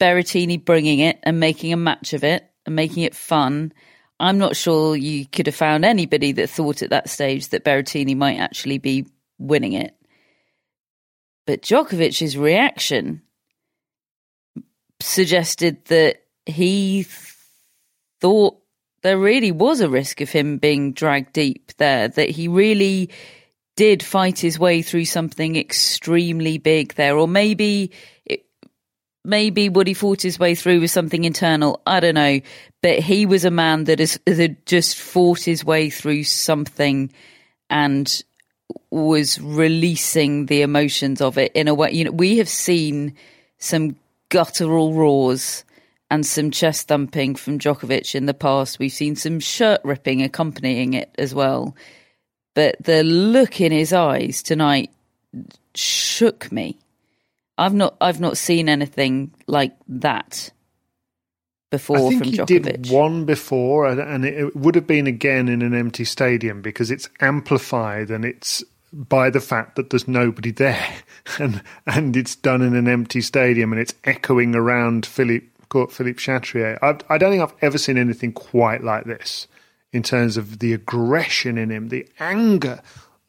Berrettini 0.00 0.62
bringing 0.62 0.98
it 1.00 1.18
and 1.22 1.38
making 1.38 1.72
a 1.72 1.76
match 1.76 2.12
of 2.12 2.24
it 2.24 2.48
and 2.66 2.74
making 2.74 3.02
it 3.02 3.14
fun, 3.14 3.72
I'm 4.18 4.38
not 4.38 4.56
sure 4.56 4.96
you 4.96 5.26
could 5.26 5.46
have 5.46 5.54
found 5.54 5.84
anybody 5.84 6.32
that 6.32 6.50
thought 6.50 6.82
at 6.82 6.90
that 6.90 7.10
stage 7.10 7.48
that 7.48 7.64
Berrettini 7.64 8.16
might 8.16 8.38
actually 8.38 8.78
be 8.78 9.06
winning 9.38 9.72
it. 9.72 9.94
But 11.46 11.62
Djokovic's 11.62 12.36
reaction 12.36 13.22
suggested 15.00 15.84
that 15.86 16.22
he 16.46 17.06
thought 18.20 18.58
there 19.02 19.18
really 19.18 19.50
was 19.50 19.80
a 19.80 19.88
risk 19.88 20.20
of 20.20 20.30
him 20.30 20.58
being 20.58 20.92
dragged 20.92 21.32
deep 21.32 21.72
there, 21.78 22.06
that 22.06 22.30
he 22.30 22.46
really 22.46 23.10
did 23.76 24.02
fight 24.02 24.38
his 24.38 24.58
way 24.58 24.82
through 24.82 25.06
something 25.06 25.56
extremely 25.56 26.58
big 26.58 26.94
there, 26.94 27.16
or 27.16 27.26
maybe 27.26 27.90
it, 28.26 28.44
maybe 29.24 29.68
what 29.68 29.86
he 29.86 29.94
fought 29.94 30.22
his 30.22 30.38
way 30.38 30.54
through 30.54 30.80
was 30.80 30.92
something 30.92 31.24
internal. 31.24 31.80
I 31.86 32.00
don't 32.00 32.14
know, 32.14 32.40
but 32.82 32.98
he 32.98 33.26
was 33.26 33.44
a 33.44 33.50
man 33.50 33.84
that 33.84 33.98
has 33.98 34.18
that 34.26 34.66
just 34.66 34.96
fought 34.96 35.40
his 35.40 35.64
way 35.64 35.90
through 35.90 36.24
something 36.24 37.12
and 37.70 38.22
was 38.90 39.40
releasing 39.40 40.46
the 40.46 40.62
emotions 40.62 41.20
of 41.20 41.38
it 41.38 41.52
in 41.52 41.68
a 41.68 41.74
way. 41.74 41.92
You 41.92 42.04
know, 42.04 42.10
we 42.10 42.38
have 42.38 42.48
seen 42.48 43.14
some 43.58 43.96
guttural 44.28 44.92
roars 44.92 45.64
and 46.10 46.26
some 46.26 46.50
chest 46.50 46.88
thumping 46.88 47.34
from 47.34 47.58
Djokovic 47.58 48.14
in 48.14 48.26
the 48.26 48.34
past. 48.34 48.78
We've 48.78 48.92
seen 48.92 49.16
some 49.16 49.40
shirt 49.40 49.80
ripping 49.82 50.22
accompanying 50.22 50.92
it 50.92 51.14
as 51.18 51.34
well 51.34 51.74
but 52.54 52.76
the 52.80 53.02
look 53.02 53.60
in 53.60 53.72
his 53.72 53.92
eyes 53.92 54.42
tonight 54.42 54.90
shook 55.74 56.50
me. 56.52 56.78
I've 57.58 57.74
not 57.74 57.96
I've 58.00 58.20
not 58.20 58.36
seen 58.36 58.68
anything 58.68 59.32
like 59.46 59.72
that 59.88 60.50
before 61.70 61.96
I 61.96 62.00
think 62.00 62.18
from 62.18 62.28
he 62.28 62.38
Djokovic. 62.38 62.62
did 62.62 62.90
one 62.90 63.24
before, 63.24 63.86
and 63.86 64.24
it 64.24 64.54
would 64.56 64.74
have 64.74 64.86
been 64.86 65.06
again 65.06 65.48
in 65.48 65.62
an 65.62 65.74
empty 65.74 66.04
stadium 66.04 66.62
because 66.62 66.90
it's 66.90 67.08
amplified 67.20 68.10
and 68.10 68.24
it's 68.24 68.62
by 68.92 69.30
the 69.30 69.40
fact 69.40 69.76
that 69.76 69.90
there's 69.90 70.06
nobody 70.08 70.50
there, 70.50 70.94
and 71.38 71.62
and 71.86 72.16
it's 72.16 72.36
done 72.36 72.62
in 72.62 72.74
an 72.74 72.88
empty 72.88 73.20
stadium 73.20 73.72
and 73.72 73.80
it's 73.80 73.94
echoing 74.04 74.54
around 74.54 75.06
Philippe 75.06 75.46
Court 75.68 75.92
Philippe 75.92 76.18
Chatrier. 76.18 76.78
I, 76.82 76.98
I 77.12 77.18
don't 77.18 77.30
think 77.30 77.42
I've 77.42 77.56
ever 77.62 77.78
seen 77.78 77.98
anything 77.98 78.32
quite 78.32 78.82
like 78.82 79.04
this 79.04 79.46
in 79.92 80.02
terms 80.02 80.36
of 80.36 80.58
the 80.58 80.72
aggression 80.72 81.58
in 81.58 81.70
him, 81.70 81.88
the 81.88 82.08
anger 82.18 82.80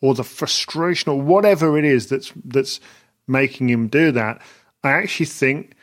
or 0.01 0.13
the 0.13 0.23
frustration 0.23 1.11
or 1.11 1.21
whatever 1.21 1.77
it 1.77 1.85
is 1.85 2.07
that's 2.07 2.31
that's 2.45 2.79
making 3.27 3.69
him 3.69 3.87
do 3.87 4.11
that. 4.11 4.41
I 4.83 4.91
actually 4.91 5.27
think 5.27 5.75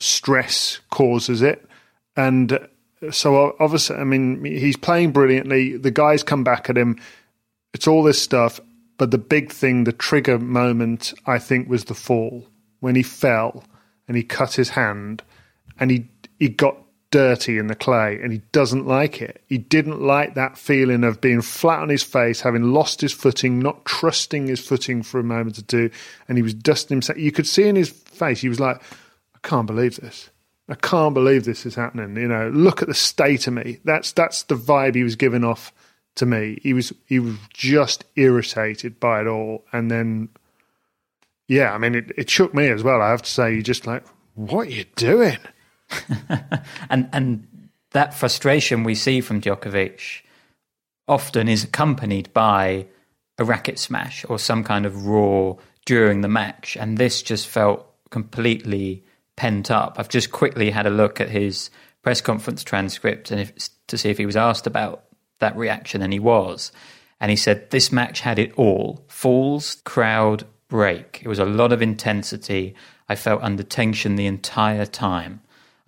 stress 0.00 0.80
causes 0.90 1.42
it, 1.42 1.68
and 2.16 2.52
uh, 2.52 2.58
so 3.10 3.56
obviously, 3.58 3.96
I 3.96 4.04
mean, 4.04 4.44
he's 4.44 4.76
playing 4.76 5.12
brilliantly. 5.12 5.76
The 5.76 5.90
guys 5.90 6.22
come 6.22 6.44
back 6.44 6.68
at 6.68 6.76
him. 6.76 7.00
It's 7.72 7.86
all 7.86 8.02
this 8.02 8.20
stuff, 8.20 8.60
but 8.98 9.10
the 9.10 9.18
big 9.18 9.50
thing, 9.50 9.84
the 9.84 9.92
trigger 9.92 10.38
moment, 10.38 11.14
I 11.26 11.38
think, 11.38 11.68
was 11.68 11.84
the 11.84 11.94
fall 11.94 12.46
when 12.80 12.96
he 12.96 13.02
fell 13.02 13.64
and 14.06 14.16
he 14.16 14.22
cut 14.22 14.54
his 14.54 14.70
hand, 14.70 15.22
and 15.78 15.90
he 15.90 16.08
he 16.38 16.48
got 16.48 16.76
dirty 17.10 17.58
in 17.58 17.66
the 17.66 17.74
clay 17.74 18.18
and 18.22 18.32
he 18.32 18.38
doesn't 18.52 18.86
like 18.86 19.20
it. 19.20 19.42
He 19.46 19.58
didn't 19.58 20.00
like 20.00 20.34
that 20.34 20.56
feeling 20.56 21.04
of 21.04 21.20
being 21.20 21.42
flat 21.42 21.80
on 21.80 21.88
his 21.88 22.02
face, 22.02 22.40
having 22.40 22.72
lost 22.72 23.00
his 23.00 23.12
footing, 23.12 23.58
not 23.58 23.84
trusting 23.84 24.46
his 24.46 24.60
footing 24.60 25.02
for 25.02 25.18
a 25.18 25.24
moment 25.24 25.58
or 25.58 25.62
two, 25.62 25.90
and 26.28 26.38
he 26.38 26.42
was 26.42 26.54
dusting 26.54 26.96
himself. 26.96 27.18
You 27.18 27.32
could 27.32 27.46
see 27.46 27.68
in 27.68 27.76
his 27.76 27.90
face, 27.90 28.40
he 28.40 28.48
was 28.48 28.60
like, 28.60 28.82
I 29.34 29.38
can't 29.42 29.66
believe 29.66 29.96
this. 29.96 30.30
I 30.68 30.76
can't 30.76 31.14
believe 31.14 31.44
this 31.44 31.66
is 31.66 31.74
happening. 31.74 32.16
You 32.16 32.28
know, 32.28 32.48
look 32.50 32.80
at 32.80 32.88
the 32.88 32.94
state 32.94 33.48
of 33.48 33.54
me. 33.54 33.80
That's 33.84 34.12
that's 34.12 34.44
the 34.44 34.54
vibe 34.54 34.94
he 34.94 35.02
was 35.02 35.16
giving 35.16 35.42
off 35.42 35.72
to 36.14 36.26
me. 36.26 36.60
He 36.62 36.74
was 36.74 36.92
he 37.06 37.18
was 37.18 37.34
just 37.52 38.04
irritated 38.14 39.00
by 39.00 39.22
it 39.22 39.26
all, 39.26 39.64
and 39.72 39.90
then 39.90 40.28
yeah, 41.48 41.72
I 41.72 41.78
mean, 41.78 41.96
it, 41.96 42.12
it 42.16 42.30
shook 42.30 42.54
me 42.54 42.68
as 42.68 42.84
well. 42.84 43.02
I 43.02 43.10
have 43.10 43.22
to 43.22 43.30
say, 43.30 43.56
you 43.56 43.62
just 43.64 43.84
like, 43.84 44.04
what 44.36 44.68
are 44.68 44.70
you 44.70 44.84
doing? 44.94 45.38
and 46.90 47.08
and 47.12 47.46
that 47.92 48.14
frustration 48.14 48.84
we 48.84 48.94
see 48.94 49.20
from 49.20 49.40
Djokovic 49.40 50.22
often 51.08 51.48
is 51.48 51.64
accompanied 51.64 52.32
by 52.32 52.86
a 53.38 53.44
racket 53.44 53.78
smash 53.78 54.24
or 54.28 54.38
some 54.38 54.62
kind 54.62 54.86
of 54.86 55.06
roar 55.06 55.58
during 55.86 56.20
the 56.20 56.28
match, 56.28 56.76
and 56.78 56.98
this 56.98 57.22
just 57.22 57.48
felt 57.48 57.86
completely 58.10 59.04
pent 59.36 59.70
up. 59.70 59.96
I've 59.98 60.08
just 60.08 60.30
quickly 60.30 60.70
had 60.70 60.86
a 60.86 60.90
look 60.90 61.20
at 61.20 61.30
his 61.30 61.70
press 62.02 62.20
conference 62.20 62.62
transcript 62.62 63.30
and 63.30 63.40
if, 63.40 63.52
to 63.86 63.98
see 63.98 64.10
if 64.10 64.18
he 64.18 64.26
was 64.26 64.36
asked 64.36 64.66
about 64.66 65.04
that 65.40 65.56
reaction, 65.56 66.02
and 66.02 66.12
he 66.12 66.18
was. 66.18 66.70
And 67.18 67.30
he 67.30 67.36
said 67.36 67.70
this 67.70 67.90
match 67.90 68.20
had 68.20 68.38
it 68.38 68.52
all: 68.56 69.04
falls, 69.08 69.76
crowd, 69.84 70.44
break. 70.68 71.20
It 71.22 71.28
was 71.28 71.38
a 71.38 71.44
lot 71.44 71.72
of 71.72 71.82
intensity. 71.82 72.74
I 73.08 73.16
felt 73.16 73.42
under 73.42 73.62
tension 73.62 74.16
the 74.16 74.26
entire 74.26 74.86
time. 74.86 75.40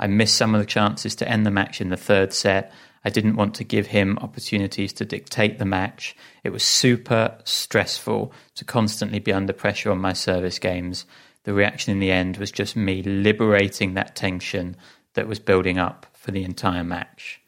I 0.03 0.09
missed 0.09 0.37
some 0.37 0.53
of 0.53 0.61
the 0.61 0.67
chances 0.67 1.15
to 1.15 1.29
end 1.29 1.47
the 1.47 1.51
match 1.53 1.81
in 1.81 1.89
the 1.89 1.97
third 1.97 2.33
set. 2.33 2.73
I 3.05 3.11
didn't 3.11 3.37
want 3.37 3.55
to 3.55 3.65
give 3.65 3.87
him 3.87 4.19
opportunities 4.21 4.93
to 4.95 5.05
dictate 5.05 5.61
the 5.61 5.65
match. 5.65 6.17
It 6.43 6.51
was 6.51 6.65
super 6.65 7.39
stressful 7.45 8.33
to 8.57 8.65
constantly 8.65 9.21
be 9.21 9.33
under 9.33 9.53
pressure 9.53 9.93
on 9.93 9.99
my 9.99 10.13
service 10.13 10.59
games. 10.59 11.07
The 11.45 11.55
reaction 11.55 11.93
in 11.93 12.01
the 12.01 12.11
end 12.11 12.39
was 12.39 12.51
just 12.51 12.75
me 12.75 13.05
liberating 13.05 13.95
that 13.95 14.17
tension 14.17 14.77
that 15.15 15.29
was 15.29 15.39
building 15.39 15.79
up 15.79 16.07
for 16.15 16.33
the 16.33 16.43
entire 16.43 16.83
match. 16.83 17.41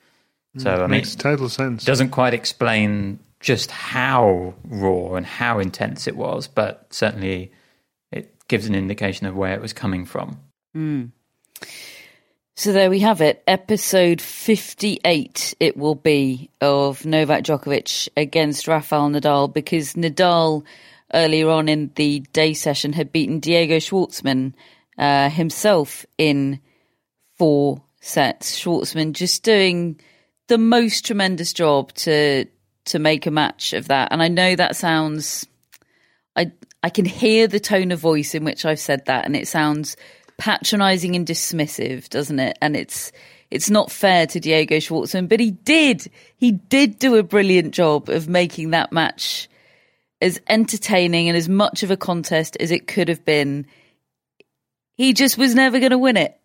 So 0.56 0.70
Mm, 0.70 0.76
I 0.76 0.80
mean, 0.82 0.90
makes 0.90 1.16
total 1.16 1.48
sense. 1.48 1.84
Doesn't 1.84 2.10
quite 2.10 2.34
explain 2.34 3.18
just 3.40 3.72
how 3.72 4.54
raw 4.68 5.14
and 5.14 5.26
how 5.26 5.58
intense 5.58 6.06
it 6.06 6.16
was, 6.16 6.46
but 6.46 6.86
certainly 6.90 7.50
it 8.12 8.32
gives 8.46 8.66
an 8.66 8.76
indication 8.76 9.26
of 9.26 9.34
where 9.34 9.54
it 9.54 9.60
was 9.60 9.72
coming 9.72 10.04
from. 10.04 10.38
Mm. 10.76 11.10
So 12.56 12.72
there 12.72 12.88
we 12.88 13.00
have 13.00 13.20
it. 13.20 13.42
Episode 13.48 14.20
58 14.20 15.54
it 15.58 15.76
will 15.76 15.96
be 15.96 16.50
of 16.60 17.04
Novak 17.04 17.42
Djokovic 17.42 18.08
against 18.16 18.68
Rafael 18.68 19.10
Nadal 19.10 19.52
because 19.52 19.94
Nadal 19.94 20.62
earlier 21.12 21.50
on 21.50 21.68
in 21.68 21.90
the 21.96 22.20
day 22.32 22.54
session 22.54 22.92
had 22.92 23.10
beaten 23.10 23.40
Diego 23.40 23.78
Schwartzman 23.78 24.54
uh, 24.96 25.30
himself 25.30 26.06
in 26.16 26.60
four 27.36 27.82
sets. 28.00 28.56
Schwartzman 28.56 29.14
just 29.14 29.42
doing 29.42 30.00
the 30.46 30.58
most 30.58 31.04
tremendous 31.04 31.52
job 31.52 31.92
to 31.94 32.46
to 32.84 32.98
make 33.00 33.26
a 33.26 33.32
match 33.32 33.72
of 33.72 33.88
that. 33.88 34.12
And 34.12 34.22
I 34.22 34.28
know 34.28 34.54
that 34.54 34.76
sounds 34.76 35.44
I 36.36 36.52
I 36.84 36.90
can 36.90 37.04
hear 37.04 37.48
the 37.48 37.58
tone 37.58 37.90
of 37.90 37.98
voice 37.98 38.32
in 38.32 38.44
which 38.44 38.64
I've 38.64 38.78
said 38.78 39.06
that 39.06 39.24
and 39.24 39.34
it 39.34 39.48
sounds 39.48 39.96
patronizing 40.38 41.16
and 41.16 41.26
dismissive, 41.26 42.08
doesn't 42.08 42.40
it? 42.40 42.58
And 42.60 42.76
it's 42.76 43.12
it's 43.50 43.70
not 43.70 43.90
fair 43.90 44.26
to 44.26 44.40
Diego 44.40 44.76
Schwartzman, 44.76 45.28
but 45.28 45.40
he 45.40 45.52
did 45.52 46.10
he 46.36 46.52
did 46.52 46.98
do 46.98 47.16
a 47.16 47.22
brilliant 47.22 47.74
job 47.74 48.08
of 48.08 48.28
making 48.28 48.70
that 48.70 48.92
match 48.92 49.48
as 50.20 50.40
entertaining 50.48 51.28
and 51.28 51.36
as 51.36 51.48
much 51.48 51.82
of 51.82 51.90
a 51.90 51.96
contest 51.96 52.56
as 52.58 52.70
it 52.70 52.86
could 52.86 53.08
have 53.08 53.24
been. 53.24 53.66
He 54.96 55.12
just 55.12 55.36
was 55.36 55.54
never 55.54 55.78
going 55.78 55.90
to 55.90 55.98
win 55.98 56.16
it. 56.16 56.38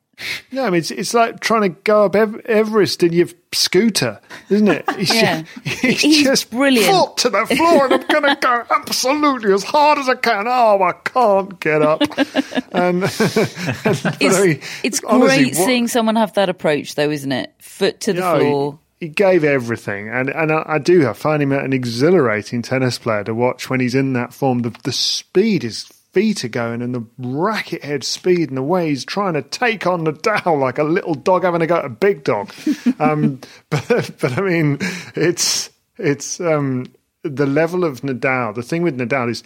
Yeah, 0.52 0.64
I 0.64 0.70
mean, 0.70 0.80
it's, 0.80 0.92
it's 0.92 1.14
like 1.14 1.40
trying 1.40 1.62
to 1.62 1.70
go 1.70 2.06
up 2.06 2.16
Everest 2.16 3.04
in 3.04 3.14
your 3.14 3.28
scooter, 3.52 4.20
isn't 4.50 4.68
it? 4.68 4.90
He's 4.98 5.14
Yeah. 5.16 5.44
just, 5.64 5.80
he's 5.82 6.02
He's 6.02 6.24
just 6.24 6.52
brilliant. 6.52 6.94
foot 6.94 7.18
to 7.18 7.30
the 7.30 7.46
floor, 7.46 7.86
and 7.86 7.94
I'm 7.96 8.08
going 8.08 8.24
to 8.36 8.38
go 8.42 8.64
absolutely 8.70 9.54
as 9.54 9.64
hard 9.64 9.98
as 10.00 10.10
I 10.10 10.16
can. 10.16 10.46
Oh, 10.48 10.82
I 10.84 10.92
can't 10.94 11.60
get 11.60 11.82
up. 11.82 12.02
and, 12.02 13.02
but 13.02 14.06
I 14.06 14.18
It's, 14.20 14.40
mean, 14.40 14.62
it's 14.84 15.04
honestly, 15.04 15.44
great 15.44 15.56
what- 15.56 15.66
seeing 15.66 15.88
someone 15.88 16.16
have 16.16 16.34
that 16.34 16.50
approach, 16.50 16.96
though, 16.96 17.10
isn't 17.10 17.32
it? 17.32 17.54
Foot 17.60 18.00
to 18.02 18.14
the 18.14 18.20
No, 18.22 18.40
floor. 18.40 18.80
He, 19.00 19.08
gave 19.08 19.46
everything, 19.46 20.10
and 20.10 20.30
and 20.30 20.52
I, 20.52 20.64
I 20.66 20.78
do. 20.78 21.08
I 21.08 21.14
find 21.14 21.42
him 21.42 21.54
an 21.54 21.72
exhilarating 21.72 22.62
tennis 22.62 22.98
player 23.00 23.24
to 23.24 23.34
watch 23.34 23.70
when 23.70 23.80
he's 23.80 23.96
in 23.96 24.12
that 24.14 24.34
form. 24.34 24.60
The 24.64 24.76
the 24.84 24.92
speed 24.92 25.64
his 25.64 25.90
feet 26.20 26.44
are 26.44 26.50
going, 26.50 26.82
and 26.82 26.94
the 26.94 27.06
racket 27.18 27.82
head 27.82 28.04
speed, 28.04 28.50
and 28.50 28.58
the 28.58 28.64
way 28.64 28.90
he's 28.90 29.06
trying 29.06 29.36
to 29.36 29.42
take 29.42 29.88
on 29.88 30.04
the 30.04 30.12
Nadal 30.12 30.60
like 30.60 30.78
a 30.78 30.84
little 30.84 31.14
dog 31.14 31.44
having 31.46 31.62
to 31.62 31.68
go 31.68 31.78
at 31.78 31.86
a 31.86 31.90
big 31.90 32.26
dog. 32.26 32.52
um, 33.00 33.40
but 33.70 34.12
but 34.20 34.38
I 34.38 34.42
mean, 34.42 34.80
it's 35.16 35.70
it's 35.98 36.42
um, 36.42 36.88
the 37.24 37.46
level 37.46 37.86
of 37.86 38.02
Nadal. 38.02 38.54
The 38.54 38.64
thing 38.64 38.84
with 38.84 38.98
Nadal 38.98 39.30
is 39.30 39.44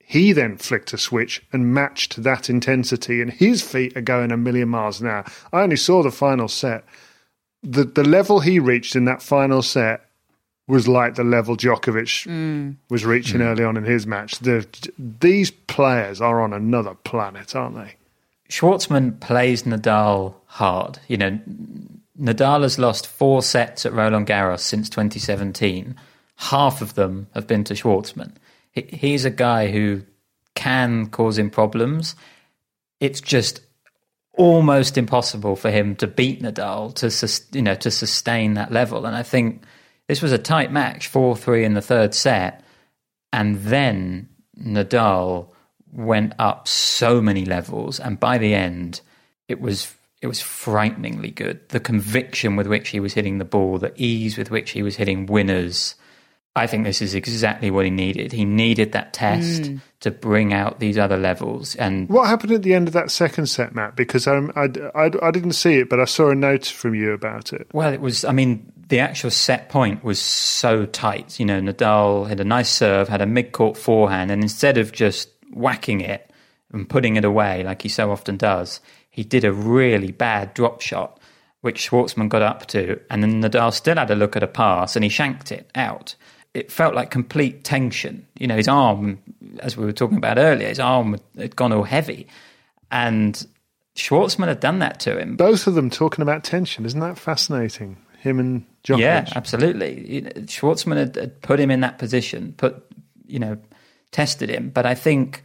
he 0.00 0.32
then 0.32 0.56
flicked 0.56 0.92
a 0.92 0.98
switch 0.98 1.40
and 1.52 1.72
matched 1.72 2.20
that 2.24 2.50
intensity, 2.50 3.22
and 3.22 3.30
his 3.30 3.62
feet 3.62 3.96
are 3.96 4.00
going 4.00 4.32
a 4.32 4.36
million 4.36 4.68
miles 4.68 5.00
an 5.00 5.06
hour. 5.06 5.24
I 5.52 5.62
only 5.62 5.76
saw 5.76 6.02
the 6.02 6.10
final 6.10 6.48
set. 6.48 6.84
The 7.62 7.84
the 7.84 8.02
level 8.02 8.40
he 8.40 8.58
reached 8.58 8.96
in 8.96 9.04
that 9.04 9.22
final 9.22 9.62
set 9.62 10.07
was 10.68 10.86
like 10.86 11.14
the 11.16 11.24
level 11.24 11.56
Djokovic 11.56 12.26
Mm. 12.28 12.76
was 12.90 13.04
reaching 13.04 13.40
early 13.40 13.64
on 13.64 13.76
in 13.76 13.84
his 13.84 14.06
match. 14.06 14.38
The, 14.38 14.66
these 14.98 15.50
players 15.50 16.20
are 16.20 16.40
on 16.40 16.52
another 16.52 16.94
planet, 16.94 17.56
aren't 17.56 17.74
they? 17.76 17.94
Schwartzman 18.50 19.18
plays 19.18 19.64
Nadal 19.64 20.34
hard. 20.46 21.00
You 21.08 21.16
know, 21.16 21.38
Nadal 22.20 22.62
has 22.62 22.78
lost 22.78 23.06
four 23.06 23.42
sets 23.42 23.84
at 23.86 23.92
Roland 23.92 24.26
Garros 24.26 24.60
since 24.60 24.88
2017. 24.88 25.94
Half 26.36 26.82
of 26.82 26.94
them 26.94 27.26
have 27.34 27.46
been 27.46 27.64
to 27.64 27.74
Schwartzman. 27.74 28.32
He, 28.72 28.82
he's 28.92 29.24
a 29.24 29.30
guy 29.30 29.70
who 29.70 30.02
can 30.54 31.08
cause 31.08 31.38
him 31.38 31.50
problems. 31.50 32.14
It's 33.00 33.20
just 33.20 33.60
almost 34.34 34.96
impossible 34.96 35.56
for 35.56 35.70
him 35.70 35.96
to 35.96 36.06
beat 36.06 36.42
Nadal 36.42 36.94
to 36.96 37.56
you 37.56 37.62
know 37.62 37.74
to 37.76 37.90
sustain 37.90 38.54
that 38.54 38.72
level. 38.72 39.04
And 39.04 39.16
I 39.16 39.22
think 39.22 39.62
this 40.08 40.22
was 40.22 40.32
a 40.32 40.38
tight 40.38 40.72
match, 40.72 41.06
four 41.08 41.36
three 41.36 41.64
in 41.64 41.74
the 41.74 41.82
third 41.82 42.14
set, 42.14 42.64
and 43.32 43.56
then 43.58 44.28
Nadal 44.60 45.48
went 45.92 46.34
up 46.38 46.66
so 46.68 47.20
many 47.20 47.44
levels, 47.44 48.00
and 48.00 48.18
by 48.18 48.38
the 48.38 48.54
end, 48.54 49.00
it 49.48 49.60
was 49.60 49.94
it 50.20 50.26
was 50.26 50.40
frighteningly 50.40 51.30
good. 51.30 51.60
The 51.68 51.78
conviction 51.80 52.56
with 52.56 52.66
which 52.66 52.88
he 52.88 52.98
was 53.00 53.14
hitting 53.14 53.38
the 53.38 53.44
ball, 53.44 53.78
the 53.78 53.92
ease 53.96 54.36
with 54.36 54.50
which 54.50 54.70
he 54.72 54.82
was 54.82 54.96
hitting 54.96 55.26
winners. 55.26 55.94
I 56.56 56.66
think 56.66 56.82
this 56.82 57.00
is 57.00 57.14
exactly 57.14 57.70
what 57.70 57.84
he 57.84 57.90
needed. 57.92 58.32
He 58.32 58.44
needed 58.44 58.90
that 58.92 59.12
test 59.12 59.62
Mm. 59.62 59.80
to 60.00 60.10
bring 60.10 60.52
out 60.52 60.80
these 60.80 60.98
other 60.98 61.16
levels, 61.16 61.76
and 61.76 62.08
What 62.08 62.26
happened 62.28 62.50
at 62.52 62.62
the 62.64 62.74
end 62.74 62.88
of 62.88 62.94
that 62.94 63.12
second 63.12 63.46
set, 63.46 63.74
Matt? 63.76 63.94
Because 63.94 64.26
um, 64.26 64.50
I, 64.56 64.64
I, 64.94 65.10
I 65.22 65.30
didn't 65.30 65.52
see 65.52 65.74
it, 65.76 65.88
but 65.88 66.00
I 66.00 66.04
saw 66.04 66.30
a 66.30 66.34
note 66.34 66.66
from 66.66 66.96
you 66.96 67.12
about 67.12 67.52
it. 67.52 67.68
Well, 67.72 67.92
it 67.92 68.00
was. 68.00 68.24
I 68.24 68.32
mean, 68.32 68.72
the 68.88 69.00
actual 69.00 69.30
set 69.30 69.68
point 69.68 70.02
was 70.02 70.18
so 70.18 70.86
tight. 70.86 71.38
You 71.38 71.46
know, 71.46 71.60
Nadal 71.60 72.28
had 72.28 72.40
a 72.40 72.44
nice 72.44 72.70
serve, 72.70 73.08
had 73.08 73.20
a 73.20 73.26
mid-court 73.26 73.76
forehand, 73.76 74.30
and 74.30 74.42
instead 74.42 74.78
of 74.78 74.92
just 74.92 75.30
whacking 75.52 76.00
it 76.00 76.30
and 76.72 76.88
putting 76.88 77.16
it 77.16 77.24
away 77.24 77.64
like 77.64 77.82
he 77.82 77.88
so 77.88 78.10
often 78.10 78.36
does, 78.36 78.80
he 79.10 79.24
did 79.24 79.44
a 79.44 79.52
really 79.52 80.12
bad 80.12 80.54
drop 80.54 80.80
shot, 80.80 81.20
which 81.60 81.90
Schwartzman 81.90 82.28
got 82.28 82.42
up 82.42 82.66
to, 82.68 83.00
and 83.10 83.22
then 83.22 83.42
Nadal 83.42 83.72
still 83.72 83.96
had 83.96 84.10
a 84.10 84.14
look 84.14 84.36
at 84.36 84.42
a 84.42 84.48
pass, 84.48 84.96
and 84.96 85.02
he 85.02 85.10
shanked 85.10 85.52
it 85.52 85.70
out. 85.74 86.14
It 86.54 86.72
felt 86.72 86.94
like 86.94 87.10
complete 87.10 87.64
tension. 87.64 88.26
You 88.38 88.46
know, 88.46 88.56
his 88.56 88.68
arm, 88.68 89.18
as 89.60 89.76
we 89.76 89.84
were 89.84 89.92
talking 89.92 90.16
about 90.16 90.38
earlier, 90.38 90.68
his 90.68 90.80
arm 90.80 91.18
had 91.36 91.56
gone 91.56 91.72
all 91.72 91.82
heavy, 91.82 92.26
and 92.90 93.46
Schwartzman 93.96 94.48
had 94.48 94.60
done 94.60 94.78
that 94.78 95.00
to 95.00 95.18
him. 95.18 95.36
Both 95.36 95.66
of 95.66 95.74
them 95.74 95.90
talking 95.90 96.22
about 96.22 96.44
tension. 96.44 96.86
Isn't 96.86 97.00
that 97.00 97.18
fascinating? 97.18 97.98
Him 98.18 98.40
and 98.40 98.66
Djokovic. 98.84 99.00
Yeah, 99.00 99.28
absolutely. 99.34 100.22
Schwartzman 100.46 100.96
had, 100.96 101.16
had 101.16 101.40
put 101.40 101.60
him 101.60 101.70
in 101.70 101.80
that 101.80 101.98
position, 101.98 102.54
put 102.56 102.84
you 103.28 103.38
know, 103.38 103.58
tested 104.10 104.50
him. 104.50 104.70
But 104.70 104.86
I 104.86 104.94
think, 104.94 105.44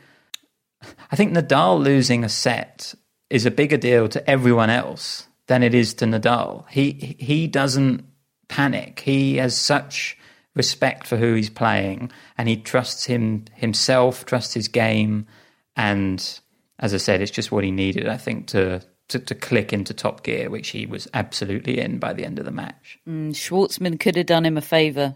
I 1.12 1.16
think 1.16 1.34
Nadal 1.34 1.84
losing 1.84 2.24
a 2.24 2.30
set 2.30 2.96
is 3.30 3.46
a 3.46 3.52
bigger 3.52 3.78
deal 3.78 4.08
to 4.10 4.30
everyone 4.30 4.70
else 4.70 5.28
than 5.48 5.62
it 5.62 5.76
is 5.76 5.94
to 5.96 6.06
Nadal. 6.06 6.66
He 6.70 7.16
he 7.20 7.48
doesn't 7.48 8.06
panic. 8.48 9.02
He 9.02 9.38
has 9.38 9.58
such 9.58 10.18
respect 10.56 11.06
for 11.08 11.18
who 11.18 11.34
he's 11.34 11.50
playing, 11.50 12.12
and 12.38 12.48
he 12.48 12.58
trusts 12.58 13.06
him 13.06 13.46
himself, 13.54 14.26
trusts 14.26 14.54
his 14.54 14.68
game, 14.68 15.28
and 15.76 16.40
as 16.80 16.94
I 16.94 16.98
said, 16.98 17.22
it's 17.22 17.32
just 17.32 17.52
what 17.52 17.64
he 17.64 17.72
needed. 17.72 18.08
I 18.08 18.18
think 18.18 18.48
to. 18.48 18.82
To, 19.14 19.20
to 19.20 19.36
click 19.36 19.72
into 19.74 19.93
top 19.93 20.24
gear, 20.24 20.49
which 20.49 20.70
he 20.70 20.86
was 20.86 21.07
absolutely 21.14 21.80
in 21.80 21.99
by 21.99 22.14
the 22.14 22.26
end 22.26 22.39
of 22.39 22.45
the 22.45 22.51
match. 22.51 22.97
Mm, 23.07 23.30
Schwartzman 23.32 23.99
could 23.99 24.16
have 24.16 24.26
done 24.26 24.43
him 24.45 24.57
a 24.57 24.61
favour 24.61 25.16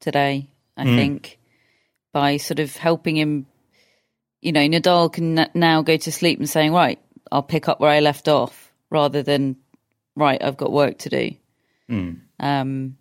today, 0.00 0.46
I 0.76 0.84
Mm. 0.84 0.96
think, 0.96 1.38
by 2.12 2.36
sort 2.36 2.60
of 2.60 2.76
helping 2.76 3.16
him. 3.16 3.46
You 4.40 4.52
know, 4.52 4.60
Nadal 4.60 5.12
can 5.12 5.38
n- 5.38 5.50
now 5.54 5.82
go 5.82 5.96
to 5.96 6.12
sleep 6.12 6.38
and 6.38 6.48
saying, 6.48 6.72
right, 6.72 6.98
I'll 7.32 7.42
pick 7.42 7.68
up 7.68 7.80
where 7.80 7.90
I 7.90 8.00
left 8.00 8.28
off, 8.28 8.72
rather 8.90 9.22
than 9.22 9.56
right, 10.14 10.40
I've 10.42 10.56
got 10.56 10.70
work 10.72 10.98
to 10.98 11.08
do. 11.08 11.30
Mm. 11.90 12.20
Um, 12.38 12.96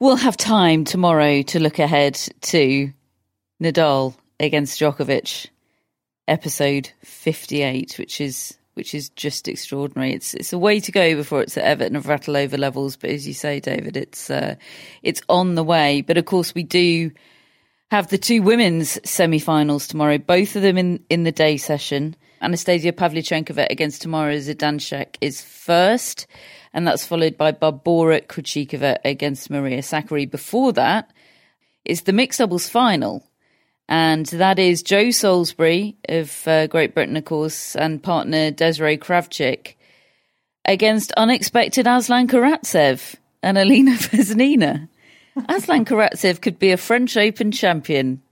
we'll 0.00 0.16
have 0.16 0.36
time 0.36 0.84
tomorrow 0.84 1.42
to 1.42 1.58
look 1.60 1.78
ahead 1.78 2.14
to 2.42 2.92
Nadal 3.62 4.14
against 4.40 4.80
Djokovic, 4.80 5.48
episode 6.28 6.90
fifty-eight, 7.04 7.98
which 7.98 8.20
is 8.20 8.56
which 8.76 8.94
is 8.94 9.08
just 9.10 9.48
extraordinary. 9.48 10.12
It's 10.12 10.34
it's 10.34 10.52
a 10.52 10.58
way 10.58 10.80
to 10.80 10.92
go 10.92 11.16
before 11.16 11.40
it's 11.40 11.56
at 11.56 11.64
Evert 11.64 11.92
and 11.92 11.96
Navratilova 11.96 12.58
levels, 12.58 12.94
but 12.96 13.08
as 13.08 13.26
you 13.26 13.32
say, 13.32 13.58
David, 13.58 13.96
it's 13.96 14.28
uh, 14.28 14.56
it's 15.02 15.22
on 15.30 15.54
the 15.54 15.64
way. 15.64 16.02
But 16.02 16.18
of 16.18 16.26
course, 16.26 16.54
we 16.54 16.62
do 16.62 17.10
have 17.90 18.08
the 18.08 18.18
two 18.18 18.42
women's 18.42 18.98
semi-finals 19.08 19.88
tomorrow, 19.88 20.18
both 20.18 20.56
of 20.56 20.62
them 20.62 20.76
in 20.76 21.02
in 21.08 21.24
the 21.24 21.32
day 21.32 21.56
session. 21.56 22.14
Anastasia 22.42 22.92
Pavlyuchenkova 22.92 23.66
against 23.70 24.02
Tamara 24.02 24.36
Zidansek 24.36 25.16
is 25.22 25.40
first, 25.40 26.26
and 26.74 26.86
that's 26.86 27.06
followed 27.06 27.38
by 27.38 27.52
Barbora 27.52 28.26
Krejcikova 28.26 28.98
against 29.06 29.48
Maria 29.48 29.78
Sakkari. 29.78 30.30
Before 30.30 30.74
that 30.74 31.10
is 31.86 32.02
the 32.02 32.12
mixed 32.12 32.40
doubles 32.40 32.68
final, 32.68 33.24
and 33.88 34.26
that 34.26 34.58
is 34.58 34.82
Joe 34.82 35.10
Salisbury 35.10 35.96
of 36.08 36.46
uh, 36.46 36.66
Great 36.66 36.94
Britain, 36.94 37.16
of 37.16 37.24
course, 37.24 37.76
and 37.76 38.02
partner 38.02 38.50
Desirae 38.50 38.98
Krawczyk 38.98 39.74
against 40.64 41.12
unexpected 41.12 41.86
Aslan 41.86 42.26
Karatsev 42.28 43.14
and 43.42 43.56
Elena 43.56 43.92
Vesnina. 43.96 44.88
Aslan 45.48 45.84
Karatsev 45.84 46.40
could 46.40 46.58
be 46.58 46.72
a 46.72 46.76
French 46.76 47.16
Open 47.16 47.52
champion 47.52 48.22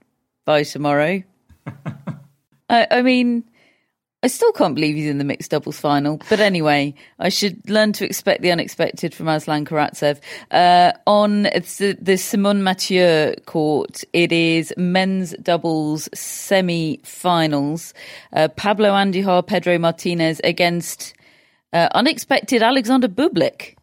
by 0.43 0.63
tomorrow. 0.63 1.23
I, 2.69 2.87
I 2.91 3.01
mean, 3.01 3.43
I 4.25 4.27
still 4.27 4.51
can't 4.53 4.73
believe 4.73 4.95
he's 4.95 5.05
in 5.05 5.19
the 5.19 5.23
mixed 5.23 5.51
doubles 5.51 5.79
final. 5.79 6.19
But 6.31 6.39
anyway, 6.39 6.95
I 7.19 7.29
should 7.29 7.69
learn 7.69 7.93
to 7.93 8.05
expect 8.05 8.41
the 8.41 8.49
unexpected 8.49 9.13
from 9.13 9.27
Aslan 9.27 9.65
Karatsev. 9.65 10.19
Uh, 10.49 10.93
on 11.05 11.43
the, 11.43 11.95
the 12.01 12.17
Simone 12.17 12.63
Mathieu 12.63 13.35
court, 13.45 14.03
it 14.13 14.31
is 14.31 14.73
men's 14.77 15.35
doubles 15.43 16.09
semi-finals. 16.15 17.93
Uh, 18.33 18.47
Pablo 18.47 18.93
Andujar, 18.93 19.45
Pedro 19.45 19.77
Martinez 19.77 20.41
against 20.43 21.13
uh, 21.71 21.89
unexpected 21.91 22.63
Alexander 22.63 23.07
Bublik. 23.07 23.75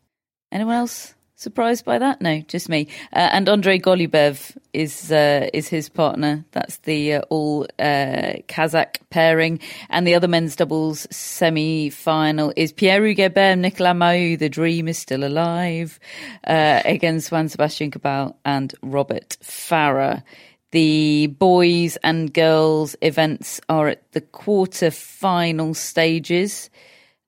Anyone 0.50 0.74
else 0.74 1.14
surprised 1.42 1.84
by 1.84 1.98
that? 1.98 2.20
No, 2.20 2.40
just 2.42 2.68
me. 2.68 2.88
Uh, 3.12 3.28
and 3.32 3.48
Andrei 3.48 3.78
Golubev 3.78 4.56
is 4.72 5.12
uh, 5.12 5.48
is 5.52 5.68
his 5.68 5.88
partner. 5.88 6.44
That's 6.52 6.78
the 6.78 7.14
uh, 7.14 7.20
all 7.28 7.64
uh, 7.78 8.40
Kazakh 8.48 9.00
pairing. 9.10 9.60
And 9.90 10.06
the 10.06 10.14
other 10.14 10.28
men's 10.28 10.56
doubles 10.56 11.06
semi 11.10 11.90
final 11.90 12.52
is 12.56 12.72
Pierre-Hugues 12.72 13.36
Nicolas 13.58 13.94
Mahut. 13.94 14.38
The 14.38 14.48
dream 14.48 14.88
is 14.88 14.98
still 14.98 15.24
alive 15.24 15.98
uh, 16.46 16.82
against 16.84 17.30
Juan 17.30 17.48
Sebastian 17.48 17.90
Cabal 17.90 18.38
and 18.44 18.74
Robert 18.82 19.36
Farah. 19.42 20.22
The 20.70 21.26
boys 21.26 21.98
and 22.02 22.32
girls 22.32 22.96
events 23.02 23.60
are 23.68 23.88
at 23.88 24.10
the 24.12 24.22
quarter 24.22 24.90
final 24.90 25.74
stages. 25.74 26.70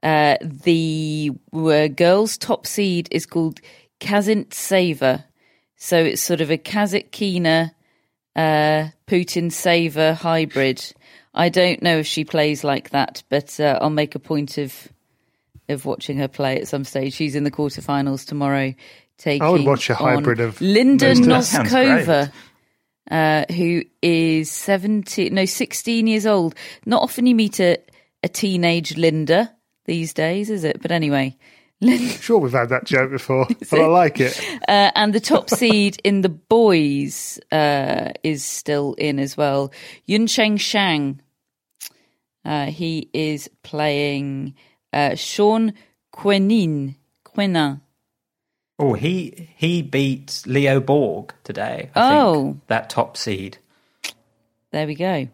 Uh, 0.03 0.37
the 0.41 1.31
girls' 1.97 2.39
top 2.39 2.67
seed 2.67 3.09
is 3.11 3.27
called 3.27 3.61
Kasintseva. 4.01 5.24
So 5.76 5.99
it's 5.99 6.22
sort 6.22 6.40
of 6.40 6.51
a 6.51 6.59
Kasatkina 6.59 7.72
uh, 8.36 8.88
Putintseva 9.07 10.14
hybrid. 10.14 10.95
I 11.34 11.49
don't 11.49 11.82
know 11.82 11.99
if 11.99 12.07
she 12.07 12.24
plays 12.24 12.64
like 12.64 12.90
that, 12.90 13.22
but 13.28 13.59
uh, 13.59 13.78
I'll 13.80 13.90
make 13.90 14.14
a 14.14 14.20
point 14.20 14.59
of 14.59 14.88
of 15.68 15.86
watching 15.86 16.18
her 16.18 16.28
play 16.28 16.61
at 16.61 16.68
some 16.68 16.84
stage. 16.84 17.14
She's 17.14 17.34
in 17.34 17.45
the 17.45 17.51
quarterfinals 17.51 18.26
tomorrow. 18.26 18.74
Taking 19.16 19.42
I 19.42 19.51
would 19.51 19.64
watch 19.64 19.88
a 19.90 19.95
hybrid 19.95 20.40
of 20.40 20.61
Linda 20.61 21.07
those 21.07 21.20
two. 21.20 21.24
That 21.26 21.45
sounds 21.45 21.72
Noskova, 21.72 22.32
uh, 23.11 23.45
who 23.53 23.82
is 24.03 24.51
seventeen, 24.51 25.34
no, 25.34 25.45
sixteen 25.45 26.07
years 26.07 26.26
old. 26.26 26.55
Not 26.84 27.03
often 27.03 27.26
you 27.26 27.34
meet 27.34 27.61
a, 27.61 27.78
a 28.22 28.28
teenage 28.28 28.97
Linda 28.97 29.53
these 29.84 30.12
days, 30.12 30.51
is 30.51 30.64
it? 30.64 30.82
But 30.82 30.90
anyway, 30.90 31.36
Sure, 32.20 32.39
we've 32.39 32.53
had 32.53 32.68
that 32.70 32.85
joke 32.85 33.11
before, 33.11 33.47
but 33.70 33.80
I 33.80 33.87
like 33.87 34.20
it. 34.20 34.39
uh, 34.68 34.91
and 34.95 35.12
the 35.12 35.20
top 35.20 35.51
seed 35.61 35.99
in 36.05 36.22
the 36.22 36.28
boys 36.28 37.39
uh, 37.53 38.12
is 38.22 38.45
still 38.45 38.95
in 38.95 39.18
as 39.18 39.37
well. 39.37 39.72
Juncheng 40.09 40.59
Shang. 40.59 41.20
Uh, 42.45 42.66
he 42.66 43.09
is 43.14 43.49
playing 43.62 44.55
uh, 44.93 45.14
Sean 45.14 45.72
Cuenin. 46.14 46.95
Cuenin. 47.24 47.80
Oh, 48.78 48.93
he 48.95 49.49
he 49.57 49.82
beat 49.82 50.43
Leo 50.47 50.80
Borg 50.80 51.32
today. 51.45 51.91
I 51.95 52.16
Oh. 52.18 52.35
think, 52.45 52.66
that 52.66 52.91
top 52.91 53.16
seed. 53.16 53.59
There 54.72 54.87
we 54.87 54.95
go. 54.95 55.28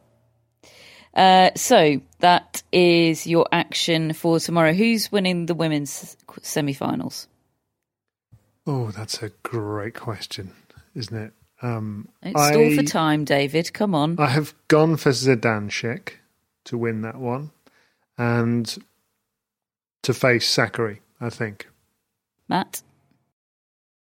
Uh, 1.14 1.50
so 1.56 2.00
that 2.20 2.62
is 2.72 3.26
your 3.26 3.46
action 3.52 4.12
for 4.12 4.38
tomorrow. 4.38 4.72
Who's 4.72 5.10
winning 5.10 5.46
the 5.46 5.54
women's 5.54 6.16
semi-finals? 6.42 7.26
Oh, 8.66 8.90
that's 8.92 9.22
a 9.22 9.30
great 9.42 9.94
question, 9.94 10.52
isn't 10.94 11.16
it? 11.16 11.32
Um, 11.62 12.08
Don't 12.22 12.38
stall 12.38 12.72
I- 12.72 12.76
for 12.76 12.82
time, 12.82 13.24
David. 13.24 13.72
Come 13.72 13.94
on. 13.94 14.16
I 14.18 14.26
have 14.28 14.54
gone 14.68 14.96
for 14.96 15.10
Zidansek 15.10 16.10
to 16.64 16.78
win 16.78 17.02
that 17.02 17.16
one 17.16 17.50
and 18.16 18.78
to 20.02 20.14
face 20.14 20.48
Sakkari, 20.54 20.98
I 21.20 21.28
think. 21.30 21.68
Matt? 22.48 22.82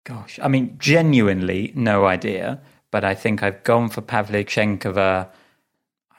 Gosh, 0.03 0.39
I 0.41 0.47
mean, 0.47 0.75
genuinely 0.79 1.71
no 1.75 2.05
idea, 2.05 2.59
but 2.91 3.03
I 3.03 3.13
think 3.15 3.43
I've 3.43 3.63
gone 3.63 3.89
for 3.89 4.01
Pavlyuchenkova. 4.01 5.27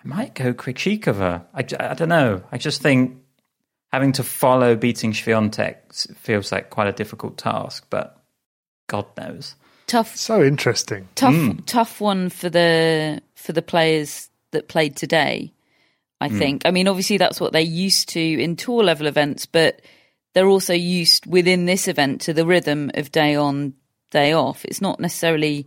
I 0.04 0.08
might 0.08 0.34
go 0.34 0.52
Krejcikova. 0.52 1.44
I 1.54 1.62
don't 1.94 2.08
know. 2.08 2.42
I 2.50 2.58
just 2.58 2.82
think 2.82 3.18
having 3.92 4.12
to 4.12 4.24
follow 4.24 4.74
beating 4.74 5.12
Swiatek 5.12 6.16
feels 6.16 6.50
like 6.50 6.70
quite 6.70 6.88
a 6.88 6.92
difficult 6.92 7.36
task, 7.38 7.86
but 7.90 8.18
God 8.88 9.06
knows. 9.16 9.54
Tough. 9.86 10.16
So 10.16 10.42
interesting. 10.42 11.08
tough 11.14 11.34
Mm. 11.34 11.62
tough 11.66 12.00
one 12.00 12.30
for 12.30 12.48
the 12.48 13.20
for 13.34 13.52
the 13.52 13.60
players 13.62 14.30
that 14.52 14.68
played 14.68 14.96
today 14.96 15.52
i 16.20 16.28
Mm. 16.28 16.38
think 16.38 16.62
i 16.64 16.70
mean 16.70 16.88
obviously 16.88 17.18
that's 17.18 17.40
what 17.40 17.52
they're 17.52 17.60
used 17.60 18.08
to 18.10 18.20
in 18.20 18.54
tour 18.56 18.82
level 18.84 19.06
events 19.06 19.44
but 19.44 19.82
they're 20.32 20.46
also 20.46 20.72
used 20.72 21.26
within 21.26 21.66
this 21.66 21.88
event 21.88 22.20
to 22.22 22.32
the 22.32 22.46
rhythm 22.46 22.90
of 22.94 23.10
day 23.12 23.34
on 23.34 23.74
day 24.10 24.32
off 24.32 24.64
it's 24.64 24.80
not 24.80 24.98
necessarily 25.00 25.66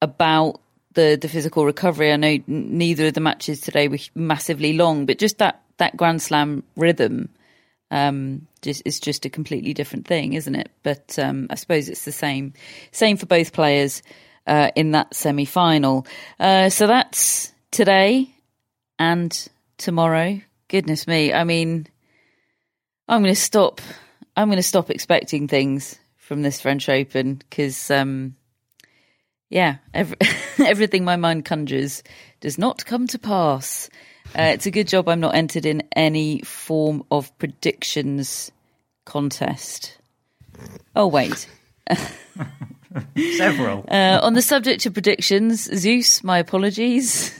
about 0.00 0.60
the 0.94 1.18
the 1.20 1.28
physical 1.28 1.64
recovery 1.64 2.12
i 2.12 2.16
know 2.16 2.38
neither 2.46 3.06
of 3.06 3.14
the 3.14 3.20
matches 3.20 3.60
today 3.60 3.88
were 3.88 3.98
massively 4.14 4.72
long 4.72 5.06
but 5.06 5.18
just 5.18 5.38
that 5.38 5.62
that 5.78 5.96
grand 5.96 6.22
slam 6.22 6.62
rhythm 6.76 7.28
um, 7.92 8.48
just 8.62 8.82
is 8.86 8.98
just 8.98 9.26
a 9.26 9.30
completely 9.30 9.74
different 9.74 10.06
thing, 10.06 10.32
isn't 10.32 10.54
it? 10.54 10.70
But 10.82 11.18
um, 11.18 11.46
I 11.50 11.56
suppose 11.56 11.88
it's 11.88 12.06
the 12.06 12.10
same 12.12 12.54
same 12.90 13.18
for 13.18 13.26
both 13.26 13.52
players 13.52 14.02
uh, 14.46 14.70
in 14.74 14.92
that 14.92 15.14
semi 15.14 15.44
final. 15.44 16.06
Uh, 16.40 16.70
so 16.70 16.86
that's 16.86 17.52
today 17.70 18.34
and 18.98 19.48
tomorrow. 19.76 20.40
Goodness 20.68 21.06
me! 21.06 21.34
I 21.34 21.44
mean, 21.44 21.86
I'm 23.06 23.22
going 23.22 23.34
to 23.34 23.40
stop. 23.40 23.82
I'm 24.34 24.48
going 24.48 24.56
to 24.56 24.62
stop 24.62 24.88
expecting 24.88 25.46
things 25.46 25.98
from 26.16 26.40
this 26.40 26.62
French 26.62 26.88
Open 26.88 27.34
because, 27.34 27.90
um, 27.90 28.36
yeah, 29.52 29.76
every, 29.92 30.16
everything 30.58 31.04
my 31.04 31.16
mind 31.16 31.44
conjures 31.44 32.02
does 32.40 32.56
not 32.56 32.86
come 32.86 33.06
to 33.08 33.18
pass. 33.18 33.90
Uh, 34.36 34.52
it's 34.54 34.64
a 34.64 34.70
good 34.70 34.88
job 34.88 35.08
I'm 35.08 35.20
not 35.20 35.34
entered 35.34 35.66
in 35.66 35.82
any 35.94 36.40
form 36.40 37.04
of 37.10 37.36
predictions 37.38 38.50
contest. 39.04 39.98
Oh, 40.96 41.06
wait. 41.06 41.46
Several. 43.36 43.84
Uh, 43.88 44.20
on 44.22 44.32
the 44.32 44.40
subject 44.42 44.86
of 44.86 44.94
predictions, 44.94 45.64
Zeus, 45.64 46.24
my 46.24 46.38
apologies. 46.38 47.38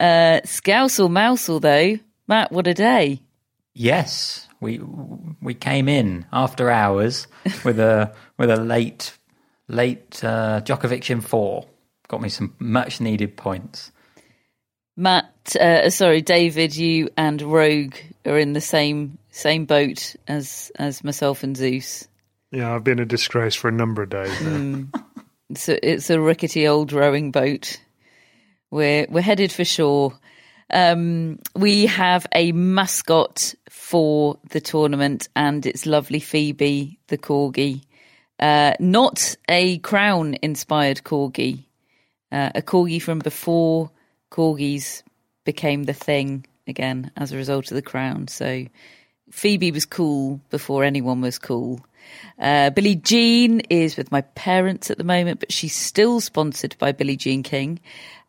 Uh, 0.00 0.40
Scousel 0.44 1.10
Mousel, 1.10 1.60
though. 1.60 1.98
Matt, 2.28 2.52
what 2.52 2.68
a 2.68 2.74
day. 2.74 3.20
Yes, 3.74 4.46
we 4.60 4.80
we 5.40 5.54
came 5.54 5.88
in 5.88 6.26
after 6.32 6.70
hours 6.70 7.26
with 7.64 7.80
a 7.80 8.14
with 8.36 8.50
a 8.50 8.60
late 8.60 9.16
late 9.72 10.22
uh, 10.22 10.60
Djokovic 10.60 11.10
in 11.10 11.20
four. 11.20 11.66
Got 12.08 12.20
me 12.20 12.28
some 12.28 12.54
much 12.58 13.00
needed 13.00 13.36
points. 13.36 13.90
Matt, 14.96 15.56
uh, 15.56 15.88
sorry, 15.88 16.20
David, 16.20 16.76
you 16.76 17.08
and 17.16 17.40
Rogue 17.40 17.96
are 18.26 18.38
in 18.38 18.52
the 18.52 18.60
same 18.60 19.18
same 19.30 19.64
boat 19.64 20.14
as 20.28 20.70
as 20.76 21.02
myself 21.02 21.42
and 21.42 21.56
Zeus. 21.56 22.06
Yeah, 22.50 22.74
I've 22.74 22.84
been 22.84 23.00
a 23.00 23.06
disgrace 23.06 23.54
for 23.54 23.68
a 23.68 23.72
number 23.72 24.02
of 24.02 24.10
days 24.10 24.40
now. 24.42 24.84
It's 25.48 25.68
a, 25.68 25.86
it's 25.86 26.08
a 26.08 26.18
rickety 26.18 26.66
old 26.66 26.92
rowing 26.92 27.30
boat. 27.30 27.78
We're 28.70 29.06
we're 29.10 29.20
headed 29.20 29.52
for 29.52 29.66
shore. 29.66 30.18
Um, 30.70 31.40
we 31.54 31.84
have 31.86 32.26
a 32.32 32.52
mascot 32.52 33.54
for 33.68 34.38
the 34.48 34.62
tournament, 34.62 35.28
and 35.36 35.66
it's 35.66 35.84
lovely 35.84 36.20
Phoebe, 36.20 36.98
the 37.08 37.18
corgi. 37.18 37.82
Uh, 38.38 38.74
not 38.80 39.36
a 39.48 39.78
crown 39.78 40.36
inspired 40.42 41.02
corgi, 41.04 41.64
uh, 42.32 42.50
a 42.54 42.62
corgi 42.62 43.00
from 43.00 43.18
before 43.18 43.90
corgis 44.30 45.02
became 45.44 45.84
the 45.84 45.92
thing 45.92 46.46
again 46.66 47.10
as 47.16 47.32
a 47.32 47.36
result 47.36 47.70
of 47.70 47.74
the 47.74 47.82
crown. 47.82 48.28
So 48.28 48.66
Phoebe 49.30 49.72
was 49.72 49.86
cool 49.86 50.40
before 50.50 50.84
anyone 50.84 51.20
was 51.20 51.38
cool. 51.38 51.80
Uh, 52.38 52.70
Billie 52.70 52.96
Jean 52.96 53.60
is 53.70 53.96
with 53.96 54.10
my 54.10 54.22
parents 54.22 54.90
at 54.90 54.98
the 54.98 55.04
moment, 55.04 55.40
but 55.40 55.52
she's 55.52 55.74
still 55.74 56.20
sponsored 56.20 56.76
by 56.78 56.92
Billie 56.92 57.16
Jean 57.16 57.42
King. 57.42 57.80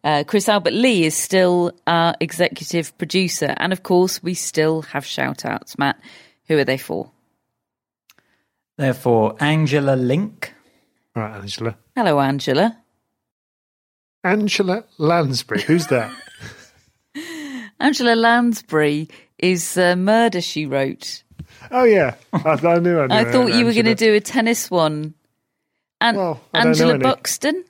Uh, 0.04 0.24
Chris 0.26 0.49
Albert 0.49 0.74
Lee 0.74 1.06
is 1.06 1.16
still 1.16 1.72
our 1.88 2.14
executive 2.20 2.95
producer. 2.97 3.54
And 3.58 3.72
of 3.72 3.84
course, 3.84 4.22
we 4.22 4.34
still 4.34 4.82
have 4.84 5.06
shout 5.06 5.45
outs. 5.45 5.78
Matt, 5.78 5.99
who 6.47 6.58
are 6.58 6.66
they 6.66 6.78
for? 6.78 7.10
They're 8.78 8.96
Angela 9.40 9.96
Link. 9.96 10.54
Right, 11.16 11.36
Angela. 11.36 11.78
Hello, 11.96 12.20
Angela. 12.20 12.78
Angela 14.24 14.84
Lansbury. 14.98 15.62
Who's 15.62 15.88
that? 15.88 16.12
Angela 17.80 18.16
Lansbury 18.16 19.10
is 19.38 19.78
a 19.78 19.96
murder 19.96 20.42
she 20.42 20.66
wrote. 20.66 21.24
Oh 21.72 21.84
yeah, 21.84 22.16
I, 22.32 22.52
I 22.52 22.80
knew. 22.80 23.00
I, 23.00 23.08
knew 23.08 23.16
I 23.16 23.26
thought 23.26 23.54
you 23.54 23.66
were 23.66 23.74
going 23.74 23.86
to 23.86 23.96
do 23.96 24.14
a 24.14 24.20
tennis 24.20 24.70
one. 24.72 25.14
And 26.02 26.18
Well, 26.18 26.42
I 26.54 26.64
don't 26.64 26.78
know 26.78 26.90
Angela. 26.92 27.00
Buxton. 27.00 27.64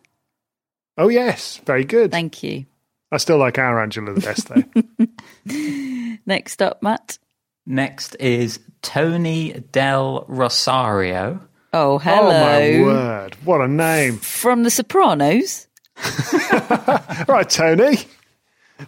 Oh 0.98 1.10
yes, 1.10 1.58
very 1.66 1.84
good. 1.84 2.12
Thank 2.12 2.44
you. 2.44 2.66
I 3.12 3.18
still 3.18 3.38
like 3.38 3.58
our 3.60 3.82
Angela 3.82 4.14
the 4.14 4.22
best 4.22 4.50
though. 4.50 6.18
Next 6.26 6.62
up, 6.62 6.82
Matt. 6.82 7.18
Next 7.66 8.16
is 8.20 8.60
Tony 8.82 9.54
Del 9.72 10.26
Rosario. 10.28 11.40
Oh, 11.72 11.98
hello. 11.98 12.30
Oh 12.30 12.30
my 12.30 12.82
word! 12.84 13.36
What 13.46 13.62
a 13.62 13.68
name. 13.68 14.18
From 14.18 14.64
The 14.64 14.70
Sopranos. 14.70 15.68
right, 17.28 17.50
Tony. 17.50 17.98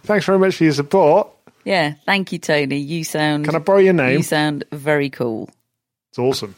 Thanks 0.02 0.26
very 0.26 0.38
much 0.38 0.56
for 0.56 0.64
your 0.64 0.72
support. 0.72 1.28
Yeah, 1.64 1.94
thank 2.04 2.32
you, 2.32 2.38
Tony. 2.38 2.76
You 2.76 3.02
sound. 3.02 3.44
Can 3.44 3.56
I 3.56 3.58
borrow 3.58 3.78
your 3.78 3.92
name? 3.92 4.18
You 4.18 4.22
sound 4.22 4.64
very 4.72 5.10
cool. 5.10 5.50
It's 6.10 6.18
awesome. 6.18 6.54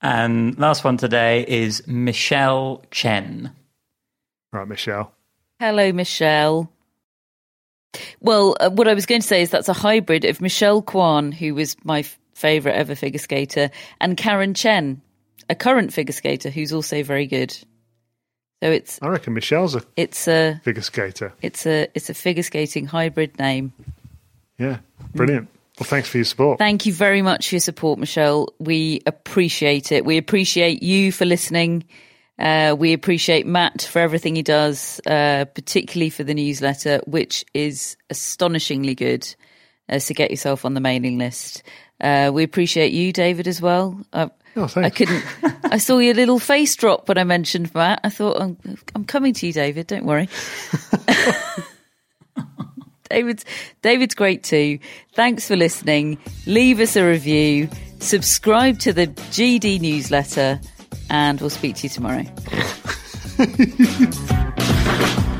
And 0.00 0.58
last 0.58 0.82
one 0.82 0.96
today 0.96 1.44
is 1.46 1.86
Michelle 1.86 2.82
Chen. 2.90 3.52
Right, 4.52 4.66
Michelle. 4.66 5.12
Hello, 5.58 5.92
Michelle. 5.92 6.72
Well, 8.20 8.56
uh, 8.60 8.70
what 8.70 8.88
I 8.88 8.94
was 8.94 9.06
going 9.06 9.20
to 9.20 9.26
say 9.26 9.42
is 9.42 9.50
that's 9.50 9.68
a 9.68 9.72
hybrid 9.72 10.24
of 10.24 10.40
Michelle 10.40 10.82
Kwan, 10.82 11.32
who 11.32 11.54
was 11.54 11.76
my 11.84 12.00
f- 12.00 12.18
favourite 12.34 12.76
ever 12.76 12.94
figure 12.94 13.18
skater, 13.18 13.70
and 14.00 14.16
Karen 14.16 14.54
Chen, 14.54 15.00
a 15.48 15.54
current 15.54 15.92
figure 15.92 16.12
skater 16.12 16.50
who's 16.50 16.72
also 16.72 17.02
very 17.02 17.26
good. 17.26 17.50
So 18.62 18.70
it's 18.70 18.98
I 19.02 19.08
reckon 19.08 19.34
Michelle's 19.34 19.74
a 19.74 19.82
it's 19.96 20.28
a 20.28 20.60
figure 20.62 20.82
skater. 20.82 21.32
it's 21.40 21.66
a 21.66 21.88
it's 21.94 22.10
a 22.10 22.14
figure 22.14 22.42
skating 22.42 22.86
hybrid 22.86 23.38
name. 23.38 23.72
Yeah, 24.58 24.78
brilliant. 25.14 25.48
Well, 25.78 25.86
thanks 25.86 26.10
for 26.10 26.18
your 26.18 26.26
support. 26.26 26.58
Thank 26.58 26.84
you 26.84 26.92
very 26.92 27.22
much 27.22 27.48
for 27.48 27.54
your 27.54 27.60
support, 27.60 27.98
Michelle. 27.98 28.52
We 28.58 29.00
appreciate 29.06 29.92
it. 29.92 30.04
We 30.04 30.18
appreciate 30.18 30.82
you 30.82 31.10
for 31.10 31.24
listening. 31.24 31.84
Uh, 32.40 32.74
we 32.76 32.92
appreciate 32.94 33.46
Matt 33.46 33.82
for 33.82 33.98
everything 33.98 34.34
he 34.34 34.42
does, 34.42 35.00
uh, 35.06 35.44
particularly 35.54 36.08
for 36.10 36.24
the 36.24 36.34
newsletter, 36.34 37.00
which 37.06 37.44
is 37.54 37.96
astonishingly 38.08 38.94
good. 38.94 39.32
Uh, 39.88 39.98
so 39.98 40.14
get 40.14 40.30
yourself 40.30 40.64
on 40.64 40.74
the 40.74 40.80
mailing 40.80 41.18
list. 41.18 41.62
Uh, 42.00 42.30
we 42.32 42.42
appreciate 42.42 42.92
you, 42.92 43.12
David, 43.12 43.46
as 43.46 43.60
well. 43.60 44.00
Uh, 44.12 44.28
Oh, 44.56 44.66
thanks. 44.66 44.86
I 44.86 44.90
couldn't. 44.90 45.24
I 45.72 45.78
saw 45.78 45.98
your 45.98 46.14
little 46.14 46.40
face 46.40 46.74
drop 46.74 47.08
when 47.08 47.18
I 47.18 47.22
mentioned 47.24 47.72
Matt. 47.72 48.00
I 48.02 48.08
thought, 48.10 48.40
I'm, 48.42 48.56
I'm 48.96 49.04
coming 49.04 49.32
to 49.34 49.46
you, 49.46 49.52
David. 49.52 49.86
Don't 49.86 50.04
worry. 50.04 50.28
David's 53.08 53.44
David's 53.82 54.14
great 54.14 54.44
too. 54.44 54.78
Thanks 55.14 55.46
for 55.48 55.56
listening. 55.56 56.18
Leave 56.46 56.80
us 56.80 56.96
a 56.96 57.04
review. 57.06 57.68
Subscribe 57.98 58.78
to 58.80 58.92
the 58.92 59.08
GD 59.08 59.80
newsletter, 59.80 60.60
and 61.10 61.40
we'll 61.40 61.50
speak 61.50 61.76
to 61.76 61.82
you 61.82 61.88
tomorrow. 61.90 62.24